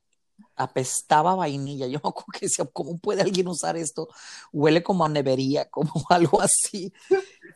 apestaba 0.55 1.35
vainilla. 1.35 1.87
Yo 1.89 2.01
me 2.03 2.09
acuerdo 2.09 2.33
que 2.33 2.47
decía, 2.47 2.65
¿cómo 2.73 2.97
puede 2.99 3.21
alguien 3.21 3.49
usar 3.49 3.77
esto? 3.77 4.09
Huele 4.51 4.83
como 4.83 5.05
a 5.05 5.11
nevería, 5.11 5.69
como 5.71 5.93
algo 6.09 6.41
así. 6.41 6.91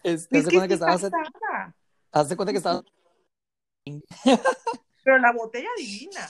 Este, 0.03 0.41
Es 0.41 0.47
haz 0.47 0.53
de 0.53 0.69
que 0.69 0.69
cuenta 0.69 0.77
que 0.77 1.73
haz 2.13 2.29
de 2.29 2.37
cuenta 2.37 2.53
que 2.53 2.59
estabas, 2.59 2.85
pero 5.03 5.19
la 5.19 5.33
botella 5.33 5.71
divina. 5.79 6.29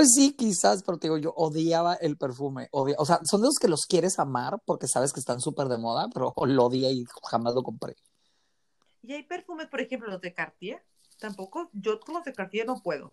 Pues 0.00 0.14
sí, 0.14 0.32
quizás, 0.32 0.82
pero 0.82 0.96
te 0.96 1.08
digo, 1.08 1.18
yo 1.18 1.34
odiaba 1.36 1.92
el 1.92 2.16
perfume. 2.16 2.68
odia- 2.72 2.96
o 2.96 3.04
sea, 3.04 3.20
son 3.22 3.42
de 3.42 3.48
los 3.48 3.56
que 3.60 3.68
los 3.68 3.84
quieres 3.86 4.18
amar 4.18 4.58
porque 4.64 4.88
sabes 4.88 5.12
que 5.12 5.20
están 5.20 5.42
súper 5.42 5.68
de 5.68 5.76
moda, 5.76 6.08
pero 6.14 6.32
lo 6.46 6.64
odié 6.64 6.90
y 6.90 7.04
jamás 7.30 7.54
lo 7.54 7.62
compré. 7.62 7.96
Y 9.02 9.12
hay 9.12 9.24
perfumes, 9.24 9.66
por 9.66 9.78
ejemplo, 9.82 10.08
los 10.08 10.22
de 10.22 10.32
Cartier. 10.32 10.82
Tampoco, 11.18 11.68
yo 11.74 12.00
con 12.00 12.14
los 12.14 12.24
de 12.24 12.32
Cartier 12.32 12.66
no 12.66 12.82
puedo. 12.82 13.12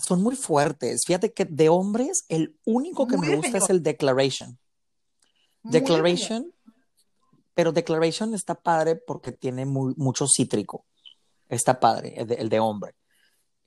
Son 0.00 0.22
muy 0.22 0.34
fuertes. 0.34 1.02
Fíjate 1.06 1.34
que 1.34 1.44
de 1.44 1.68
hombres, 1.68 2.24
el 2.30 2.58
único 2.64 3.06
que 3.06 3.18
Muy 3.18 3.28
me 3.28 3.36
gusta 3.36 3.58
es 3.58 3.68
el 3.68 3.82
Declaration. 3.82 4.58
Muy 5.62 5.72
Declaration, 5.74 6.54
pero 7.52 7.72
Declaration 7.72 8.32
está 8.32 8.54
padre 8.54 8.96
porque 8.96 9.32
tiene 9.32 9.66
muy, 9.66 9.92
mucho 9.98 10.26
cítrico. 10.26 10.86
Está 11.50 11.78
padre, 11.78 12.14
el 12.16 12.26
de, 12.28 12.34
el 12.36 12.48
de 12.48 12.60
hombre. 12.60 12.94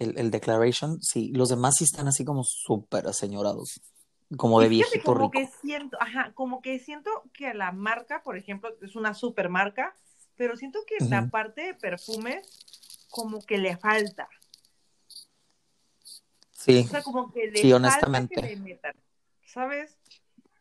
El, 0.01 0.17
el 0.17 0.31
Declaration, 0.31 0.99
sí. 0.99 1.31
Los 1.31 1.49
demás 1.49 1.75
sí 1.77 1.83
están 1.83 2.07
así 2.07 2.25
como 2.25 2.43
súper 2.43 3.05
aseñorados. 3.05 3.79
Como 4.35 4.59
de 4.59 4.67
viejito 4.67 5.03
como 5.13 5.29
rico. 5.29 5.31
que 5.31 5.47
siento, 5.61 5.97
ajá, 6.01 6.31
como 6.33 6.61
que 6.61 6.79
siento 6.79 7.11
que 7.33 7.53
la 7.53 7.71
marca, 7.71 8.23
por 8.23 8.35
ejemplo, 8.35 8.71
es 8.81 8.95
una 8.95 9.13
super 9.13 9.49
marca, 9.49 9.95
pero 10.37 10.57
siento 10.57 10.79
que 10.87 11.05
la 11.05 11.21
Ujú. 11.21 11.29
parte 11.29 11.61
de 11.61 11.73
perfumes 11.75 12.47
como 13.11 13.41
que 13.45 13.59
le 13.59 13.77
falta. 13.77 14.27
Sí. 16.51 16.83
O 16.85 16.89
sea, 16.89 17.03
como 17.03 17.31
que 17.31 17.51
le 17.51 17.61
Sí, 17.61 17.71
falta 17.71 17.75
honestamente. 17.75 18.35
que 18.35 18.41
le 18.41 18.55
metan. 18.55 18.95
¿Sabes? 19.45 19.97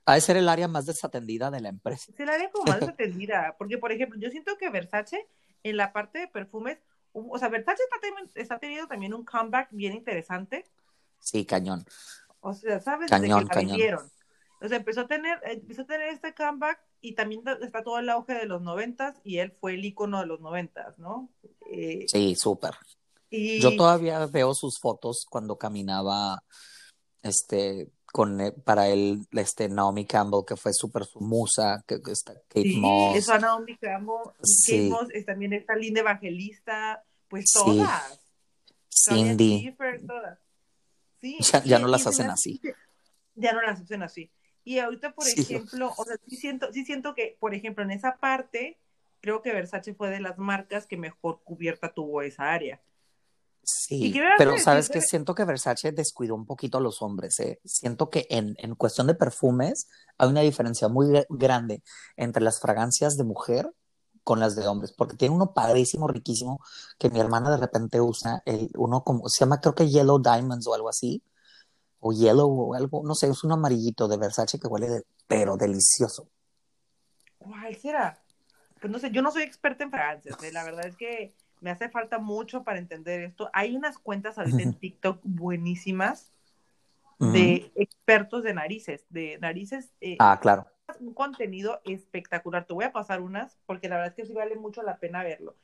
Ha 0.05 0.15
de 0.15 0.21
ser 0.21 0.37
el 0.37 0.49
área 0.51 0.69
más 0.69 0.85
desatendida 0.85 1.51
de 1.51 1.61
la 1.61 1.69
empresa. 1.71 2.13
Se 2.15 2.27
la 2.27 2.35
haría 2.35 2.51
como 2.51 2.65
más 2.73 2.83
atendida. 2.89 3.55
Porque, 3.59 3.79
por 3.79 3.91
ejemplo, 3.93 4.19
yo 4.21 4.29
siento 4.31 4.59
que 4.59 4.69
Versace, 4.69 5.29
en 5.63 5.77
la 5.79 5.93
parte 5.95 6.19
de 6.19 6.29
perfumes, 6.29 6.79
o 7.13 7.39
sea, 7.39 7.49
Versace 7.49 7.83
está, 7.83 8.41
está 8.41 8.59
teniendo 8.59 8.87
también 8.87 9.15
un 9.15 9.25
comeback 9.25 9.69
bien 9.73 9.95
interesante. 9.95 10.65
Sí, 11.19 11.45
cañón. 11.45 11.85
O 12.41 12.55
sea, 12.55 12.81
¿sabes? 12.81 13.11
Cañón, 13.11 13.45
Desde 13.45 13.63
que 13.63 13.67
la 13.67 13.77
cañón. 13.77 14.11
O 14.63 14.69
sea, 14.69 14.77
empezó 14.77 15.03
a 15.03 15.07
tener, 15.07 15.41
empezó 15.45 15.83
a 15.83 15.87
tener 15.87 16.09
este 16.09 16.35
comeback 16.35 16.81
y 17.01 17.15
también 17.15 17.43
está 17.63 17.83
todo 17.83 17.99
el 17.99 18.11
auge 18.11 18.35
de 18.35 18.47
los 18.47 18.61
noventas 18.61 19.19
y 19.25 19.39
él 19.39 19.53
fue 19.59 19.75
el 19.75 19.85
icono 19.85 20.21
de 20.21 20.27
los 20.27 20.41
noventas, 20.41 20.99
¿no? 20.99 21.31
Eh, 21.71 22.05
sí, 22.07 22.35
súper. 22.35 22.75
Y... 23.31 23.61
Yo 23.61 23.75
todavía 23.77 24.27
veo 24.27 24.53
sus 24.55 24.79
fotos 24.79 25.25
cuando 25.29 25.57
caminaba, 25.57 26.43
este, 27.23 27.91
con 28.13 28.41
eh, 28.41 28.53
para 28.53 28.89
él, 28.89 29.27
este, 29.33 29.69
Naomi 29.69 30.05
Campbell, 30.07 30.45
que 30.47 30.57
fue 30.57 30.73
súper 30.73 31.05
su 31.05 31.21
musa, 31.21 31.85
que, 31.87 32.01
está 32.11 32.35
Kate 32.49 32.63
sí, 32.63 32.77
Moss. 32.77 33.17
Eso 33.17 33.39
Naomi 33.39 33.77
Campbell, 33.77 34.33
sí. 34.43 34.73
Kate 34.73 34.91
Moss, 34.91 35.27
también 35.27 35.53
esta 35.53 35.75
linda 35.77 36.01
evangelista, 36.01 37.05
pues 37.29 37.53
todas. 37.53 38.21
Cindy. 38.89 39.75
todas. 40.07 40.39
Sí, 41.21 41.39
ya, 41.41 41.63
ya 41.65 41.79
no 41.79 41.87
las 41.89 42.07
hacen 42.07 42.31
así. 42.31 42.61
Ya 43.35 43.53
no 43.53 43.63
las 43.63 43.81
hacen 43.81 44.03
así. 44.03 44.31
Y 44.65 44.79
ahorita, 44.79 45.15
por 45.15 45.27
ejemplo, 45.27 45.93
o 45.97 46.05
sea, 46.05 46.17
sí 46.29 46.37
siento, 46.37 46.73
sí 46.73 46.85
siento 46.85 47.15
que, 47.15 47.37
por 47.41 47.55
ejemplo, 47.55 47.85
en 47.85 47.91
esa 47.91 48.17
parte, 48.17 48.79
creo 49.21 49.43
que 49.43 49.53
Versace 49.53 49.95
fue 49.95 50.11
de 50.11 50.21
las 50.21 50.39
marcas 50.39 50.87
que 50.87 50.97
mejor 50.97 51.41
cubierta 51.43 51.93
tuvo 51.93 52.23
esa 52.23 52.53
área. 52.53 52.81
Sí, 53.63 54.15
pero 54.39 54.59
sabes 54.59 54.89
que 54.89 55.01
siento 55.01 55.35
que 55.35 55.45
Versace 55.45 55.93
descuidó 55.93 56.35
un 56.35 56.47
poquito 56.47 56.79
a 56.79 56.81
los 56.81 57.03
hombres. 57.03 57.39
¿eh? 57.41 57.61
Siento 57.65 58.11
que 58.11 58.27
en, 58.31 58.55
en 58.59 58.75
cuestión 58.75 59.07
de 59.07 59.15
perfumes 59.15 59.89
hay 60.19 60.29
una 60.29 60.41
diferencia 60.41 60.89
muy 60.89 61.25
grande 61.29 61.83
entre 62.17 62.43
las 62.43 62.61
fragancias 62.61 63.17
de 63.17 63.25
mujer 63.25 63.71
con 64.23 64.41
las 64.41 64.55
de 64.55 64.67
hombres, 64.67 64.93
porque 64.93 65.17
tiene 65.17 65.35
uno 65.35 65.55
padrísimo, 65.55 66.07
riquísimo, 66.07 66.61
que 66.99 67.11
mi 67.11 67.21
hermana 67.21 67.51
de 67.51 67.57
repente 67.57 68.01
usa, 68.01 68.43
el, 68.45 68.71
uno 68.77 69.03
como, 69.03 69.29
se 69.29 69.41
llama 69.41 69.61
creo 69.61 69.75
que 69.75 69.89
Yellow 69.89 70.21
Diamonds 70.21 70.67
o 70.67 70.75
algo 70.75 70.89
así, 70.89 71.23
o 72.01 72.13
yellow 72.13 72.49
o 72.49 72.75
algo, 72.75 73.03
no 73.05 73.15
sé, 73.15 73.29
es 73.29 73.45
un 73.45 73.53
amarillito 73.53 74.09
de 74.09 74.17
Versace 74.17 74.59
que 74.59 74.69
huele, 74.69 75.03
pero 75.27 75.57
delicioso. 75.57 76.29
¿Cuál 77.39 77.75
será? 77.77 78.23
Pues 78.81 78.91
no 78.91 78.99
sé, 78.99 79.11
yo 79.11 79.23
no 79.23 79.31
soy 79.31 79.43
experta 79.43 79.85
en 79.85 79.91
fragancias, 79.91 80.43
¿eh? 80.43 80.53
la 80.53 80.65
verdad 80.65 80.87
es 80.87 80.97
que 80.97 81.35
me 81.61 81.71
hace 81.71 81.89
falta 81.89 82.19
mucho 82.19 82.65
para 82.65 82.79
entender 82.79 83.21
esto. 83.21 83.51
Hay 83.53 83.77
unas 83.77 83.99
cuentas 83.99 84.39
ahorita 84.39 84.63
en 84.63 84.75
TikTok 84.75 85.21
buenísimas 85.23 86.33
de 87.19 87.71
expertos 87.75 88.43
de 88.43 88.55
narices, 88.55 89.05
de 89.11 89.39
narices. 89.41 89.93
Eh, 90.01 90.17
ah, 90.19 90.39
claro. 90.41 90.67
Un 91.01 91.13
contenido 91.13 91.81
espectacular. 91.85 92.67
Te 92.67 92.73
voy 92.73 92.85
a 92.85 92.93
pasar 92.93 93.21
unas 93.21 93.59
porque 93.67 93.89
la 93.89 93.97
verdad 93.97 94.09
es 94.13 94.17
que 94.17 94.27
sí 94.27 94.33
vale 94.33 94.57
mucho 94.57 94.83
la 94.83 94.99
pena 94.99 95.23
verlo. 95.23 95.57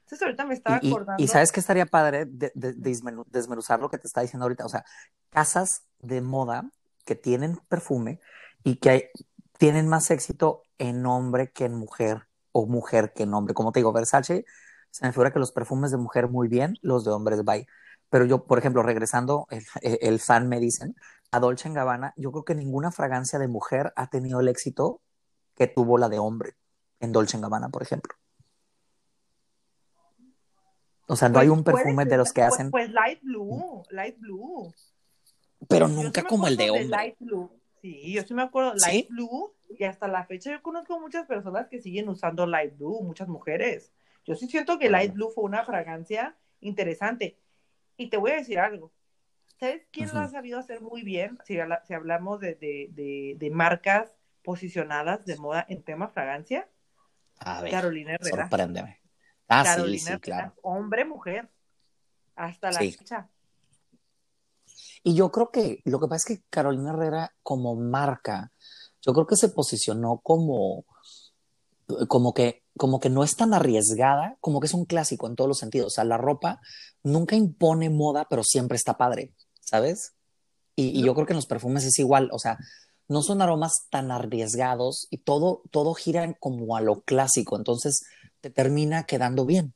Entonces 0.00 0.22
ahorita 0.22 0.44
me 0.44 0.54
estaba 0.54 0.76
acordando. 0.76 1.22
Y, 1.22 1.28
sabes 1.28 1.52
que 1.52 1.60
estaría 1.60 1.86
padre 1.86 2.26
de, 2.26 2.52
desmenuzar 2.54 3.80
lo 3.80 3.90
que 3.90 3.98
te 3.98 4.06
está 4.06 4.22
diciendo 4.22 4.44
ahorita. 4.44 4.64
O 4.64 4.68
sea, 4.68 4.84
casas 5.30 5.84
de 5.98 6.20
moda 6.20 6.70
que 7.04 7.16
tienen 7.16 7.56
perfume 7.68 8.20
y 8.64 8.76
que 8.76 9.10
tienen 9.58 9.88
más 9.88 10.10
éxito 10.10 10.62
en 10.78 11.04
hombre 11.06 11.50
que 11.50 11.64
en 11.64 11.74
mujer 11.74 12.28
o 12.52 12.66
mujer 12.66 13.12
que 13.12 13.24
en 13.24 13.34
hombre. 13.34 13.54
Como 13.54 13.72
te 13.72 13.80
digo, 13.80 13.92
Versace, 13.92 14.44
se 14.90 15.06
me 15.06 15.12
figura 15.12 15.32
que 15.32 15.38
los 15.38 15.52
perfumes 15.52 15.90
de 15.90 15.96
mujer 15.96 16.28
muy 16.28 16.48
bien, 16.48 16.76
los 16.82 17.04
de 17.04 17.10
hombres 17.10 17.44
bye. 17.44 17.66
Pero 18.08 18.24
yo, 18.24 18.44
por 18.44 18.58
ejemplo, 18.58 18.82
regresando, 18.82 19.46
el, 19.50 19.64
el 19.82 20.20
fan 20.20 20.48
me 20.48 20.58
dicen, 20.58 20.96
a 21.30 21.38
Dolce 21.38 21.70
Gabbana, 21.70 22.12
yo 22.16 22.32
creo 22.32 22.44
que 22.44 22.54
ninguna 22.54 22.90
fragancia 22.90 23.38
de 23.38 23.48
mujer 23.48 23.92
ha 23.96 24.10
tenido 24.10 24.40
el 24.40 24.48
éxito 24.48 25.00
que 25.54 25.68
tuvo 25.68 25.96
la 25.98 26.08
de 26.08 26.18
hombre 26.18 26.54
en 26.98 27.12
Dolce 27.12 27.38
Gabbana, 27.38 27.68
por 27.68 27.82
ejemplo. 27.82 28.14
O 31.06 31.16
sea, 31.16 31.28
no 31.28 31.34
pues 31.34 31.42
hay 31.42 31.48
un 31.48 31.64
perfume 31.64 32.04
de 32.04 32.16
los 32.16 32.32
que 32.32 32.40
pues, 32.40 32.54
hacen. 32.54 32.70
Pues, 32.70 32.90
Light 32.90 33.20
Blue, 33.22 33.82
Light 33.90 34.18
Blue. 34.18 34.72
Pero 35.68 35.88
nunca 35.88 36.22
como 36.22 36.46
el 36.46 36.56
de 36.56 36.70
hombre. 36.70 36.86
Light 36.86 37.16
Blue. 37.18 37.50
Sí, 37.82 38.12
yo 38.12 38.22
sí 38.22 38.34
me 38.34 38.42
acuerdo, 38.42 38.74
Light 38.74 39.08
Blue, 39.08 39.54
y 39.70 39.84
hasta 39.84 40.06
la 40.06 40.24
fecha 40.24 40.50
yo 40.50 40.62
conozco 40.62 41.00
muchas 41.00 41.26
personas 41.26 41.66
que 41.68 41.80
siguen 41.80 42.08
usando 42.08 42.46
Light 42.46 42.76
Blue, 42.76 43.02
muchas 43.02 43.26
mujeres. 43.26 43.90
Yo 44.24 44.34
sí 44.34 44.46
siento 44.48 44.78
que 44.78 44.90
Light 44.90 45.14
Blue 45.14 45.30
fue 45.30 45.44
una 45.44 45.64
fragancia 45.64 46.36
interesante. 46.60 47.38
Y 47.96 48.08
te 48.10 48.16
voy 48.16 48.32
a 48.32 48.36
decir 48.36 48.58
algo. 48.58 48.92
¿Sabes 49.58 49.86
quién 49.90 50.08
lo 50.14 50.20
ha 50.20 50.28
sabido 50.28 50.58
hacer 50.58 50.80
muy 50.80 51.02
bien? 51.02 51.38
Si, 51.44 51.58
si 51.86 51.94
hablamos 51.94 52.40
de, 52.40 52.54
de, 52.54 53.36
de, 53.36 53.50
marcas 53.50 54.10
posicionadas 54.42 55.26
de 55.26 55.36
moda 55.36 55.66
en 55.68 55.82
tema 55.82 56.08
fragancia. 56.08 56.66
A 57.38 57.60
ver, 57.60 57.70
Carolina 57.70 58.14
Herrera. 58.14 58.48
Sorpréndeme. 58.48 59.00
Ah, 59.48 59.62
Carolina 59.64 60.14
sí, 60.14 60.20
claro. 60.20 60.54
Hombre, 60.62 61.04
mujer. 61.04 61.50
Hasta 62.36 62.70
la 62.70 62.78
fecha. 62.78 63.28
Y 65.02 65.14
yo 65.14 65.30
creo 65.30 65.50
que 65.50 65.82
lo 65.84 66.00
que 66.00 66.06
pasa 66.06 66.32
es 66.32 66.38
que 66.38 66.44
Carolina 66.48 66.92
Herrera, 66.92 67.34
como 67.42 67.74
marca, 67.74 68.52
yo 69.02 69.12
creo 69.12 69.26
que 69.26 69.36
se 69.36 69.48
posicionó 69.48 70.20
como, 70.22 70.84
como 72.08 72.32
que, 72.32 72.59
como 72.76 73.00
que 73.00 73.10
no 73.10 73.24
es 73.24 73.36
tan 73.36 73.54
arriesgada, 73.54 74.36
como 74.40 74.60
que 74.60 74.66
es 74.66 74.74
un 74.74 74.84
clásico 74.84 75.26
en 75.26 75.36
todos 75.36 75.48
los 75.48 75.58
sentidos. 75.58 75.88
O 75.88 75.90
sea, 75.90 76.04
la 76.04 76.16
ropa 76.16 76.60
nunca 77.02 77.36
impone 77.36 77.90
moda, 77.90 78.26
pero 78.28 78.42
siempre 78.44 78.76
está 78.76 78.96
padre, 78.96 79.32
¿sabes? 79.60 80.14
Y, 80.76 80.98
y 80.98 81.04
yo 81.04 81.14
creo 81.14 81.26
que 81.26 81.32
en 81.32 81.38
los 81.38 81.46
perfumes 81.46 81.84
es 81.84 81.98
igual. 81.98 82.30
O 82.32 82.38
sea, 82.38 82.58
no 83.08 83.22
son 83.22 83.42
aromas 83.42 83.88
tan 83.90 84.10
arriesgados 84.12 85.08
y 85.10 85.18
todo, 85.18 85.62
todo 85.70 85.94
gira 85.94 86.32
como 86.38 86.76
a 86.76 86.80
lo 86.80 87.00
clásico. 87.02 87.56
Entonces, 87.56 88.04
te 88.40 88.50
termina 88.50 89.04
quedando 89.04 89.44
bien. 89.44 89.74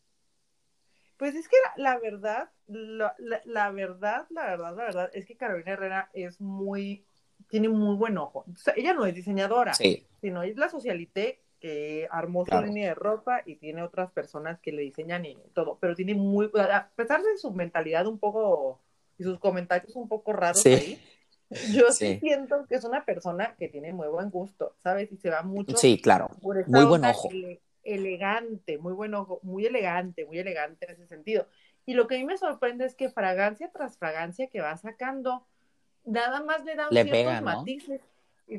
Pues 1.16 1.34
es 1.34 1.49
que 1.49 1.57
la, 1.76 1.99
verdad, 1.99 2.51
la, 2.66 3.14
la, 3.45 3.70
verdad, 3.70 4.26
la 4.30 4.47
verdad, 4.47 4.76
la 4.76 4.84
verdad, 4.84 5.11
es 5.12 5.26
que 5.26 5.36
Carolina 5.36 5.72
Herrera 5.72 6.11
es 6.12 6.40
muy, 6.40 7.05
tiene 7.49 7.68
muy 7.68 7.97
buen 7.97 8.18
ojo. 8.18 8.45
ella 8.76 8.95
no 8.95 9.07
es 9.07 9.14
diseñadora, 9.14 9.74
sino 9.74 10.42
es 10.42 10.57
la 10.57 10.68
socialité 10.68 11.43
que 11.64 12.06
armó 12.10 12.44
su 12.44 12.60
línea 12.60 12.88
de 12.88 12.94
ropa 12.94 13.40
y 13.46 13.56
tiene 13.56 13.82
otras 13.82 14.12
personas 14.12 14.60
que 14.60 14.70
le 14.70 14.82
diseñan 14.82 15.24
y 15.24 15.34
todo, 15.54 15.78
pero 15.80 15.94
tiene 15.94 16.14
muy, 16.14 16.50
a 16.58 16.90
pesar 16.94 17.22
de 17.22 17.38
su 17.38 17.52
mentalidad 17.52 18.06
un 18.06 18.18
poco 18.18 18.82
y 19.16 19.22
sus 19.22 19.38
comentarios 19.38 19.96
un 19.96 20.06
poco 20.06 20.34
raros 20.34 20.66
ahí, 20.66 21.00
yo 21.72 21.90
sí. 21.90 22.18
siento 22.20 22.66
que 22.68 22.74
es 22.74 22.84
una 22.84 23.06
persona 23.06 23.54
que 23.58 23.68
tiene 23.68 23.94
muy 23.94 24.08
buen 24.08 24.28
gusto, 24.28 24.74
¿sabes? 24.82 25.10
Y 25.10 25.16
se 25.16 25.30
va 25.30 25.42
mucho. 25.42 25.74
Sí, 25.78 25.98
claro. 25.98 26.28
muy 26.42 26.84
buen 26.84 27.02
ojo 27.02 27.30
elegante, 27.82 28.76
muy 28.76 28.92
bueno, 28.92 29.40
muy 29.40 29.64
elegante, 29.64 30.26
muy 30.26 30.38
elegante 30.38 30.84
en 30.84 30.92
ese 30.92 31.06
sentido. 31.06 31.46
Y 31.86 31.94
lo 31.94 32.06
que 32.06 32.16
a 32.16 32.18
mí 32.18 32.26
me 32.26 32.36
sorprende 32.36 32.84
es 32.84 32.94
que 32.94 33.08
fragancia 33.08 33.70
tras 33.72 33.96
fragancia 33.96 34.48
que 34.48 34.60
va 34.60 34.76
sacando, 34.76 35.46
nada 36.04 36.42
más 36.42 36.62
le 36.66 36.74
dan 36.74 36.90
ciertos 36.90 37.40
matices. 37.40 38.02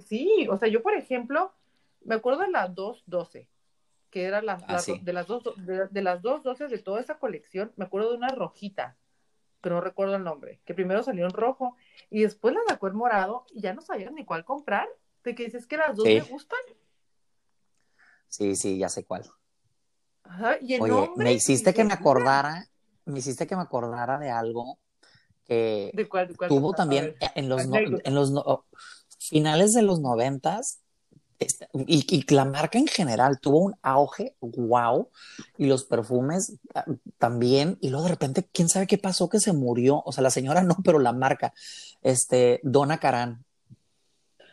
Sí, 0.07 0.47
o 0.49 0.57
sea, 0.57 0.69
yo 0.69 0.81
por 0.81 0.95
ejemplo, 0.95 1.53
me 2.05 2.15
acuerdo 2.15 2.41
de 2.41 2.51
las 2.51 2.73
212, 2.73 3.49
que 4.09 4.23
era 4.23 4.41
la, 4.41 4.53
ah, 4.67 4.81
de 5.01 5.13
las 5.13 5.27
dos 5.27 5.43
de, 5.57 6.01
las 6.01 6.21
dos 6.21 6.43
doces 6.43 6.69
de 6.69 6.77
toda 6.77 7.01
esa 7.01 7.17
colección, 7.17 7.73
me 7.75 7.85
acuerdo 7.85 8.11
de 8.11 8.17
una 8.17 8.29
rojita, 8.29 8.95
que 9.61 9.69
no 9.69 9.81
recuerdo 9.81 10.15
el 10.15 10.23
nombre, 10.23 10.61
que 10.63 10.75
primero 10.75 11.03
salió 11.03 11.25
en 11.25 11.31
rojo 11.31 11.75
y 12.09 12.21
después 12.21 12.53
la 12.53 12.61
sacó 12.67 12.87
en 12.87 12.95
morado 12.95 13.45
y 13.51 13.61
ya 13.61 13.73
no 13.73 13.81
sabías 13.81 14.13
ni 14.13 14.23
cuál 14.23 14.45
comprar, 14.45 14.87
de 15.23 15.33
que 15.33 15.45
dices 15.45 15.65
que 15.65 15.77
las 15.77 15.95
dos 15.95 16.05
me 16.05 16.21
gustan. 16.21 16.59
Sí, 18.29 18.55
sí, 18.55 18.77
ya 18.77 18.89
sé 18.89 19.05
cuál. 19.05 19.25
Oye, 20.79 21.11
me 21.15 21.33
hiciste 21.33 21.73
que 21.73 21.83
me 21.83 21.93
acordara, 21.93 22.67
me 23.05 23.19
hiciste 23.19 23.47
que 23.47 23.55
me 23.55 23.63
acordara 23.63 24.19
de 24.19 24.29
algo 24.29 24.77
que 25.45 25.91
tuvo 26.47 26.73
también 26.73 27.15
en 27.35 27.49
los, 27.49 27.63
en 27.65 28.15
los 28.15 28.31
finales 29.19 29.73
de 29.73 29.81
los 29.83 29.99
noventas 29.99 30.84
y, 31.87 32.05
y, 32.15 32.33
la 32.33 32.45
marca 32.45 32.77
en 32.77 32.87
general 32.87 33.39
tuvo 33.39 33.59
un 33.59 33.75
auge, 33.81 34.35
wow, 34.41 35.09
y 35.57 35.65
los 35.65 35.83
perfumes 35.83 36.53
ah, 36.73 36.85
también, 37.17 37.77
y 37.81 37.89
luego 37.89 38.05
de 38.05 38.11
repente, 38.11 38.47
quién 38.51 38.69
sabe 38.69 38.87
qué 38.87 38.97
pasó 38.97 39.29
que 39.29 39.39
se 39.39 39.53
murió, 39.53 40.01
o 40.05 40.11
sea, 40.11 40.21
la 40.21 40.29
señora 40.29 40.63
no, 40.63 40.77
pero 40.83 40.99
la 40.99 41.13
marca, 41.13 41.53
este, 42.01 42.59
Donna 42.63 42.99
Karan, 42.99 43.43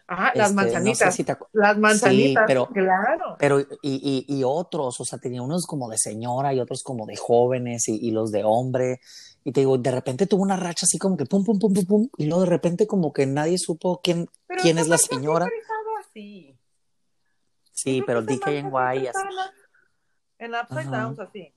Ajá, 0.06 0.32
las 0.34 0.50
este, 0.50 0.54
manzanitas. 0.56 1.18
Las 1.52 1.78
manzanitas, 1.78 2.44
pero, 2.46 2.66
claro. 2.66 3.36
Pero, 3.38 3.60
y, 3.60 3.66
y, 3.82 4.26
y, 4.28 4.42
otros, 4.44 5.00
o 5.00 5.04
sea, 5.04 5.18
tenía 5.18 5.40
unos 5.42 5.64
como 5.64 5.88
de 5.88 5.96
señora 5.96 6.52
y 6.52 6.60
otros 6.60 6.82
como 6.82 7.06
de 7.06 7.16
jóvenes 7.16 7.88
y, 7.88 7.96
y, 7.96 8.10
los 8.10 8.30
de 8.30 8.44
hombre. 8.44 9.00
Y 9.44 9.52
te 9.52 9.60
digo, 9.60 9.78
de 9.78 9.90
repente 9.90 10.26
tuvo 10.26 10.42
una 10.42 10.56
racha 10.56 10.86
así 10.86 10.98
como 10.98 11.16
que 11.16 11.24
pum, 11.24 11.44
pum, 11.44 11.58
pum, 11.58 11.72
pum, 11.72 11.86
pum. 11.86 12.08
Y 12.18 12.26
luego 12.26 12.42
de 12.42 12.50
repente 12.50 12.86
como 12.86 13.12
que 13.12 13.26
nadie 13.26 13.58
supo 13.58 14.00
quién, 14.02 14.28
quién 14.60 14.78
es 14.78 14.88
la 14.88 14.98
señora. 14.98 15.48
Así. 16.00 16.51
Sí, 17.82 18.02
pero 18.06 18.22
DKNY 18.22 19.08
así. 19.08 19.18
En 20.38 20.54
Upside 20.54 20.90
Down, 20.90 21.20
así. 21.20 21.52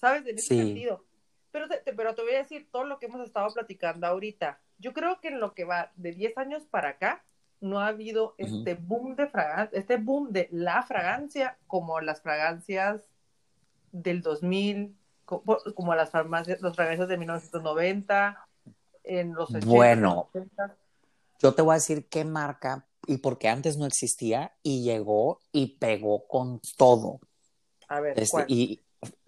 ¿Sabes? 0.00 0.24
En 0.26 0.38
ese 0.38 0.56
sentido. 0.56 1.04
Pero 1.50 1.66
te, 1.68 1.92
pero 1.92 2.14
te 2.14 2.22
voy 2.22 2.34
a 2.34 2.38
decir 2.38 2.68
todo 2.70 2.84
lo 2.84 3.00
que 3.00 3.06
hemos 3.06 3.26
estado 3.26 3.52
platicando 3.52 4.06
ahorita. 4.06 4.60
Yo 4.78 4.92
creo 4.92 5.20
que 5.20 5.28
en 5.28 5.40
lo 5.40 5.52
que 5.54 5.64
va 5.64 5.90
de 5.96 6.12
10 6.12 6.38
años 6.38 6.62
para 6.70 6.90
acá, 6.90 7.24
no 7.60 7.80
ha 7.80 7.88
habido 7.88 8.34
este 8.38 8.74
boom 8.74 9.16
de 9.16 9.26
fragancia, 9.26 9.78
este 9.78 9.96
boom 9.96 10.30
de 10.30 10.48
la 10.52 10.82
fragancia 10.84 11.58
como 11.66 12.00
las 12.00 12.22
fragancias 12.22 13.02
del 13.90 14.22
2000, 14.22 14.96
como, 15.24 15.94
las 15.94 16.10
farmacias, 16.10 16.62
las 16.62 16.74
fragancias 16.74 17.08
de 17.08 17.18
1990, 17.18 18.48
en 19.02 19.34
los 19.34 19.50
80, 19.50 19.66
Bueno, 19.66 20.30
yo 21.40 21.54
te 21.54 21.62
voy 21.62 21.72
a 21.72 21.74
decir 21.74 22.06
qué 22.08 22.24
marca 22.24 22.86
y 23.06 23.18
porque 23.18 23.48
antes 23.48 23.76
no 23.76 23.86
existía 23.86 24.54
y 24.62 24.82
llegó 24.82 25.40
y 25.52 25.78
pegó 25.78 26.26
con 26.26 26.60
todo. 26.76 27.20
A 27.88 28.00
ver, 28.00 28.18
Este, 28.18 28.30
¿cuál? 28.30 28.44
y 28.48 28.82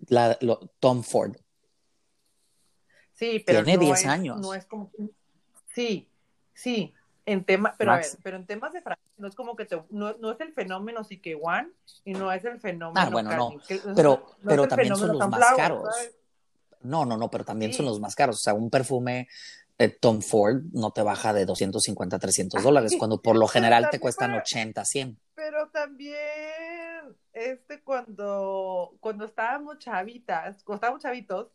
la, 0.08 0.36
lo- 0.40 0.60
Tom 0.78 1.02
Ford. 1.02 1.36
Sí, 3.12 3.42
pero 3.44 3.62
Tiene 3.64 3.78
no 3.78 3.84
10 3.86 4.00
es- 4.00 4.06
años. 4.06 4.40
No 4.40 4.54
es 4.54 4.64
como. 4.66 4.90
Sí, 5.74 6.08
sí. 6.54 6.92
En 7.24 7.44
tema, 7.44 7.72
pero 7.78 7.92
a 7.92 7.96
ver, 7.98 8.06
pero 8.24 8.36
en 8.36 8.46
temas 8.46 8.72
de 8.72 8.80
fragancia 8.82 9.12
no 9.16 9.28
es 9.28 9.36
como 9.36 9.54
que 9.54 9.64
te, 9.64 9.80
no, 9.90 10.12
no 10.18 10.32
es 10.32 10.40
el 10.40 10.52
fenómeno 10.52 11.02
One 11.40 11.68
y 12.04 12.14
no 12.14 12.32
es 12.32 12.44
el 12.44 12.58
fenómeno. 12.60 13.00
Ah, 13.00 13.10
bueno, 13.10 13.30
no. 13.36 13.54
Pero, 13.94 14.26
no 14.42 14.48
pero 14.48 14.66
también 14.66 14.96
son 14.96 15.16
los 15.16 15.28
más 15.28 15.54
caros. 15.54 15.94
¿sabes? 15.94 16.16
No, 16.80 17.04
no, 17.04 17.16
no, 17.16 17.30
pero 17.30 17.44
también 17.44 17.70
Sí. 17.70 17.76
son 17.76 17.86
los 17.86 18.00
más 18.00 18.16
caros. 18.16 18.36
O 18.36 18.40
sea, 18.40 18.54
un 18.54 18.68
perfume 18.70 19.28
Tom 19.88 20.20
Ford 20.22 20.62
no 20.72 20.90
te 20.92 21.02
baja 21.02 21.32
de 21.32 21.44
250, 21.46 22.18
300 22.18 22.62
dólares, 22.62 22.94
cuando 22.98 23.20
por 23.20 23.36
lo 23.36 23.46
general 23.48 23.88
te 23.90 24.00
cuestan 24.00 24.30
para- 24.30 24.42
80, 24.42 24.84
100. 24.84 25.18
Pero 25.34 25.68
también, 25.70 27.16
este, 27.32 27.82
cuando, 27.82 28.94
cuando 29.00 29.24
estábamos 29.24 29.78
chavitas, 29.78 30.62
cuando 30.64 30.76
estábamos 30.76 31.02
chavitos, 31.02 31.48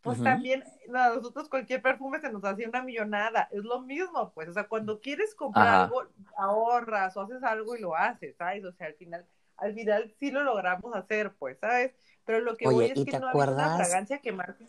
pues 0.00 0.22
también 0.22 0.62
a 0.94 1.08
nosotros 1.14 1.48
cualquier 1.48 1.80
perfume 1.80 2.20
se 2.20 2.30
nos 2.30 2.44
hacía 2.44 2.68
una 2.68 2.82
millonada. 2.82 3.48
Es 3.50 3.64
lo 3.64 3.80
mismo, 3.80 4.32
pues. 4.34 4.48
O 4.50 4.52
sea, 4.52 4.68
cuando 4.68 5.00
quieres 5.00 5.34
comprar 5.34 5.66
Ajá. 5.66 5.84
algo, 5.84 6.02
ahorras 6.36 7.16
o 7.16 7.22
haces 7.22 7.42
algo 7.42 7.74
y 7.74 7.80
lo 7.80 7.96
haces, 7.96 8.36
¿sabes? 8.36 8.64
O 8.66 8.72
sea, 8.72 8.88
al 8.88 8.94
final, 8.94 9.26
al 9.56 9.74
final 9.74 10.14
sí 10.20 10.30
lo 10.30 10.44
logramos 10.44 10.94
hacer, 10.94 11.32
pues, 11.38 11.58
¿sabes? 11.58 11.92
Pero 12.26 12.40
lo 12.40 12.54
que 12.56 12.66
Oye, 12.68 12.76
voy 12.76 12.84
¿y 12.84 12.90
es 12.90 13.04
que 13.06 13.12
te 13.12 13.18
no 13.18 13.28
había 13.28 13.44
una 13.44 13.66
acuerdas? 13.66 13.88
fragancia 13.88 14.18
que 14.20 14.32
marque. 14.32 14.66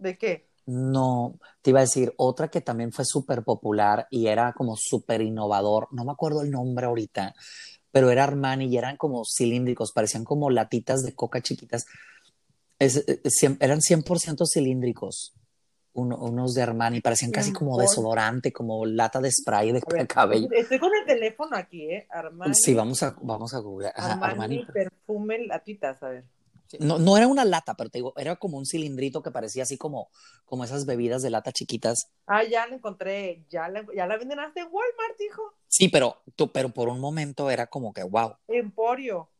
¿De 0.00 0.18
qué? 0.18 0.48
No, 0.66 1.38
te 1.60 1.70
iba 1.70 1.80
a 1.80 1.82
decir 1.82 2.12
otra 2.16 2.48
que 2.48 2.60
también 2.60 2.92
fue 2.92 3.04
súper 3.04 3.42
popular 3.42 4.06
y 4.10 4.28
era 4.28 4.52
como 4.52 4.76
súper 4.76 5.20
innovador. 5.20 5.88
No 5.90 6.04
me 6.04 6.12
acuerdo 6.12 6.42
el 6.42 6.50
nombre 6.50 6.86
ahorita, 6.86 7.34
pero 7.90 8.10
era 8.10 8.24
Armani 8.24 8.66
y 8.66 8.76
eran 8.76 8.96
como 8.96 9.22
cilíndricos, 9.24 9.92
parecían 9.92 10.24
como 10.24 10.50
latitas 10.50 11.02
de 11.02 11.14
coca 11.14 11.40
chiquitas. 11.40 11.84
Es- 12.78 13.04
eh, 13.08 13.20
cien- 13.24 13.58
eran 13.60 13.80
100% 13.80 14.44
cilíndricos, 14.46 15.34
uno- 15.94 16.16
unos 16.18 16.54
de 16.54 16.62
Armani, 16.62 17.00
parecían 17.00 17.32
casi 17.32 17.52
como 17.52 17.78
desodorante, 17.78 18.52
como 18.52 18.86
lata 18.86 19.20
de 19.20 19.30
spray 19.30 19.72
de 19.72 19.82
ver, 19.86 20.06
cabello. 20.06 20.48
estoy 20.52 20.78
con 20.78 20.90
el 20.94 21.04
teléfono 21.06 21.56
aquí, 21.56 21.82
¿eh? 21.90 22.06
Armani. 22.10 22.54
Sí, 22.54 22.74
vamos 22.74 23.02
a, 23.02 23.16
vamos 23.20 23.52
a 23.54 23.58
googlear. 23.58 23.92
Armani, 23.96 24.32
Armani. 24.32 24.66
perfume 24.72 25.46
latitas, 25.46 26.02
a 26.02 26.08
ver. 26.08 26.24
No, 26.80 26.98
no 26.98 27.16
era 27.16 27.26
una 27.26 27.44
lata, 27.44 27.74
pero 27.74 27.90
te 27.90 27.98
digo, 27.98 28.12
era 28.16 28.36
como 28.36 28.58
un 28.58 28.66
cilindrito 28.66 29.22
que 29.22 29.30
parecía 29.30 29.62
así 29.64 29.76
como, 29.76 30.08
como 30.44 30.64
esas 30.64 30.86
bebidas 30.86 31.22
de 31.22 31.30
lata 31.30 31.52
chiquitas. 31.52 32.10
Ah, 32.26 32.44
ya 32.44 32.66
la 32.66 32.76
encontré. 32.76 33.44
Ya 33.50 33.68
la, 33.68 33.84
ya 33.94 34.06
la 34.06 34.16
venden 34.16 34.40
hasta 34.40 34.60
en 34.60 34.66
Walmart, 34.70 35.20
hijo. 35.20 35.42
Sí, 35.68 35.88
pero, 35.88 36.22
tú- 36.36 36.52
pero 36.52 36.68
por 36.70 36.88
un 36.88 37.00
momento 37.00 37.50
era 37.50 37.66
como 37.66 37.92
que, 37.92 38.02
wow. 38.02 38.36
Emporio. 38.48 39.30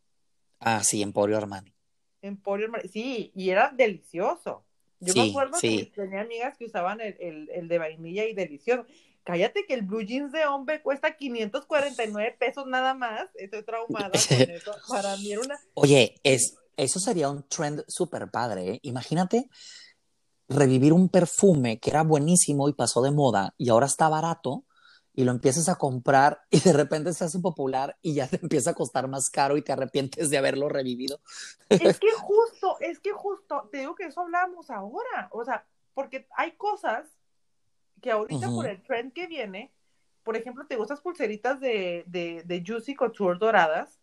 Ah, 0.61 0.83
sí, 0.85 1.03
Emporio 1.03 1.37
Armani. 1.37 1.75
Emporio. 2.21 2.67
Armani. 2.67 2.89
Sí, 2.89 3.33
y 3.35 3.51
era 3.51 3.73
delicioso. 3.75 4.65
Yo 5.01 5.15
me 5.15 5.31
acuerdo 5.31 5.59
sí. 5.59 5.87
que 5.93 6.03
tenía 6.03 6.21
amigas 6.21 6.57
que 6.57 6.67
usaban 6.67 7.01
el, 7.01 7.17
el, 7.19 7.51
el 7.51 7.67
de 7.69 7.79
vainilla 7.79 8.25
y 8.25 8.35
delicioso. 8.35 8.87
Cállate 9.25 9.67
que 9.67 9.75
el 9.75 9.83
blue 9.83 10.03
jeans 10.03 10.31
de 10.33 10.47
hombre 10.47 10.81
cuesta 10.83 11.17
549 11.17 12.37
pesos 12.39 12.67
nada 12.67 12.95
más. 12.95 13.29
Estoy 13.35 13.65
traumada 13.65 14.11
con 14.11 14.19
eso. 14.51 14.73
Para 14.89 15.17
mí 15.17 15.33
era 15.33 15.41
una. 15.41 15.59
Oye, 15.75 16.15
es, 16.23 16.57
eso 16.77 17.01
sería 17.01 17.29
un 17.29 17.49
trend 17.49 17.85
súper 17.89 18.31
padre, 18.31 18.75
¿eh? 18.75 18.81
Imagínate 18.83 19.49
revivir 20.49 20.93
un 20.93 21.09
perfume 21.09 21.79
que 21.79 21.91
era 21.91 22.03
buenísimo 22.03 22.69
y 22.69 22.75
pasó 22.75 23.03
de 23.03 23.11
moda 23.11 23.55
y 23.57 23.71
ahora 23.71 23.87
está 23.87 24.09
barato 24.09 24.65
y 25.15 25.25
lo 25.25 25.33
empiezas 25.33 25.69
a 25.69 25.77
comprar 25.77 26.41
y 26.51 26.61
de 26.61 26.73
repente 26.73 27.13
se 27.13 27.25
hace 27.25 27.39
popular 27.39 27.97
y 28.03 28.15
ya 28.15 28.27
te 28.29 28.39
empieza 28.41 28.71
a 28.71 28.75
costar 28.75 29.09
más 29.09 29.31
caro 29.31 29.57
y 29.57 29.63
te 29.63 29.73
arrepientes 29.73 30.31
de 30.31 30.39
haberlo 30.39 30.69
revivido. 30.69 31.21
Es 31.69 31.99
que 31.99 32.13
justo, 32.19 32.79
es 32.81 33.01
que 33.01 33.13
justo, 33.13 33.69
te 33.71 33.79
digo 33.79 33.95
que 33.95 34.05
eso 34.05 34.21
hablamos 34.21 34.71
ahora. 34.71 35.29
O 35.33 35.45
sea, 35.45 35.67
porque 35.95 36.27
hay 36.37 36.53
cosas 36.53 37.07
que 38.01 38.11
ahorita 38.11 38.49
por 38.49 38.67
el 38.67 38.83
trend 38.83 39.13
que 39.13 39.27
viene, 39.27 39.73
por 40.25 40.37
ejemplo, 40.37 40.67
te 40.67 40.77
gustas 40.77 41.01
pulseritas 41.01 41.61
de, 41.61 42.05
de, 42.07 42.43
de 42.45 42.65
Juicy 42.67 42.95
Couture 42.95 43.39
doradas. 43.39 44.01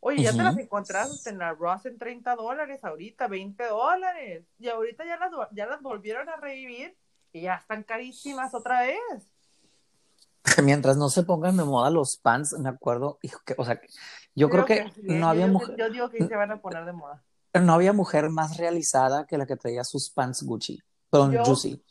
Oye, 0.00 0.22
ya 0.22 0.32
te 0.32 0.38
las 0.42 0.56
encontrás 0.56 1.10
hasta 1.10 1.28
en 1.30 1.38
la 1.38 1.52
Ross 1.52 1.84
en 1.86 1.98
30 1.98 2.34
dólares 2.36 2.82
ahorita, 2.82 3.28
20 3.28 3.64
dólares. 3.66 4.44
Y 4.58 4.68
ahorita 4.68 5.04
ya 5.04 5.18
las, 5.18 5.30
ya 5.52 5.66
las 5.66 5.82
volvieron 5.82 6.28
a 6.28 6.36
revivir 6.36 6.96
y 7.32 7.42
ya 7.42 7.56
están 7.56 7.82
carísimas 7.82 8.54
otra 8.54 8.80
vez. 8.82 8.98
Mientras 10.64 10.96
no 10.96 11.08
se 11.10 11.22
pongan 11.22 11.56
de 11.56 11.64
moda 11.64 11.90
los 11.90 12.16
pants, 12.16 12.58
me 12.58 12.68
acuerdo, 12.70 13.18
hijo, 13.22 13.40
que, 13.44 13.54
o 13.58 13.64
sea, 13.64 13.80
yo 14.34 14.48
creo, 14.48 14.64
que, 14.64 14.90
sí, 14.94 15.02
no 15.04 15.28
había 15.28 15.46
yo, 15.46 15.52
mujer, 15.52 15.76
Yo 15.76 15.90
digo 15.90 16.08
que 16.10 16.26
se 16.26 16.34
van 16.36 16.50
a 16.52 16.56
poner 16.62 16.84
de 16.86 16.92
moda. 16.92 17.22
no 17.54 17.72
había 17.74 17.92
mujer 17.92 18.30
más 18.30 18.56
realizada 18.56 19.26
que 19.26 19.36
la 19.36 19.46
que 19.46 19.56
traía 19.56 19.84
sus 19.84 20.10
pants 20.10 20.42
Gucci, 20.42 20.80
perdón, 21.10 21.32
Yo- 21.32 21.44
Juicy. 21.44 21.82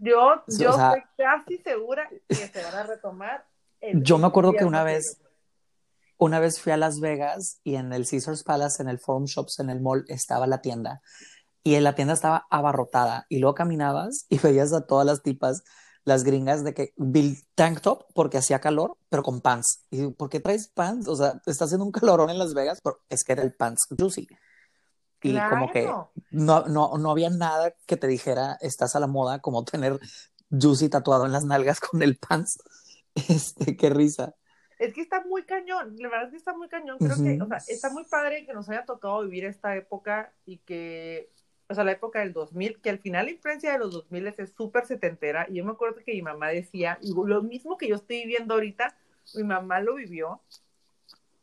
Yo, 0.00 0.42
yo 0.48 0.70
o 0.70 0.74
sea- 0.74 0.88
estoy 0.94 1.02
casi 1.16 1.58
segura 1.58 2.08
que 2.28 2.34
se 2.34 2.62
van 2.62 2.74
a 2.74 2.82
retomar. 2.84 3.46
el- 3.80 4.02
Yo 4.02 4.18
me 4.18 4.26
acuerdo 4.26 4.52
que 4.52 4.64
una 4.64 4.82
vez, 4.84 5.20
una 6.18 6.40
vez 6.40 6.60
fui 6.60 6.72
a 6.72 6.76
Las 6.76 7.00
Vegas 7.00 7.60
y 7.64 7.76
en 7.76 7.92
el 7.92 8.06
Caesars 8.08 8.42
Palace, 8.42 8.82
en 8.82 8.88
el 8.88 8.98
Forum 8.98 9.24
Shops, 9.24 9.60
en 9.60 9.70
el 9.70 9.80
mall, 9.80 10.04
estaba 10.08 10.46
la 10.46 10.60
tienda. 10.60 11.00
Y 11.62 11.76
en 11.76 11.84
la 11.84 11.94
tienda 11.94 12.14
estaba 12.14 12.46
abarrotada. 12.50 13.26
Y 13.28 13.38
luego 13.38 13.54
caminabas 13.54 14.26
y 14.28 14.38
veías 14.42 14.72
a 14.72 14.86
todas 14.86 15.06
las 15.06 15.22
tipas, 15.22 15.62
las 16.04 16.24
gringas, 16.24 16.64
de 16.64 16.74
que 16.74 16.92
Bill 16.96 17.38
tank 17.54 17.80
top 17.80 18.04
porque 18.14 18.38
hacía 18.38 18.60
calor, 18.60 18.96
pero 19.08 19.22
con 19.22 19.40
pants. 19.40 19.84
Y 19.90 19.98
digo, 19.98 20.14
¿por 20.14 20.28
qué 20.28 20.40
traes 20.40 20.68
pants? 20.68 21.06
O 21.06 21.16
sea, 21.16 21.40
está 21.46 21.66
haciendo 21.66 21.84
un 21.84 21.92
calorón 21.92 22.30
en 22.30 22.38
Las 22.38 22.52
Vegas, 22.52 22.80
pero 22.82 23.00
es 23.08 23.22
que 23.22 23.32
era 23.32 23.42
el 23.42 23.54
pants 23.54 23.86
juicy. 23.96 24.26
Y 25.22 25.38
como 25.50 25.70
que 25.72 25.90
no, 26.30 26.66
no, 26.66 26.96
no 26.96 27.10
había 27.10 27.30
nada 27.30 27.74
que 27.86 27.96
te 27.96 28.06
dijera, 28.06 28.56
estás 28.60 28.94
a 28.94 29.00
la 29.00 29.08
moda, 29.08 29.40
como 29.40 29.64
tener 29.64 29.98
juicy 30.50 30.88
tatuado 30.88 31.26
en 31.26 31.32
las 31.32 31.44
nalgas 31.44 31.80
con 31.80 32.02
el 32.02 32.18
pants. 32.18 32.58
Este, 33.28 33.76
qué 33.76 33.90
risa. 33.90 34.36
Es 34.78 34.94
que 34.94 35.00
está 35.00 35.24
muy 35.24 35.42
cañón, 35.42 35.96
la 35.98 36.08
verdad 36.08 36.26
es 36.26 36.30
que 36.30 36.36
está 36.36 36.54
muy 36.54 36.68
cañón. 36.68 36.98
Creo 36.98 37.16
que, 37.16 37.42
o 37.42 37.46
sea, 37.46 37.58
está 37.66 37.90
muy 37.90 38.04
padre 38.04 38.46
que 38.46 38.52
nos 38.52 38.68
haya 38.68 38.84
tocado 38.84 39.22
vivir 39.22 39.44
esta 39.44 39.74
época 39.76 40.32
y 40.46 40.58
que, 40.58 41.30
o 41.68 41.74
sea, 41.74 41.82
la 41.84 41.92
época 41.92 42.20
del 42.20 42.32
2000, 42.32 42.80
que 42.80 42.90
al 42.90 42.98
final 42.98 43.26
la 43.26 43.32
influencia 43.32 43.72
de 43.72 43.78
los 43.78 43.92
2000 43.92 44.28
es 44.28 44.52
súper 44.52 44.86
setentera. 44.86 45.46
Y 45.48 45.54
yo 45.54 45.64
me 45.64 45.72
acuerdo 45.72 45.96
que 46.04 46.12
mi 46.12 46.22
mamá 46.22 46.48
decía, 46.48 46.98
y 47.02 47.12
lo 47.12 47.42
mismo 47.42 47.76
que 47.76 47.88
yo 47.88 47.96
estoy 47.96 48.18
viviendo 48.20 48.54
ahorita, 48.54 48.94
mi 49.34 49.42
mamá 49.42 49.80
lo 49.80 49.96
vivió. 49.96 50.40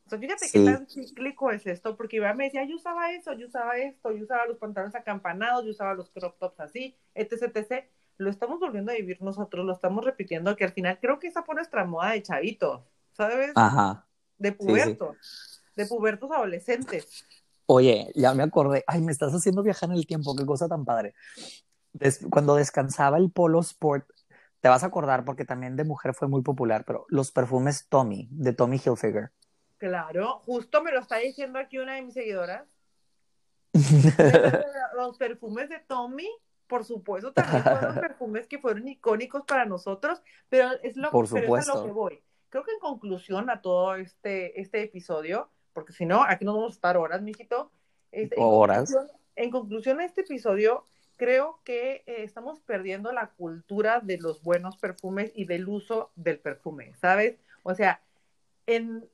O 0.05 0.09
sea, 0.09 0.19
fíjate 0.19 0.45
qué 0.45 0.59
Sí. 0.59 0.65
tan 0.65 0.87
cíclico 0.87 1.51
es 1.51 1.65
esto, 1.65 1.97
porque 1.97 2.17
mi 2.17 2.21
mamá 2.21 2.35
me 2.35 2.43
decía, 2.45 2.63
yo 2.63 2.75
usaba 2.75 3.11
eso, 3.11 3.33
yo 3.33 3.47
usaba 3.47 3.77
esto, 3.77 4.11
yo 4.11 4.23
usaba 4.23 4.45
los 4.45 4.57
pantalones 4.57 4.95
acampanados, 4.95 5.65
yo 5.65 5.71
usaba 5.71 5.93
los 5.95 6.09
crop 6.11 6.37
tops 6.37 6.59
así, 6.59 6.95
etc, 7.15 7.51
etc. 7.55 7.85
Lo 8.17 8.29
estamos 8.29 8.59
volviendo 8.59 8.91
a 8.91 8.95
vivir 8.95 9.21
nosotros, 9.21 9.65
lo 9.65 9.73
estamos 9.73 10.05
repitiendo, 10.05 10.55
que 10.55 10.63
al 10.63 10.71
final 10.71 10.99
creo 11.01 11.19
que 11.19 11.27
esa 11.27 11.43
fue 11.43 11.55
nuestra 11.55 11.85
moda 11.85 12.11
de 12.11 12.21
chavitos, 12.21 12.81
¿sabes? 13.15 13.51
Ajá. 13.55 14.07
de 14.37 14.49
sí. 14.49 14.55
pubertos, 14.55 15.63
de 15.75 15.85
pubertos 15.87 16.31
adolescentes. 16.31 17.25
Oye, 17.67 18.11
ya 18.15 18.33
me 18.33 18.43
acordé. 18.43 18.83
Ay, 18.87 19.01
me 19.01 19.11
estás 19.11 19.33
haciendo 19.33 19.63
viajar 19.63 19.89
en 19.89 19.95
el 19.95 20.05
tiempo, 20.05 20.35
qué 20.35 20.45
cosa 20.45 20.67
tan 20.67 20.85
padre. 20.85 21.15
Des- 21.93 22.25
cuando 22.29 22.55
descansaba 22.55 23.17
el 23.17 23.31
Polo 23.31 23.59
Sport, 23.61 24.07
te 24.59 24.69
vas 24.69 24.83
a 24.83 24.87
acordar 24.87 25.25
porque 25.25 25.45
también 25.45 25.75
de 25.75 25.83
mujer 25.83 26.13
fue 26.13 26.27
muy 26.27 26.41
popular, 26.41 26.83
pero 26.85 27.05
los 27.09 27.31
perfumes 27.31 27.87
Tommy, 27.89 28.27
de 28.31 28.53
Tommy 28.53 28.77
Hilfiger. 28.83 29.31
Claro, 29.77 30.39
justo 30.45 30.81
me 30.83 30.91
lo 30.91 30.99
está 31.01 31.17
diciendo 31.17 31.59
aquí 31.59 31.77
una 31.77 31.95
de 31.95 32.01
mis 32.03 32.13
seguidoras. 32.13 32.63
Los 34.95 35.17
perfumes 35.17 35.69
de 35.69 35.79
Tommy, 35.79 36.27
por 36.67 36.85
supuesto, 36.85 37.33
también 37.33 37.61
fueron 37.63 37.95
perfumes 37.99 38.47
que 38.47 38.59
fueron 38.59 38.87
icónicos 38.87 39.43
para 39.45 39.65
nosotros, 39.65 40.21
pero 40.49 40.71
es 40.81 40.95
lo, 40.95 41.11
Por 41.11 41.29
pero 41.29 41.57
es 41.57 41.67
a 41.69 41.73
supuesto. 41.73 41.75
lo 41.81 41.85
que 41.85 41.91
voy. 41.91 42.23
Creo 42.55 42.63
que 42.63 42.71
en 42.71 42.79
conclusión 42.79 43.49
a 43.49 43.61
todo 43.61 43.95
este, 43.95 44.61
este 44.61 44.81
episodio, 44.81 45.49
porque 45.73 45.91
si 45.91 46.05
no, 46.05 46.23
aquí 46.23 46.45
nos 46.45 46.55
vamos 46.55 46.71
a 46.71 46.75
estar 46.75 46.95
horas, 46.95 47.21
mijito. 47.21 47.69
Este, 48.13 48.35
en 48.37 48.41
Horas. 48.45 48.93
conclusión- 48.93 49.19
En 49.35 49.51
conclusión 49.51 49.99
a 49.99 50.05
este 50.05 50.21
episodio, 50.21 50.87
creo 51.17 51.59
que 51.65 52.03
eh, 52.05 52.23
estamos 52.23 52.61
perdiendo 52.61 53.11
la 53.11 53.31
cultura 53.31 53.99
de 53.99 54.19
los 54.19 54.41
buenos 54.41 54.77
perfumes 54.77 55.33
y 55.35 55.43
del 55.43 55.67
uso 55.67 56.11
del 56.15 56.39
perfume, 56.39 56.93
¿sabes? 56.95 57.35
O 57.63 57.75
sea, 57.75 57.99
en 58.67 59.05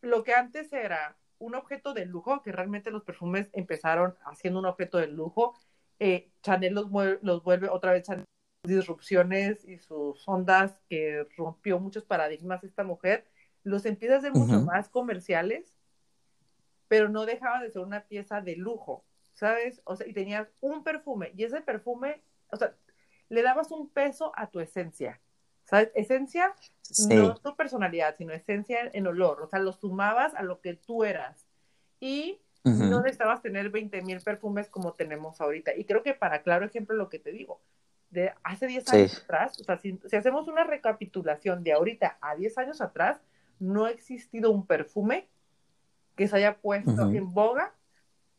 lo 0.00 0.24
que 0.24 0.34
antes 0.34 0.72
era 0.72 1.16
un 1.38 1.54
objeto 1.54 1.94
de 1.94 2.04
lujo, 2.04 2.42
que 2.42 2.50
realmente 2.50 2.90
los 2.90 3.04
perfumes 3.04 3.48
empezaron 3.52 4.16
haciendo 4.24 4.58
un 4.58 4.66
objeto 4.66 4.98
de 4.98 5.06
lujo, 5.06 5.54
eh, 6.00 6.32
Chanel 6.42 6.74
los, 6.74 6.88
los 7.22 7.44
vuelve 7.44 7.68
otra 7.68 7.92
vez 7.92 8.02
Chanel 8.02 8.24
disrupciones 8.68 9.64
y 9.64 9.78
sus 9.78 10.26
ondas 10.28 10.80
que 10.88 11.26
rompió 11.36 11.78
muchos 11.80 12.04
paradigmas 12.04 12.62
esta 12.64 12.84
mujer, 12.84 13.24
los 13.64 13.84
empieza 13.86 14.14
a 14.14 14.18
hacer 14.18 14.32
mucho 14.32 14.56
Ujú. 14.56 14.66
más 14.66 14.88
comerciales, 14.88 15.74
pero 16.86 17.08
no 17.08 17.26
dejaban 17.26 17.62
de 17.62 17.70
ser 17.70 17.82
una 17.82 18.04
pieza 18.04 18.40
de 18.40 18.56
lujo, 18.56 19.04
¿sabes? 19.34 19.80
O 19.84 19.96
sea, 19.96 20.06
y 20.06 20.12
tenías 20.12 20.48
un 20.60 20.84
perfume, 20.84 21.32
y 21.36 21.44
ese 21.44 21.60
perfume, 21.60 22.22
o 22.50 22.56
sea, 22.56 22.74
le 23.28 23.42
dabas 23.42 23.70
un 23.72 23.88
peso 23.88 24.32
a 24.36 24.46
tu 24.46 24.60
esencia, 24.60 25.20
¿Sabes? 25.64 25.90
Esencia 25.94 26.54
no 27.10 27.36
tu 27.36 27.54
personalidad, 27.54 28.16
sino 28.16 28.32
esencia 28.32 28.90
en 28.90 29.06
olor. 29.06 29.42
O 29.42 29.48
sea, 29.48 29.58
lo 29.58 29.72
sumabas 29.74 30.34
a 30.34 30.42
lo 30.42 30.62
que 30.62 30.72
tú 30.74 31.04
eras. 31.04 31.46
Y 32.00 32.40
no 32.64 33.02
necesitabas 33.02 33.42
tener 33.42 33.68
20 33.68 34.00
mil 34.02 34.20
perfumes 34.22 34.70
como 34.70 34.94
tenemos 34.94 35.40
ahorita. 35.42 35.74
Y 35.74 35.84
creo 35.84 36.02
que 36.02 36.14
para 36.14 36.42
claro 36.42 36.64
ejemplo 36.64 36.96
lo 36.96 37.10
que 37.10 37.18
te 37.18 37.32
digo, 37.32 37.60
de 38.10 38.32
hace 38.42 38.66
10 38.66 38.92
años 38.92 39.22
atrás, 39.22 39.60
o 39.60 39.64
sea, 39.64 39.78
si, 39.78 39.98
hacemos 40.16 40.48
una 40.48 40.64
recapitulación 40.64 41.62
de 41.62 41.72
ahorita 41.72 42.18
a 42.20 42.34
10 42.34 42.58
años 42.58 42.80
atrás, 42.80 43.20
no 43.58 43.84
ha 43.84 43.90
existido 43.90 44.50
un 44.50 44.66
perfume 44.66 45.28
que 46.16 46.28
se 46.28 46.36
haya 46.36 46.58
puesto 46.58 47.10
en 47.10 47.32
boga 47.32 47.74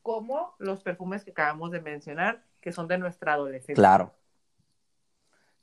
como 0.02 0.56
los 0.60 0.82
perfumes 0.82 1.24
que 1.24 1.32
acabamos 1.32 1.72
de 1.72 1.82
mencionar, 1.82 2.44
que 2.62 2.72
son 2.72 2.88
de 2.88 2.98
nuestra 2.98 3.34
adolescencia. 3.34 3.76
Claro. 3.76 4.14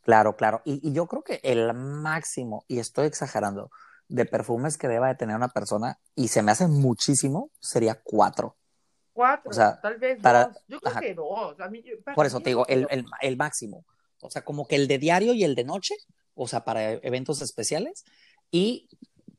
Claro, 0.06 0.36
claro. 0.36 0.62
Y, 0.64 0.92
yo 0.92 1.06
creo 1.08 1.24
que 1.24 1.40
el 1.42 1.74
máximo, 1.74 2.64
y 2.68 2.78
estoy 2.78 3.06
exagerando, 3.06 3.72
de 4.06 4.24
perfumes 4.24 4.78
que 4.78 4.86
deba 4.86 5.08
de 5.08 5.16
tener 5.16 5.34
una 5.34 5.48
persona, 5.48 5.98
y 6.14 6.28
se 6.28 6.42
me 6.42 6.52
hace 6.52 6.68
muchísimo, 6.68 7.50
sería 7.58 8.00
cuatro. 8.04 8.56
Cuatro, 9.12 9.50
o 9.50 9.52
sea, 9.52 9.80
tal 9.80 9.96
vez 9.98 10.20
para, 10.22 10.44
dos. 10.44 10.64
Yo 10.68 10.80
creo 10.80 11.00
que 11.00 11.14
dos. 11.14 11.56
por 12.14 12.24
eso 12.24 12.38
te 12.38 12.50
digo, 12.50 12.66
el, 12.68 12.86
el, 12.88 13.04
el, 13.20 13.36
máximo. 13.36 13.84
O 14.20 14.30
sea, 14.30 14.42
como 14.42 14.66
que 14.66 14.76
el 14.76 14.88
de 14.88 14.98
diario 14.98 15.34
y 15.34 15.44
el 15.44 15.54
de 15.54 15.64
noche, 15.64 15.94
o 16.34 16.48
sea, 16.48 16.64
para 16.64 16.92
eventos 16.92 17.42
especiales, 17.42 18.04
y 18.50 18.88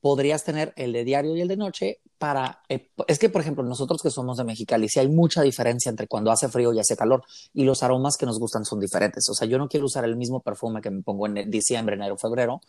podrías 0.02 0.44
tener 0.44 0.74
el 0.76 0.94
de 0.94 1.04
diario 1.04 1.36
y 1.36 1.42
el 1.42 1.48
de 1.48 1.58
noche 1.58 2.00
para... 2.18 2.62
Eh, 2.70 2.92
es 3.08 3.20
que, 3.20 3.30
por 3.30 3.42
ejemplo, 3.42 3.64
nosotros 3.64 4.02
que 4.02 4.10
somos 4.10 4.38
de 4.38 4.44
Mexicali, 4.44 4.90
sí 4.90 5.00
hay 5.00 5.08
mucha 5.08 5.42
diferencia 5.42 5.90
entre 5.90 6.08
cuando 6.08 6.32
hace 6.32 6.48
frío 6.50 6.74
y 6.74 6.80
hace 6.80 6.96
calor, 6.96 7.24
y 7.54 7.64
los 7.64 7.84
aromas 7.84 8.18
que 8.18 8.26
nos 8.26 8.40
gustan 8.40 8.66
son 8.66 8.80
diferentes. 8.80 9.28
O 9.30 9.34
sea, 9.34 9.48
yo 9.48 9.58
no 9.58 9.68
quiero 9.68 9.86
usar 9.86 10.06
el 10.06 10.16
mismo 10.16 10.42
perfume 10.42 10.82
que 10.82 10.90
me 10.90 11.02
pongo 11.02 11.28
en 11.28 11.50
diciembre, 11.50 11.96
enero, 11.96 12.18
febrero, 12.18 12.62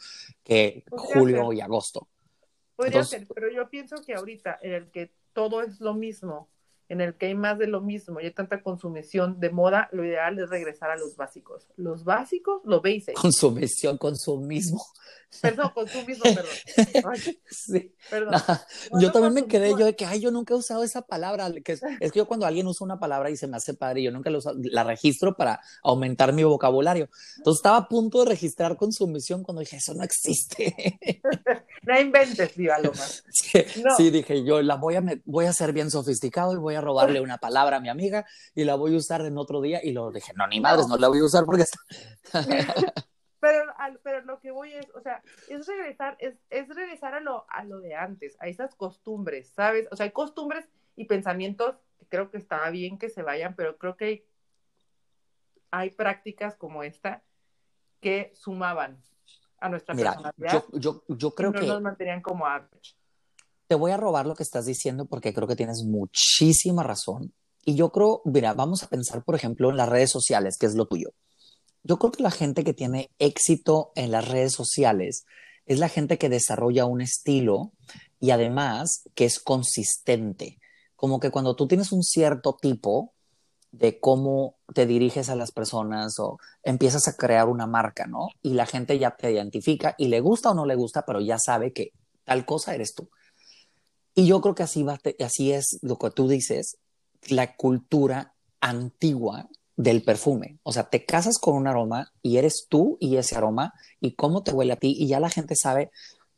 que 0.43 0.85
julio 0.91 1.53
y 1.53 1.61
agosto. 1.61 2.09
Podría 2.77 3.05
ser, 3.05 3.27
pero 3.35 3.51
yo 3.51 3.69
pienso 3.69 3.97
que 4.05 4.15
ahorita 4.15 4.59
en 4.63 4.73
el 4.73 4.91
que 4.91 5.13
todo 5.33 5.63
es 5.63 5.81
lo 5.81 5.95
mismo, 5.95 6.49
en 6.89 7.01
el 7.01 7.15
que 7.15 7.27
hay 7.27 7.35
más 7.35 7.59
de 7.59 7.67
lo 7.67 7.81
mismo 7.81 8.21
y 8.21 8.25
hay 8.25 8.33
tanta 8.33 8.63
consumición 8.63 9.39
de 9.41 9.51
moda, 9.51 9.89
lo 9.93 10.05
ideal 10.05 10.39
es 10.39 10.49
regresar 10.49 10.91
a 10.91 10.97
los 10.97 11.17
básicos. 11.17 11.69
Los 11.77 12.05
básicos, 12.05 12.63
lo 12.65 12.81
veis. 12.81 13.07
Consumición, 13.15 13.99
consumismo. 13.99 14.83
Perdón, 15.43 15.71
consumismo, 15.75 16.25
perdón. 16.95 17.17
sí. 17.51 17.95
Perdón. 18.09 18.41
yo 18.99 19.13
también 19.13 19.35
me 19.35 19.47
quedé 19.47 19.71
yo 19.71 19.85
de 19.85 19.95
que, 19.95 20.07
ay, 20.07 20.21
yo 20.21 20.31
nunca 20.31 20.55
he 20.55 20.57
usado 20.57 20.83
esa 20.83 21.03
palabra. 21.03 21.53
Que 21.63 21.73
es, 21.73 21.81
que 21.81 22.11
yo 22.19 22.27
cuando 22.27 22.47
alguien 22.47 22.67
usa 22.67 22.85
una 22.87 22.99
palabra 22.99 23.31
y 23.31 23.37
se 23.37 23.47
me 23.47 23.59
hace 23.59 23.75
padre, 23.75 24.03
yo 24.03 24.11
nunca 24.11 24.31
la, 24.31 24.39
la 24.55 24.85
registro 24.85 25.37
para 25.37 25.61
aumentar 25.83 26.33
mi 26.33 26.45
vocabulario. 26.45 27.11
Entonces 27.37 27.59
estaba 27.59 27.77
a 27.77 27.89
punto 27.89 28.25
de 28.25 28.31
registrar 28.31 28.77
consumición 28.77 29.43
cuando 29.43 29.61
dije, 29.61 29.77
eso 29.77 29.93
no 29.93 30.03
existe. 30.03 30.99
no 31.83 32.01
inventes, 32.01 32.57
viva 32.57 32.79
Sí, 33.31 33.65
sí, 33.97 34.11
dije 34.11 34.45
yo, 34.45 34.63
la 34.63 34.77
voy 34.77 34.97
a, 34.97 35.03
voy 35.25 35.45
a 35.45 35.53
ser 35.53 35.73
bien 35.73 35.91
sofisticado 35.91 36.55
y 36.55 36.57
voy 36.57 36.75
a 36.75 36.78
robarle 36.81 37.21
una 37.21 37.39
palabra 37.39 37.77
a 37.77 37.81
mi 37.81 37.89
amiga 37.89 38.27
y 38.55 38.65
la 38.65 38.75
voy 38.75 38.95
a 38.95 38.99
usar 38.99 39.23
en 39.23 39.39
otro 39.39 39.61
día. 39.61 39.81
Y 39.83 39.93
luego 39.93 40.13
dije, 40.13 40.33
no, 40.37 40.47
ni 40.47 40.61
madres, 40.61 40.89
no, 40.89 40.97
la 40.97 41.09
voy 41.09 41.19
a 41.19 41.25
usar 41.25 41.45
porque 41.45 41.63
está. 41.63 41.79
pero, 43.41 43.73
pero 44.03 44.23
lo 44.23 44.41
que 44.41 44.51
voy 44.51 44.73
es, 44.73 44.87
o 44.95 45.01
sea, 45.01 45.23
es 45.49 45.67
regresar, 45.67 46.17
es, 46.21 46.35
es 46.51 46.69
regresar 46.69 47.15
a 47.15 47.21
lo, 47.21 47.47
a 47.49 47.65
lo 47.65 47.81
de 47.81 47.95
antes, 47.95 48.37
a 48.41 48.49
esas 48.49 48.75
costumbres, 48.75 49.51
¿sabes? 49.51 49.89
O 49.91 49.97
sea, 49.97 50.05
hay 50.05 50.13
costumbres 50.13 50.69
y 50.97 51.05
pensamientos 51.05 51.77
que 51.99 52.07
creo 52.07 52.31
que 52.31 52.39
está 52.39 52.69
bien 52.71 52.99
que 52.99 53.09
se 53.09 53.23
vayan, 53.23 53.55
pero 53.55 53.79
creo 53.79 53.97
que 53.97 54.05
hay, 54.05 54.27
hay 55.71 55.91
prácticas 55.91 56.57
como 56.57 56.83
esta 56.83 57.23
que 58.01 58.33
sumaban 58.35 59.03
a 59.61 59.69
nuestra 59.69 59.95
personalidad. 59.95 60.33
Yo, 60.73 60.79
yo, 60.79 61.05
yo 61.09 61.35
creo 61.35 61.53
no 61.53 61.61
que. 61.61 61.67
nos 61.67 61.83
mantenían 61.83 62.23
como 62.23 62.47
average. 62.47 62.98
Te 63.69 63.75
voy 63.75 63.91
a 63.91 63.99
robar 63.99 64.27
lo 64.27 64.35
que 64.35 64.43
estás 64.43 64.65
diciendo 64.65 65.05
porque 65.05 65.35
creo 65.35 65.47
que 65.47 65.55
tienes 65.55 65.85
muchísima 65.85 66.83
razón. 66.83 67.35
Y 67.67 67.75
yo 67.75 67.93
creo, 67.93 68.23
mira, 68.25 68.55
vamos 68.55 68.83
a 68.83 68.89
pensar, 68.89 69.23
por 69.23 69.35
ejemplo, 69.35 69.69
en 69.69 69.77
las 69.77 69.91
redes 69.91 70.11
sociales, 70.11 70.57
que 70.59 70.65
es 70.65 70.75
lo 70.75 70.87
tuyo. 70.87 71.11
Yo 71.83 71.99
creo 71.99 72.11
que 72.11 72.23
la 72.23 72.31
gente 72.31 72.65
que 72.65 72.73
tiene 72.73 73.11
éxito 73.19 73.93
en 73.95 74.11
las 74.11 74.27
redes 74.27 74.55
sociales 74.55 75.27
es 75.67 75.79
la 75.79 75.91
gente 75.91 76.17
que 76.17 76.31
desarrolla 76.31 76.87
un 76.87 77.03
estilo 77.03 77.73
y 78.19 78.31
además 78.31 79.03
que 79.15 79.27
es 79.27 79.39
consistente. 79.39 80.59
Como 80.97 81.21
que 81.21 81.31
cuando 81.31 81.55
tú 81.55 81.69
tienes 81.69 81.93
un 81.93 82.03
cierto 82.03 82.57
tipo 82.59 83.13
de 83.71 84.01
cómo 84.01 84.57
te 84.75 84.87
diriges 84.87 85.29
a 85.29 85.37
las 85.37 85.53
personas 85.53 86.19
o 86.19 86.39
empiezas 86.63 87.07
a 87.07 87.17
crear 87.17 87.49
una 87.49 87.67
marca, 87.67 88.07
¿no? 88.07 88.29
Y 88.41 88.55
la 88.55 88.65
gente 88.65 88.99
ya 88.99 89.15
te 89.15 89.31
identifica 89.31 89.95
y 89.99 90.09
le 90.09 90.21
gusta 90.21 90.53
o 90.53 90.55
no 90.55 90.65
le 90.65 90.75
gusta, 90.75 91.05
pero 91.05 91.21
ya 91.21 91.39
sabe 91.39 91.75
que 91.75 91.93
tal 92.25 92.47
cosa 92.47 92.75
eres 92.75 92.95
tú. 92.95 93.11
Y 94.15 94.27
yo 94.27 94.41
creo 94.41 94.55
que 94.55 94.63
así, 94.63 94.83
va, 94.83 94.99
así 95.21 95.53
es 95.53 95.79
lo 95.83 95.99
que 95.99 96.11
tú 96.11 96.29
dices, 96.29 96.79
la 97.29 97.57
cultura 97.57 98.35
antigua 98.61 99.49
del 99.77 100.03
perfume. 100.03 100.59
O 100.65 100.73
sea, 100.73 100.91
te 100.91 101.05
casas 101.05 101.39
con 101.39 101.55
un 101.55 101.69
aroma 101.69 102.13
y 102.21 102.37
eres 102.39 102.67
tú 102.69 102.99
y 103.01 103.17
ese 103.17 103.37
aroma 103.37 103.73
y 104.01 104.15
cómo 104.15 104.43
te 104.43 104.53
huele 104.53 104.73
a 104.73 104.77
ti 104.77 104.97
y 104.99 105.07
ya 105.07 105.21
la 105.21 105.31
gente 105.31 105.55
sabe, 105.55 105.91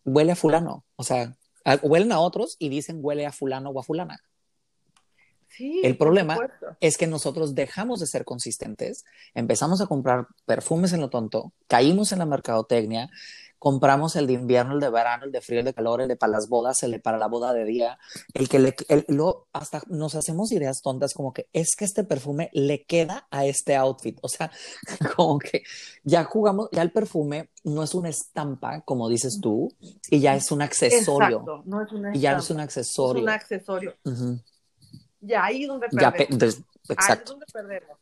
huele 0.05 0.33
a 0.33 0.37
fulano. 0.37 0.85
O 0.97 1.05
sea, 1.05 1.37
huelen 1.83 2.12
a 2.12 2.21
otros 2.21 2.57
y 2.59 2.68
dicen 2.68 2.99
huele 3.01 3.27
a 3.27 3.33
fulano 3.33 3.71
o 3.71 3.81
a 3.81 3.83
fulana. 3.83 4.21
Sí, 5.57 5.80
el 5.84 5.96
problema 5.96 6.38
es 6.80 6.96
que 6.96 7.07
nosotros 7.07 7.55
dejamos 7.55 8.01
de 8.01 8.07
ser 8.07 8.24
consistentes, 8.24 9.05
empezamos 9.34 9.80
a 9.80 9.86
comprar 9.86 10.26
perfumes 10.46 10.92
en 10.92 11.01
lo 11.01 11.11
tonto, 11.11 11.53
caímos 11.66 12.12
en 12.12 12.20
la 12.20 12.26
mercadotecnia 12.26 13.11
compramos 13.61 14.16
el 14.16 14.26
de 14.26 14.32
invierno, 14.32 14.72
el 14.74 14.80
de 14.80 14.88
verano, 14.88 15.26
el 15.26 15.32
de 15.32 15.42
frío, 15.42 15.59
el 15.61 15.66
de 15.66 15.74
calor, 15.74 16.01
el 16.01 16.09
de 16.09 16.16
para 16.16 16.32
las 16.32 16.48
bodas, 16.48 16.82
el 16.82 16.92
de 16.92 16.98
para 16.98 17.18
la 17.18 17.28
boda 17.28 17.53
de 17.53 17.66
día, 17.66 17.98
el 18.32 18.48
que 18.48 18.59
le, 18.59 18.74
lo, 19.09 19.48
hasta 19.53 19.82
nos 19.88 20.14
hacemos 20.14 20.51
ideas 20.51 20.80
tontas 20.80 21.12
como 21.12 21.34
que 21.34 21.46
es 21.53 21.76
que 21.76 21.84
este 21.84 22.03
perfume 22.03 22.48
le 22.55 22.84
queda 22.84 23.28
a 23.30 23.44
este 23.44 23.76
outfit, 23.76 24.18
o 24.22 24.28
sea, 24.28 24.51
como 25.14 25.38
que 25.38 25.62
ya 26.03 26.24
jugamos, 26.24 26.70
ya 26.72 26.80
el 26.80 26.90
perfume 26.90 27.51
no 27.62 27.82
es 27.82 27.94
una 27.94 28.09
estampa, 28.09 28.80
como 28.80 29.11
dices 29.11 29.38
tú, 29.42 29.68
y 30.09 30.20
ya 30.20 30.34
es 30.34 30.51
un 30.51 30.62
accesorio. 30.62 31.40
Exacto, 31.40 31.62
no 31.66 31.82
es 31.82 31.92
una 31.92 32.16
y 32.16 32.20
ya 32.20 32.38
es 32.38 32.51
un 32.51 32.61
accesorio. 32.61 33.20
Es 33.20 33.22
un 33.24 33.28
accesorio. 33.28 33.94
Ya 35.21 35.45
ahí 35.45 35.62
es 35.62 35.68
donde 35.68 35.89
perdemos. 35.89 36.14
Ahí 36.97 37.18
es 37.18 37.25
donde 37.25 37.47
perdemos. 37.53 37.99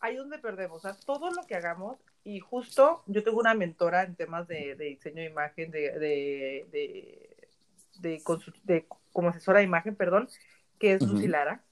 Ahí 0.00 0.12
es 0.14 0.18
donde 0.18 0.38
perdemos. 0.38 0.78
O 0.78 0.80
sea, 0.80 0.96
todo 1.06 1.30
lo 1.30 1.46
que 1.46 1.54
hagamos 1.54 1.98
y 2.24 2.40
justo 2.40 3.02
yo 3.06 3.22
tengo 3.22 3.38
una 3.38 3.54
mentora 3.54 4.02
en 4.02 4.14
temas 4.14 4.46
de, 4.48 4.74
diseño 4.74 5.22
de 5.22 5.26
imagen, 5.26 5.70
de, 5.70 5.98
de, 5.98 7.36
de, 8.00 8.86
como 9.12 9.28
asesora 9.28 9.58
de 9.58 9.64
imagen, 9.64 9.94
perdón, 9.94 10.28
que 10.78 10.94
es 10.94 11.02
Lucy 11.02 11.28
Lara. 11.28 11.62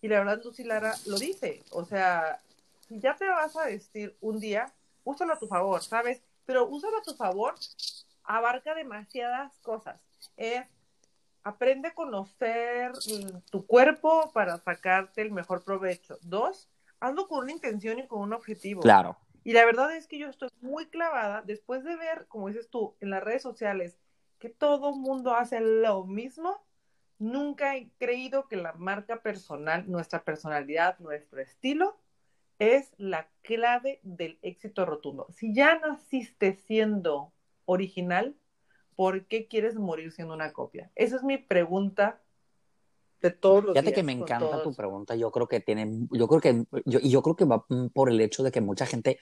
Y 0.00 0.08
la 0.08 0.18
verdad, 0.18 0.40
Lucy 0.44 0.64
Lara 0.64 0.94
lo 1.06 1.18
dice. 1.18 1.62
O 1.70 1.84
sea, 1.84 2.40
si 2.88 3.00
ya 3.00 3.16
te 3.16 3.28
vas 3.28 3.56
a 3.56 3.66
vestir 3.66 4.16
un 4.20 4.38
día, 4.40 4.72
úsalo 5.04 5.32
a 5.32 5.38
tu 5.38 5.46
favor, 5.46 5.82
¿sabes? 5.82 6.22
Pero 6.44 6.66
úsalo 6.66 6.98
a 6.98 7.02
tu 7.02 7.14
favor 7.14 7.54
abarca 8.24 8.74
demasiadas 8.74 9.56
cosas. 9.60 10.00
Es 10.36 10.64
aprende 11.46 11.88
a 11.88 11.94
conocer 11.94 12.90
tu 13.52 13.64
cuerpo 13.66 14.32
para 14.34 14.58
sacarte 14.58 15.22
el 15.22 15.30
mejor 15.30 15.62
provecho. 15.62 16.18
Dos, 16.22 16.68
hazlo 16.98 17.28
con 17.28 17.44
una 17.44 17.52
intención 17.52 18.00
y 18.00 18.06
con 18.08 18.20
un 18.20 18.32
objetivo. 18.32 18.80
Claro. 18.80 19.16
Y 19.44 19.52
la 19.52 19.64
verdad 19.64 19.94
es 19.94 20.08
que 20.08 20.18
yo 20.18 20.28
estoy 20.28 20.48
muy 20.60 20.86
clavada 20.86 21.42
después 21.42 21.84
de 21.84 21.94
ver, 21.94 22.26
como 22.26 22.48
dices 22.48 22.68
tú, 22.68 22.96
en 23.00 23.10
las 23.10 23.22
redes 23.22 23.42
sociales, 23.42 23.96
que 24.40 24.48
todo 24.48 24.96
mundo 24.96 25.36
hace 25.36 25.60
lo 25.60 26.04
mismo. 26.04 26.66
Nunca 27.20 27.76
he 27.76 27.90
creído 27.96 28.48
que 28.48 28.56
la 28.56 28.72
marca 28.72 29.22
personal, 29.22 29.88
nuestra 29.88 30.24
personalidad, 30.24 30.98
nuestro 30.98 31.40
estilo, 31.40 31.96
es 32.58 32.90
la 32.96 33.28
clave 33.42 34.00
del 34.02 34.40
éxito 34.42 34.84
rotundo. 34.84 35.28
Si 35.30 35.54
ya 35.54 35.78
naciste 35.78 36.54
siendo 36.54 37.32
original, 37.66 38.34
¿por 38.96 39.26
qué 39.26 39.46
quieres 39.46 39.76
morir 39.76 40.10
siendo 40.10 40.34
una 40.34 40.52
copia? 40.52 40.90
Esa 40.94 41.16
es 41.16 41.22
mi 41.22 41.38
pregunta 41.38 42.22
de 43.20 43.30
todos 43.30 43.64
los 43.64 43.74
Fíjate 43.74 43.92
que 43.92 44.02
me 44.02 44.12
encanta 44.12 44.62
tu 44.62 44.74
pregunta. 44.74 45.14
Yo 45.14 45.30
creo 45.30 45.46
que 45.46 45.60
tiene, 45.60 46.06
yo 46.10 46.26
creo 46.26 46.40
que, 46.40 46.64
yo, 46.84 46.98
y 47.00 47.10
yo 47.10 47.22
creo 47.22 47.36
que 47.36 47.44
va 47.44 47.66
por 47.92 48.10
el 48.10 48.20
hecho 48.20 48.42
de 48.42 48.50
que 48.50 48.60
mucha 48.60 48.86
gente 48.86 49.18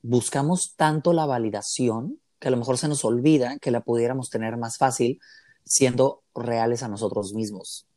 buscamos 0.00 0.76
tanto 0.76 1.12
la 1.12 1.26
validación 1.26 2.20
que 2.38 2.48
a 2.48 2.50
lo 2.52 2.56
mejor 2.56 2.78
se 2.78 2.88
nos 2.88 3.04
olvida 3.04 3.58
que 3.58 3.72
la 3.72 3.80
pudiéramos 3.80 4.30
tener 4.30 4.56
más 4.56 4.78
fácil 4.78 5.20
siendo 5.64 6.22
reales 6.34 6.82
a 6.82 6.88
nosotros 6.88 7.34
mismos. 7.34 7.87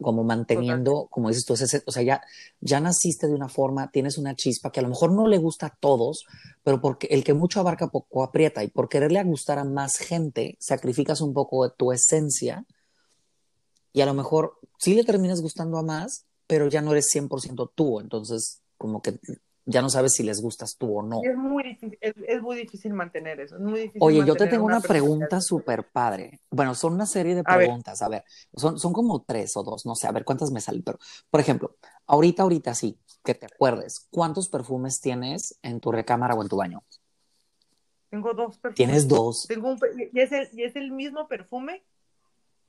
Como 0.00 0.24
manteniendo, 0.24 1.08
como 1.10 1.28
dices 1.28 1.44
tú, 1.44 1.54
ese, 1.54 1.82
o 1.86 1.92
sea, 1.92 2.02
ya, 2.02 2.22
ya 2.60 2.80
naciste 2.80 3.26
de 3.26 3.34
una 3.34 3.48
forma, 3.48 3.90
tienes 3.90 4.18
una 4.18 4.34
chispa 4.36 4.70
que 4.70 4.80
a 4.80 4.82
lo 4.82 4.88
mejor 4.88 5.12
no 5.12 5.26
le 5.26 5.38
gusta 5.38 5.66
a 5.66 5.76
todos, 5.80 6.24
pero 6.62 6.80
porque 6.80 7.08
el 7.08 7.24
que 7.24 7.34
mucho 7.34 7.60
abarca 7.60 7.88
poco 7.88 8.22
aprieta. 8.22 8.62
Y 8.62 8.68
por 8.68 8.88
quererle 8.88 9.22
gustar 9.24 9.58
a 9.58 9.64
más 9.64 9.96
gente, 9.96 10.56
sacrificas 10.60 11.20
un 11.20 11.34
poco 11.34 11.64
de 11.64 11.74
tu 11.76 11.92
esencia 11.92 12.64
y 13.92 14.00
a 14.00 14.06
lo 14.06 14.14
mejor 14.14 14.58
sí 14.78 14.94
le 14.94 15.04
terminas 15.04 15.40
gustando 15.40 15.78
a 15.78 15.82
más, 15.82 16.26
pero 16.46 16.68
ya 16.68 16.80
no 16.82 16.92
eres 16.92 17.06
100% 17.14 17.72
tú, 17.74 18.00
entonces 18.00 18.62
como 18.78 19.00
que 19.02 19.18
ya 19.64 19.80
no 19.80 19.88
sabes 19.88 20.14
si 20.14 20.22
les 20.22 20.40
gustas 20.40 20.76
tú 20.76 20.98
o 20.98 21.02
no. 21.02 21.20
Es 21.22 21.36
muy 21.36 21.62
difícil, 21.62 21.98
es, 22.00 22.14
es 22.26 22.42
muy 22.42 22.56
difícil 22.56 22.92
mantener 22.94 23.40
eso. 23.40 23.56
Es 23.56 23.62
muy 23.62 23.80
difícil 23.80 24.02
Oye, 24.02 24.24
yo 24.26 24.34
te 24.34 24.46
tengo 24.46 24.64
una 24.64 24.80
pregunta 24.80 25.40
súper 25.40 25.88
padre. 25.88 26.40
Bueno, 26.50 26.74
son 26.74 26.94
una 26.94 27.06
serie 27.06 27.34
de 27.34 27.42
A 27.44 27.56
ver. 27.56 27.66
preguntas. 27.66 28.02
A 28.02 28.08
ver, 28.08 28.24
son, 28.54 28.78
son 28.78 28.92
como 28.92 29.22
tres 29.22 29.56
o 29.56 29.62
dos, 29.62 29.86
no 29.86 29.94
sé, 29.94 30.06
a 30.06 30.12
ver 30.12 30.24
cuántas 30.24 30.50
me 30.50 30.60
salen. 30.60 30.82
Pero, 30.82 30.98
por 31.30 31.40
ejemplo, 31.40 31.76
ahorita, 32.06 32.42
ahorita 32.42 32.74
sí, 32.74 32.98
que 33.24 33.34
te 33.34 33.46
acuerdes, 33.46 34.08
¿cuántos 34.10 34.48
perfumes 34.48 35.00
tienes 35.00 35.58
en 35.62 35.80
tu 35.80 35.92
recámara 35.92 36.34
o 36.34 36.42
en 36.42 36.48
tu 36.48 36.56
baño? 36.56 36.82
Tengo 38.10 38.34
dos 38.34 38.58
perfumes. 38.58 38.76
Tienes 38.76 39.08
dos. 39.08 39.46
Tengo 39.46 39.70
un, 39.70 39.78
y, 40.12 40.20
es 40.20 40.32
el, 40.32 40.48
y 40.52 40.64
es 40.64 40.76
el 40.76 40.90
mismo 40.90 41.28
perfume. 41.28 41.82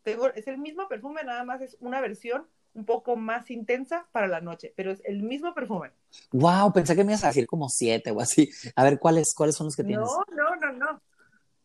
Tengo, 0.03 0.27
es 0.27 0.47
el 0.47 0.57
mismo 0.57 0.87
perfume, 0.87 1.23
nada 1.23 1.43
más 1.43 1.61
es 1.61 1.75
una 1.79 2.01
versión 2.01 2.45
un 2.73 2.85
poco 2.85 3.15
más 3.15 3.51
intensa 3.51 4.07
para 4.11 4.27
la 4.27 4.41
noche, 4.41 4.73
pero 4.75 4.91
es 4.91 5.01
el 5.05 5.21
mismo 5.23 5.53
perfume. 5.53 5.91
Wow, 6.31 6.73
pensé 6.73 6.95
que 6.95 7.03
me 7.03 7.11
ibas 7.11 7.23
a 7.23 7.27
decir 7.27 7.47
como 7.47 7.69
siete 7.69 8.11
o 8.11 8.19
así. 8.19 8.49
A 8.75 8.83
ver, 8.83 8.99
¿cuáles, 8.99 9.33
cuáles 9.33 9.55
son 9.55 9.67
los 9.67 9.75
que 9.75 9.83
tienes? 9.83 10.07
No, 10.07 10.23
no, 10.35 10.55
no, 10.55 10.71
no. 10.73 11.01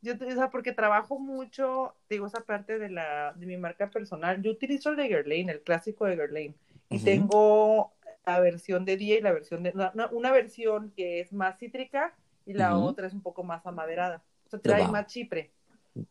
Yo, 0.00 0.14
o 0.14 0.30
sea, 0.30 0.50
porque 0.50 0.72
trabajo 0.72 1.18
mucho, 1.18 1.94
digo, 2.08 2.26
esa 2.26 2.40
parte 2.40 2.78
de 2.78 2.88
la, 2.88 3.32
de 3.34 3.46
mi 3.46 3.56
marca 3.56 3.90
personal. 3.90 4.40
Yo 4.42 4.52
utilizo 4.52 4.90
el 4.90 4.96
de 4.96 5.08
Guerlain, 5.08 5.48
el 5.48 5.62
clásico 5.62 6.04
de 6.06 6.16
Guerlain. 6.16 6.54
Y 6.90 6.96
Ujú. 6.96 7.04
tengo 7.04 7.92
la 8.24 8.40
versión 8.40 8.84
de 8.84 8.96
día 8.96 9.18
y 9.18 9.22
la 9.22 9.32
versión 9.32 9.62
de, 9.62 9.70
una, 9.70 9.92
una 10.12 10.30
versión 10.30 10.92
que 10.96 11.20
es 11.20 11.32
más 11.32 11.58
cítrica 11.58 12.14
y 12.46 12.52
la 12.52 12.76
Ujú. 12.76 12.86
otra 12.86 13.06
es 13.06 13.12
un 13.12 13.22
poco 13.22 13.42
más 13.42 13.66
amaderada. 13.66 14.22
O 14.46 14.50
sea, 14.50 14.60
trae 14.60 14.84
Wow. 14.84 14.92
más 14.92 15.06
chipre. 15.06 15.50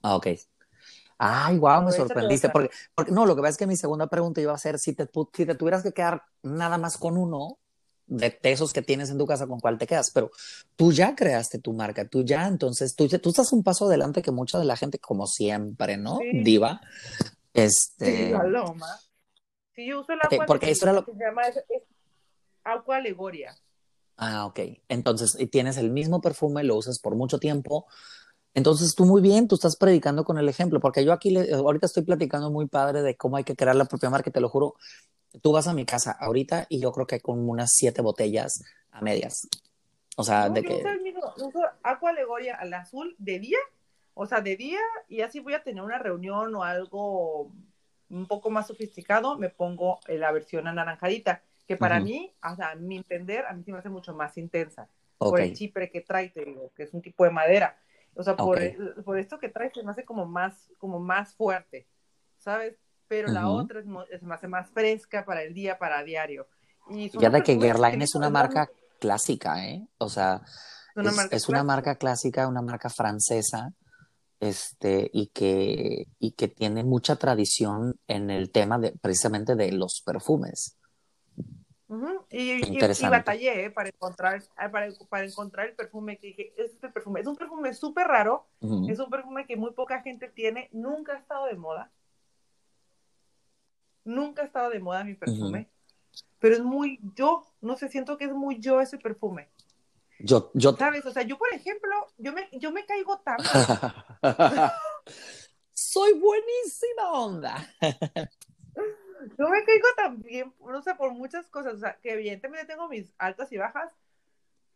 Ah, 0.01 0.15
ok. 0.17 0.27
Ay, 1.17 1.57
wow, 1.57 1.81
me 1.83 1.91
sorprendiste. 1.91 2.49
Porque, 2.49 2.69
porque- 2.93 3.11
no, 3.11 3.25
lo 3.25 3.35
que 3.35 3.41
pasa 3.41 3.51
es 3.51 3.57
que 3.57 3.67
mi 3.67 3.75
segunda 3.75 4.07
pregunta 4.07 4.39
iba 4.41 4.53
a 4.53 4.57
ser 4.57 4.77
si 4.79 4.93
te, 4.93 5.09
si 5.33 5.45
te 5.45 5.55
tuvieras 5.55 5.83
que 5.83 5.91
quedar 5.91 6.23
nada 6.43 6.77
más 6.77 6.97
con 6.97 7.17
uno 7.17 7.57
de 8.05 8.39
esos 8.43 8.71
que 8.71 8.81
tienes 8.81 9.09
en 9.09 9.17
tu 9.17 9.25
casa, 9.25 9.47
¿con 9.47 9.59
cuál 9.59 9.77
te 9.77 9.85
quedas? 9.87 10.11
Pero 10.13 10.31
tú 10.75 10.91
ya 10.93 11.15
creaste 11.15 11.59
tu 11.59 11.73
marca, 11.73 12.07
tú 12.07 12.23
ya, 12.23 12.47
entonces, 12.47 12.95
tú, 12.95 13.07
tú 13.07 13.29
estás 13.29 13.51
un 13.51 13.63
paso 13.63 13.85
adelante 13.87 14.21
que 14.21 14.31
mucha 14.31 14.57
de 14.59 14.65
la 14.65 14.77
gente, 14.77 14.97
como 14.99 15.27
siempre, 15.27 15.97
¿no? 15.97 16.19
Sí. 16.19 16.29
Diva. 16.43 16.79
Sí, 16.83 17.29
Este, 17.53 18.31
paloma. 18.31 18.87
Sí, 19.75 19.87
yo 19.87 20.01
uso 20.01 20.13
el 20.13 20.19
agua 20.21 20.45
porque 20.45 20.69
eso 20.71 20.85
era 20.85 20.93
lo- 20.93 21.03
se 21.05 21.11
llama 21.13 21.47
es, 21.47 21.57
es 21.57 21.83
agua 22.63 22.97
alegoria. 22.97 23.55
Ah, 24.15 24.45
ok. 24.45 24.59
Entonces, 24.87 25.35
y 25.39 25.47
tienes 25.47 25.77
el 25.77 25.91
mismo 25.91 26.21
perfume, 26.21 26.63
lo 26.63 26.75
usas 26.75 26.99
por 26.99 27.15
mucho 27.15 27.39
tiempo. 27.39 27.87
Entonces, 28.57 28.95
tú 28.95 29.05
muy 29.05 29.21
bien, 29.21 29.47
tú 29.47 29.53
estás 29.53 29.75
predicando 29.75 30.23
con 30.23 30.39
el 30.39 30.49
ejemplo, 30.49 30.79
porque 30.79 31.05
yo 31.05 31.13
aquí 31.13 31.29
le- 31.29 31.53
ahorita 31.53 31.85
estoy 31.85 32.01
platicando 32.01 32.49
muy 32.49 32.65
padre 32.65 33.03
de 33.03 33.15
cómo 33.15 33.37
hay 33.37 33.43
que 33.43 33.55
crear 33.55 33.75
la 33.75 33.85
propia 33.85 34.09
marca, 34.09 34.31
te 34.31 34.41
lo 34.41 34.49
juro. 34.49 34.73
Tú 35.43 35.51
vas 35.51 35.67
a 35.67 35.75
mi 35.75 35.85
casa 35.85 36.17
ahorita 36.19 36.65
y 36.67 36.79
yo 36.81 36.91
creo 36.91 37.05
que 37.05 37.19
como 37.21 37.51
unas 37.51 37.69
siete 37.71 38.01
botellas 38.01 38.63
a 38.89 39.01
medias. 39.01 39.47
O 40.15 40.23
sea, 40.23 40.47
No, 40.47 40.55
de 40.55 40.63
yo 40.63 40.69
que 40.69 40.75
uso 40.77 40.89
el 40.89 41.01
mismo, 41.01 41.21
uso 41.37 41.59
agua 41.83 42.09
alegoria 42.09 42.55
al 42.55 42.73
azul 42.73 43.15
de 43.19 43.37
día, 43.37 43.59
o 44.15 44.25
sea, 44.25 44.41
de 44.41 44.55
día, 44.55 44.79
y 45.07 45.21
así 45.21 45.39
voy 45.39 45.53
a 45.53 45.61
tener 45.61 45.83
una 45.83 45.99
reunión 45.99 46.55
o 46.55 46.63
algo 46.63 47.51
un 48.09 48.25
poco 48.25 48.49
más 48.49 48.65
sofisticado, 48.65 49.37
me 49.37 49.51
pongo 49.51 49.99
en 50.07 50.19
la 50.21 50.31
versión 50.31 50.67
anaranjadita, 50.67 51.43
que 51.67 51.77
para 51.77 51.97
Ujú. 51.97 52.05
mí, 52.05 52.33
o 52.43 52.55
sea, 52.55 52.71
a 52.71 52.75
mi 52.75 52.97
entender, 52.97 53.45
a 53.45 53.53
mí 53.53 53.61
sí 53.63 53.71
me 53.71 53.77
hace 53.77 53.89
mucho 53.89 54.15
más 54.15 54.35
intensa, 54.35 54.89
Ok. 55.19 55.29
por 55.29 55.41
el 55.41 55.53
chipre 55.53 55.91
que 55.91 56.01
trae, 56.01 56.29
te 56.29 56.43
digo, 56.43 56.71
que 56.75 56.81
es 56.83 56.93
un 56.95 57.03
tipo 57.03 57.23
de 57.23 57.29
madera. 57.29 57.77
O 58.17 58.23
sea, 58.23 58.35
por, 58.35 58.57
Ok. 58.57 58.61
el- 58.63 59.03
por 59.03 59.17
esto 59.19 59.39
que 59.39 59.49
trae 59.49 59.71
se 59.73 59.83
me 59.83 59.91
hace 59.91 60.03
como 60.05 60.25
más, 60.25 60.69
como 60.79 60.99
más 60.99 61.33
fuerte, 61.35 61.87
¿sabes? 62.37 62.75
Pero 63.07 63.29
la 63.31 63.47
otra 63.49 63.79
es, 63.79 63.85
se 64.19 64.25
me 64.25 64.33
hace 64.35 64.47
más 64.47 64.69
fresca 64.71 65.23
para 65.23 65.43
el 65.43 65.53
día, 65.53 65.77
para 65.77 66.03
diario. 66.03 66.47
Y 66.89 67.09
son 67.09 67.21
Fíjate 67.21 67.37
los 67.39 67.45
que 67.45 67.55
Guerlain 67.57 68.01
es 68.01 68.15
una 68.15 68.29
marca 68.29 68.69
clásica, 68.99 69.65
¿eh? 69.65 69.87
O 69.99 70.09
sea, 70.09 70.41
es 70.43 70.97
una 70.97 71.09
es, 71.11 71.15
marca 71.17 71.35
es 71.35 71.49
una 71.49 71.59
clásica. 71.59 71.63
marca 71.63 71.95
clásica, 71.95 72.47
una 72.47 72.61
marca 72.61 72.89
francesa, 72.89 73.69
este, 74.39 75.09
y 75.13 75.27
que, 75.27 76.05
y 76.19 76.31
que 76.31 76.47
tiene 76.47 76.83
mucha 76.83 77.15
tradición 77.15 77.95
en 78.07 78.29
el 78.29 78.51
tema 78.51 78.77
de, 78.77 78.93
precisamente 79.01 79.55
de 79.55 79.71
los 79.71 80.01
perfumes. 80.05 80.77
Ujú, 81.89 82.25
Y, 82.31 82.37
y- 82.51 82.63
y 82.63 82.67
Interesante. 82.67 83.09
batallé 83.09 83.65
eh, 83.65 83.71
para 83.71 83.89
encontrar 83.89 84.43
ah, 84.57 84.69
para, 84.69 84.87
para 85.09 85.25
encontrar 85.25 85.67
el 85.67 85.73
perfume 85.75 86.17
que 86.17 86.27
dije, 86.27 86.53
este 86.57 86.77
es 86.77 86.83
el 86.83 86.91
perfume. 86.91 87.21
Es 87.21 87.27
un 87.27 87.37
perfume 87.37 87.73
súper 87.73 88.07
raro, 88.07 88.45
Ujú. 88.59 88.89
es 88.89 88.99
un 88.99 89.09
perfume 89.09 89.45
que 89.45 89.55
muy 89.55 89.71
poca 89.71 90.01
gente 90.01 90.27
tiene, 90.27 90.69
nunca 90.73 91.13
ha 91.13 91.17
estado 91.17 91.45
de 91.45 91.55
moda. 91.55 91.89
Nunca 94.03 94.41
ha 94.41 94.45
estado 94.45 94.69
de 94.69 94.79
moda 94.79 95.03
mi 95.03 95.13
perfume, 95.15 95.69
pero 96.39 96.55
es 96.55 96.61
muy 96.61 96.99
yo, 97.15 97.45
no 97.61 97.75
sé, 97.77 97.89
siento 97.89 98.17
que 98.17 98.25
es 98.25 98.31
muy 98.33 98.59
yo 98.59 98.79
ese 98.81 98.97
perfume. 98.97 99.49
Yo, 100.19 100.51
yo, 100.55 100.73
¿Sabes? 100.75 101.05
O 101.05 101.11
sea, 101.11 101.23
yo 101.23 101.37
por 101.37 101.53
ejemplo, 101.53 101.89
yo 102.17 102.33
me, 102.33 102.49
yo 102.53 102.71
me 102.71 102.85
caigo 102.85 103.19
tan. 103.19 103.37
Soy 105.73 106.13
buenísima 106.13 107.11
onda. 107.11 107.67
Yo 109.37 109.49
me 109.49 109.63
caigo 109.63 109.87
también, 109.95 110.53
no 110.59 110.81
sé, 110.81 110.95
por 110.95 111.11
muchas 111.13 111.47
cosas, 111.47 111.75
o 111.75 111.79
sea, 111.79 111.97
que 112.01 112.13
evidentemente 112.13 112.65
tengo 112.67 112.87
mis 112.87 113.13
altas 113.17 113.51
y 113.51 113.57
bajas, 113.57 113.91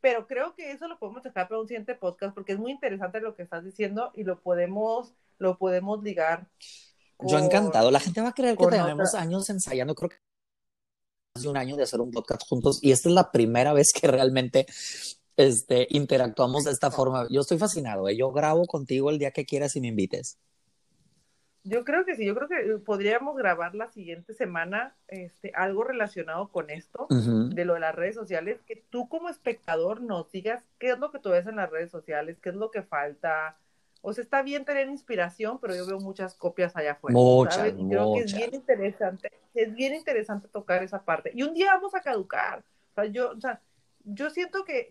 pero 0.01 0.25
creo 0.27 0.55
que 0.55 0.71
eso 0.71 0.87
lo 0.87 0.97
podemos 0.97 1.21
dejar 1.23 1.47
para 1.47 1.61
un 1.61 1.67
siguiente 1.67 1.93
podcast 1.95 2.33
porque 2.33 2.53
es 2.53 2.59
muy 2.59 2.71
interesante 2.71 3.21
lo 3.21 3.35
que 3.35 3.43
estás 3.43 3.63
diciendo 3.63 4.11
y 4.15 4.23
lo 4.23 4.39
podemos, 4.41 5.13
lo 5.37 5.57
podemos 5.57 6.01
ligar. 6.03 6.47
Yo 7.19 7.37
con- 7.37 7.43
encantado. 7.43 7.91
La 7.91 7.99
gente 7.99 8.21
va 8.21 8.29
a 8.29 8.33
creer 8.33 8.57
que 8.57 8.65
tenemos 8.67 9.09
otra- 9.09 9.21
años 9.21 9.49
ensayando, 9.49 9.93
creo 9.93 10.09
que 10.09 10.17
más 11.35 11.43
de 11.43 11.49
un 11.49 11.57
año 11.57 11.77
de 11.77 11.83
hacer 11.83 12.01
un 12.01 12.11
podcast 12.11 12.41
juntos 12.47 12.79
y 12.81 12.91
esta 12.91 13.09
es 13.09 13.15
la 13.15 13.31
primera 13.31 13.73
vez 13.73 13.93
que 13.93 14.07
realmente 14.07 14.65
este, 15.37 15.87
interactuamos 15.91 16.63
de 16.65 16.71
esta 16.71 16.91
forma. 16.91 17.27
Yo 17.29 17.41
estoy 17.41 17.57
fascinado. 17.57 18.09
¿eh? 18.09 18.17
Yo 18.17 18.31
grabo 18.31 18.65
contigo 18.65 19.09
el 19.11 19.19
día 19.19 19.31
que 19.31 19.45
quieras 19.45 19.75
y 19.75 19.81
me 19.81 19.87
invites. 19.87 20.37
Yo 21.63 21.85
creo 21.85 22.05
que 22.05 22.15
sí, 22.15 22.25
yo 22.25 22.33
creo 22.33 22.47
que 22.47 22.77
podríamos 22.79 23.35
grabar 23.37 23.75
la 23.75 23.87
siguiente 23.91 24.33
semana 24.33 24.95
este, 25.07 25.51
algo 25.53 25.83
relacionado 25.83 26.47
con 26.49 26.71
esto, 26.71 27.05
de 27.09 27.65
lo 27.65 27.75
de 27.75 27.79
las 27.79 27.93
redes 27.93 28.15
sociales, 28.15 28.61
que 28.65 28.83
tú 28.89 29.07
como 29.07 29.29
espectador 29.29 30.01
nos 30.01 30.31
digas 30.31 30.63
qué 30.79 30.89
es 30.89 30.97
lo 30.97 31.11
que 31.11 31.19
tú 31.19 31.29
ves 31.29 31.45
en 31.45 31.57
las 31.57 31.69
redes 31.69 31.91
sociales, 31.91 32.39
qué 32.41 32.49
es 32.49 32.55
lo 32.55 32.71
que 32.71 32.81
falta. 32.81 33.57
O 34.01 34.11
sea, 34.11 34.23
está 34.23 34.41
bien 34.41 34.65
tener 34.65 34.89
inspiración, 34.89 35.59
pero 35.59 35.75
yo 35.75 35.85
veo 35.85 35.99
muchas 35.99 36.33
copias 36.33 36.75
allá 36.75 36.93
afuera. 36.93 37.13
Muchas, 37.13 37.55
¿sabes? 37.55 37.75
Y 37.77 37.87
creo 37.87 38.13
que 38.13 38.19
es 38.21 38.25
muchas. 38.25 38.39
bien 38.39 38.55
interesante, 38.55 39.31
es 39.53 39.75
bien 39.75 39.93
interesante 39.93 40.47
tocar 40.47 40.81
esa 40.81 41.03
parte. 41.03 41.31
Y 41.35 41.43
un 41.43 41.53
día 41.53 41.75
vamos 41.75 41.93
a 41.93 42.01
caducar. 42.01 42.63
O 42.91 42.93
sea, 42.95 43.05
yo, 43.05 43.31
o 43.31 43.39
sea, 43.39 43.61
yo 44.03 44.31
siento 44.31 44.65
que 44.65 44.89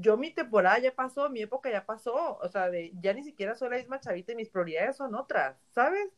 yo 0.00 0.16
mi 0.16 0.32
temporada 0.32 0.78
ya 0.78 0.94
pasó, 0.94 1.28
mi 1.30 1.42
época 1.42 1.70
ya 1.70 1.84
pasó. 1.84 2.38
O 2.38 2.48
sea, 2.48 2.70
de, 2.70 2.92
ya 3.00 3.12
ni 3.12 3.22
siquiera 3.22 3.54
soy 3.54 3.70
la 3.70 3.76
misma 3.76 4.00
chavita 4.00 4.32
y 4.32 4.36
mis 4.36 4.50
prioridades 4.50 4.96
son 4.96 5.14
otras, 5.14 5.56
¿sabes? 5.70 6.08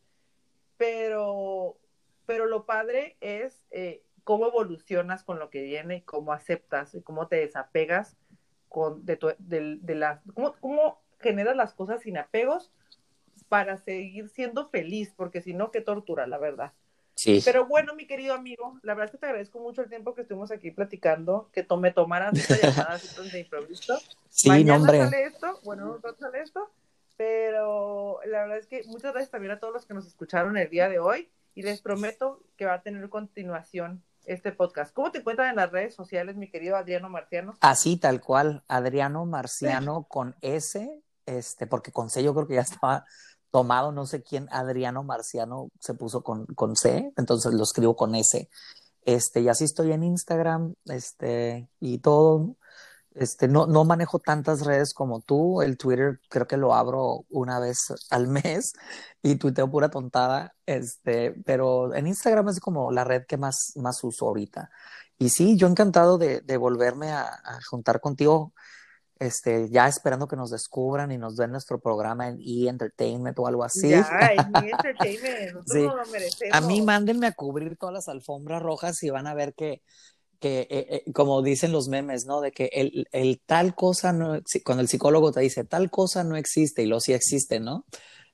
Pero, 0.76 1.78
pero 2.26 2.46
lo 2.46 2.66
padre 2.66 3.16
es 3.20 3.64
eh, 3.70 4.02
cómo 4.24 4.46
evolucionas 4.46 5.24
con 5.24 5.38
lo 5.38 5.50
que 5.50 5.62
viene 5.62 5.96
y 5.96 6.02
cómo 6.02 6.32
aceptas 6.32 6.94
y 6.94 7.02
cómo 7.02 7.28
te 7.28 7.36
desapegas 7.36 8.16
con, 8.68 9.04
de, 9.04 9.16
tu, 9.16 9.28
de, 9.38 9.78
de 9.80 10.18
cómo, 10.34 10.54
cómo 10.60 11.02
generas 11.20 11.56
las 11.56 11.74
cosas 11.74 12.02
sin 12.02 12.18
apegos 12.18 12.72
para 13.48 13.76
seguir 13.78 14.28
siendo 14.28 14.68
feliz, 14.68 15.12
porque 15.16 15.40
si 15.40 15.54
no, 15.54 15.70
qué 15.70 15.80
tortura, 15.80 16.26
la 16.26 16.38
verdad. 16.38 16.72
Sí. 17.14 17.40
Pero 17.44 17.66
bueno, 17.66 17.94
mi 17.94 18.06
querido 18.06 18.34
amigo, 18.34 18.78
la 18.82 18.94
verdad 18.94 19.06
es 19.06 19.10
que 19.12 19.18
te 19.18 19.26
agradezco 19.26 19.60
mucho 19.60 19.82
el 19.82 19.88
tiempo 19.88 20.14
que 20.14 20.22
estuvimos 20.22 20.50
aquí 20.50 20.70
platicando, 20.70 21.48
que 21.52 21.66
me 21.78 21.92
tomaras 21.92 22.32
esta 22.38 22.56
llamada 22.56 22.98
de 23.32 23.40
improviso. 23.40 23.98
Sí, 24.28 24.48
Mañana 24.48 24.78
no, 24.78 24.82
hombre. 24.82 24.98
sale 24.98 25.24
esto, 25.24 25.60
bueno, 25.64 26.00
no 26.02 26.14
sale 26.18 26.40
esto, 26.40 26.70
pero 27.16 28.20
la 28.26 28.42
verdad 28.42 28.58
es 28.58 28.66
que 28.66 28.82
muchas 28.86 29.12
gracias 29.12 29.30
también 29.30 29.52
a 29.52 29.60
todos 29.60 29.72
los 29.72 29.86
que 29.86 29.94
nos 29.94 30.06
escucharon 30.06 30.56
el 30.56 30.68
día 30.68 30.88
de 30.88 30.98
hoy 30.98 31.30
y 31.54 31.62
les 31.62 31.80
prometo 31.80 32.42
que 32.56 32.66
va 32.66 32.74
a 32.74 32.82
tener 32.82 33.08
continuación 33.08 34.02
este 34.26 34.52
podcast. 34.52 34.92
¿Cómo 34.92 35.12
te 35.12 35.18
encuentran 35.18 35.50
en 35.50 35.56
las 35.56 35.70
redes 35.70 35.94
sociales, 35.94 36.36
mi 36.36 36.50
querido 36.50 36.76
Adriano 36.76 37.08
Marciano? 37.08 37.56
Así, 37.60 37.96
tal 37.96 38.20
cual. 38.20 38.64
Adriano 38.68 39.24
Marciano 39.26 40.04
con 40.04 40.34
S, 40.40 41.02
este, 41.26 41.66
porque 41.66 41.92
con 41.92 42.10
C 42.10 42.22
yo 42.22 42.34
creo 42.34 42.46
que 42.46 42.54
ya 42.54 42.62
estaba 42.62 43.04
tomado, 43.54 43.92
no 43.92 44.04
sé 44.04 44.20
quién, 44.20 44.48
Adriano 44.50 45.04
Marciano 45.04 45.68
se 45.78 45.94
puso 45.94 46.24
con, 46.24 46.44
con 46.56 46.74
C, 46.74 47.12
entonces 47.16 47.54
lo 47.54 47.62
escribo 47.62 47.94
con 47.94 48.16
S. 48.16 48.48
Este, 49.04 49.42
y 49.42 49.48
así 49.48 49.62
estoy 49.62 49.92
en 49.92 50.02
Instagram, 50.02 50.74
este, 50.86 51.68
y 51.78 51.98
todo. 51.98 52.56
Este, 53.14 53.46
no, 53.46 53.68
no 53.68 53.84
manejo 53.84 54.18
tantas 54.18 54.64
redes 54.66 54.92
como 54.92 55.20
tú. 55.20 55.62
El 55.62 55.78
Twitter 55.78 56.18
creo 56.28 56.48
que 56.48 56.56
lo 56.56 56.74
abro 56.74 57.26
una 57.30 57.60
vez 57.60 57.78
al 58.10 58.26
mes 58.42 58.72
y 59.22 59.36
tuiteo 59.36 59.70
pura 59.70 59.88
tontada. 59.88 60.56
Este, 60.66 61.30
pero 61.46 61.94
en 61.94 62.08
Instagram 62.08 62.48
es 62.48 62.58
como 62.58 62.90
la 62.90 63.04
red 63.04 63.22
que 63.24 63.36
más, 63.36 63.74
más 63.76 64.02
uso 64.02 64.26
ahorita. 64.26 64.68
Y 65.16 65.28
sí, 65.28 65.56
yo 65.56 65.68
encantado 65.68 66.18
de, 66.18 66.40
de 66.40 66.56
volverme 66.56 67.12
a, 67.12 67.22
a 67.22 67.60
juntar 67.70 68.00
contigo. 68.00 68.52
Este, 69.24 69.68
ya 69.70 69.88
esperando 69.88 70.28
que 70.28 70.36
nos 70.36 70.50
descubran 70.50 71.10
y 71.12 71.18
nos 71.18 71.36
den 71.36 71.50
nuestro 71.50 71.80
programa 71.80 72.28
en 72.28 72.38
E! 72.40 72.68
Entertainment 72.68 73.38
o 73.38 73.46
algo 73.46 73.64
así. 73.64 73.88
Ya, 73.88 74.00
es 74.00 74.48
mi 74.62 74.70
entertainment, 74.70 75.54
nosotros 75.54 75.64
Sí. 75.66 75.82
no 75.82 75.96
lo 75.96 76.06
merecemos. 76.06 76.54
A 76.56 76.60
mí 76.60 76.82
mándenme 76.82 77.26
a 77.26 77.32
cubrir 77.32 77.76
todas 77.76 77.94
las 77.94 78.08
alfombras 78.08 78.62
rojas 78.62 79.02
y 79.02 79.10
van 79.10 79.26
a 79.26 79.34
ver 79.34 79.54
que, 79.54 79.82
que 80.40 80.60
eh, 80.70 81.02
eh, 81.06 81.12
como 81.12 81.42
dicen 81.42 81.72
los 81.72 81.88
memes, 81.88 82.26
¿no? 82.26 82.40
De 82.40 82.52
que 82.52 82.70
el, 82.72 83.06
el, 83.12 83.40
tal 83.46 83.74
cosa 83.74 84.12
no, 84.12 84.40
cuando 84.64 84.82
el 84.82 84.88
psicólogo 84.88 85.32
te 85.32 85.40
dice 85.40 85.64
tal 85.64 85.90
cosa 85.90 86.22
no 86.24 86.36
existe 86.36 86.82
y 86.82 86.86
lo 86.86 87.00
sí 87.00 87.12
existe, 87.14 87.60
¿no? 87.60 87.86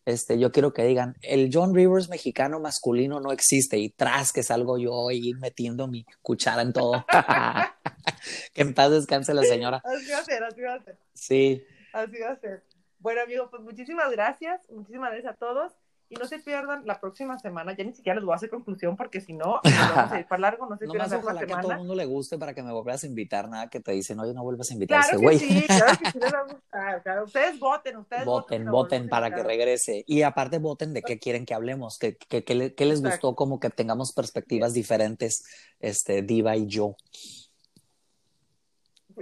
Este, 0.05 0.39
yo 0.39 0.51
quiero 0.51 0.73
que 0.73 0.85
digan, 0.85 1.15
el 1.23 1.51
John 1.53 1.75
Rivers 1.75 2.09
mexicano 2.09 2.59
masculino 2.59 3.21
no 3.21 3.33
existe 3.33 3.79
y 3.79 3.91
tras 3.91 4.33
que 4.33 4.43
salgo 4.43 4.79
yo 4.79 5.09
ahí 5.09 5.35
metiendo 5.35 5.87
mi 5.89 6.05
cuchara 6.23 6.63
en 6.63 6.73
todo. 6.73 7.05
que 8.55 8.63
en 8.63 8.75
paz 8.75 8.91
descanse 8.91 9.35
la 9.35 9.43
señora. 9.43 9.83
Así 9.85 10.11
va 10.11 10.19
a 10.19 10.25
ser, 10.25 10.45
así 10.45 10.61
va 10.63 10.75
a 10.75 10.83
ser. 10.83 10.99
Sí. 11.13 11.65
Así 11.93 12.19
va 12.19 12.31
a 12.31 12.37
ser. 12.37 12.65
Bueno, 12.99 13.23
amigo, 13.23 13.49
pues 13.51 13.63
muchísimas 13.63 14.11
gracias, 14.11 14.61
muchísimas 14.71 15.13
gracias 15.13 15.35
a 15.35 15.37
todos. 15.37 15.73
Y 16.13 16.17
no 16.17 16.27
se 16.27 16.41
pierdan 16.41 16.85
la 16.87 16.99
próxima 16.99 17.39
semana, 17.39 17.73
ya 17.77 17.85
ni 17.85 17.95
siquiera 17.95 18.17
les 18.17 18.25
voy 18.25 18.33
a 18.33 18.37
hacer 18.37 18.51
conclusión 18.51 18.97
porque 18.97 19.21
si 19.21 19.33
no, 19.33 19.61
vamos 19.95 20.13
a 20.13 20.19
ir 20.19 20.27
para 20.27 20.41
largo, 20.41 20.67
no 20.67 20.77
se 20.77 20.89
pierdan 20.89 21.09
la 21.09 21.19
ojalá 21.19 21.47
que 21.47 21.53
a 21.53 21.61
todo 21.61 21.71
el 21.71 21.79
mundo 21.79 21.95
le 21.95 22.05
guste 22.05 22.37
para 22.37 22.53
que 22.53 22.65
me 22.65 22.73
vuelvas 22.73 23.05
a 23.05 23.07
invitar, 23.07 23.49
nada 23.49 23.71
que 23.71 23.79
te 23.79 23.93
dicen, 23.93 24.19
oye, 24.19 24.35
no 24.35 24.43
vuelvas 24.43 24.69
a 24.71 24.75
invitar 24.75 25.03
claro 25.03 25.29
a 25.29 25.33
ese 25.33 25.39
güey. 25.39 25.39
Sí, 25.39 25.63
claro 25.69 25.99
que 26.03 26.11
sí 26.11 26.19
les 26.19 26.35
va 26.35 26.39
a 26.39 26.43
gustar, 26.43 27.03
claro. 27.05 27.25
Ustedes 27.27 27.61
voten, 27.61 27.97
ustedes 27.99 28.25
voten. 28.25 28.65
Voten, 28.65 28.73
voten 28.73 29.09
para 29.09 29.33
que 29.33 29.45
regrese. 29.45 30.03
Y 30.05 30.23
aparte 30.23 30.59
voten 30.59 30.93
de 30.93 31.03
qué 31.03 31.21
quieren 31.21 31.47
que 31.47 31.55
hablemos, 31.55 31.97
que, 31.97 32.17
que, 32.17 32.43
que 32.43 32.85
les 32.85 33.03
gustó 33.03 33.37
como 33.37 33.61
que 33.61 33.71
tengamos 33.71 34.13
perspectivas 34.13 34.75
diferentes, 34.75 35.45
este, 35.79 36.23
Diva 36.23 36.57
y 36.57 36.67
yo. 36.67 36.97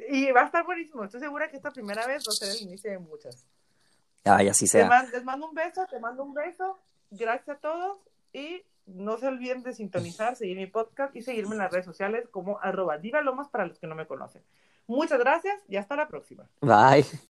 Y 0.08 0.30
va 0.32 0.42
a 0.42 0.46
estar 0.46 0.64
buenísimo, 0.64 1.04
estoy 1.04 1.20
segura 1.20 1.50
que 1.50 1.56
esta 1.56 1.70
primera 1.70 2.06
vez 2.06 2.24
va 2.26 2.32
a 2.32 2.36
ser 2.36 2.56
el 2.56 2.62
inicio 2.62 2.90
de 2.90 2.98
muchas. 2.98 3.44
Ay, 4.24 4.48
así 4.48 4.66
sea. 4.66 4.88
Mando, 4.88 5.12
les 5.12 5.24
mando 5.24 5.48
un 5.48 5.54
beso, 5.54 5.86
te 5.86 5.98
mando 6.00 6.22
un 6.22 6.34
beso. 6.34 6.78
Gracias 7.10 7.56
a 7.56 7.60
todos 7.60 7.98
y 8.32 8.62
no 8.86 9.18
se 9.18 9.26
olviden 9.26 9.62
de 9.62 9.72
sintonizar, 9.72 10.36
seguir 10.36 10.56
mi 10.56 10.66
podcast 10.66 11.14
y 11.14 11.22
seguirme 11.22 11.52
en 11.52 11.58
las 11.58 11.72
redes 11.72 11.86
sociales 11.86 12.28
como 12.30 12.58
arroba 12.60 12.98
divalomas 12.98 13.48
para 13.48 13.66
los 13.66 13.78
que 13.78 13.86
no 13.86 13.94
me 13.94 14.06
conocen. 14.06 14.42
Muchas 14.86 15.18
gracias 15.18 15.62
y 15.68 15.76
hasta 15.76 15.96
la 15.96 16.08
próxima. 16.08 16.48
Bye. 16.60 17.04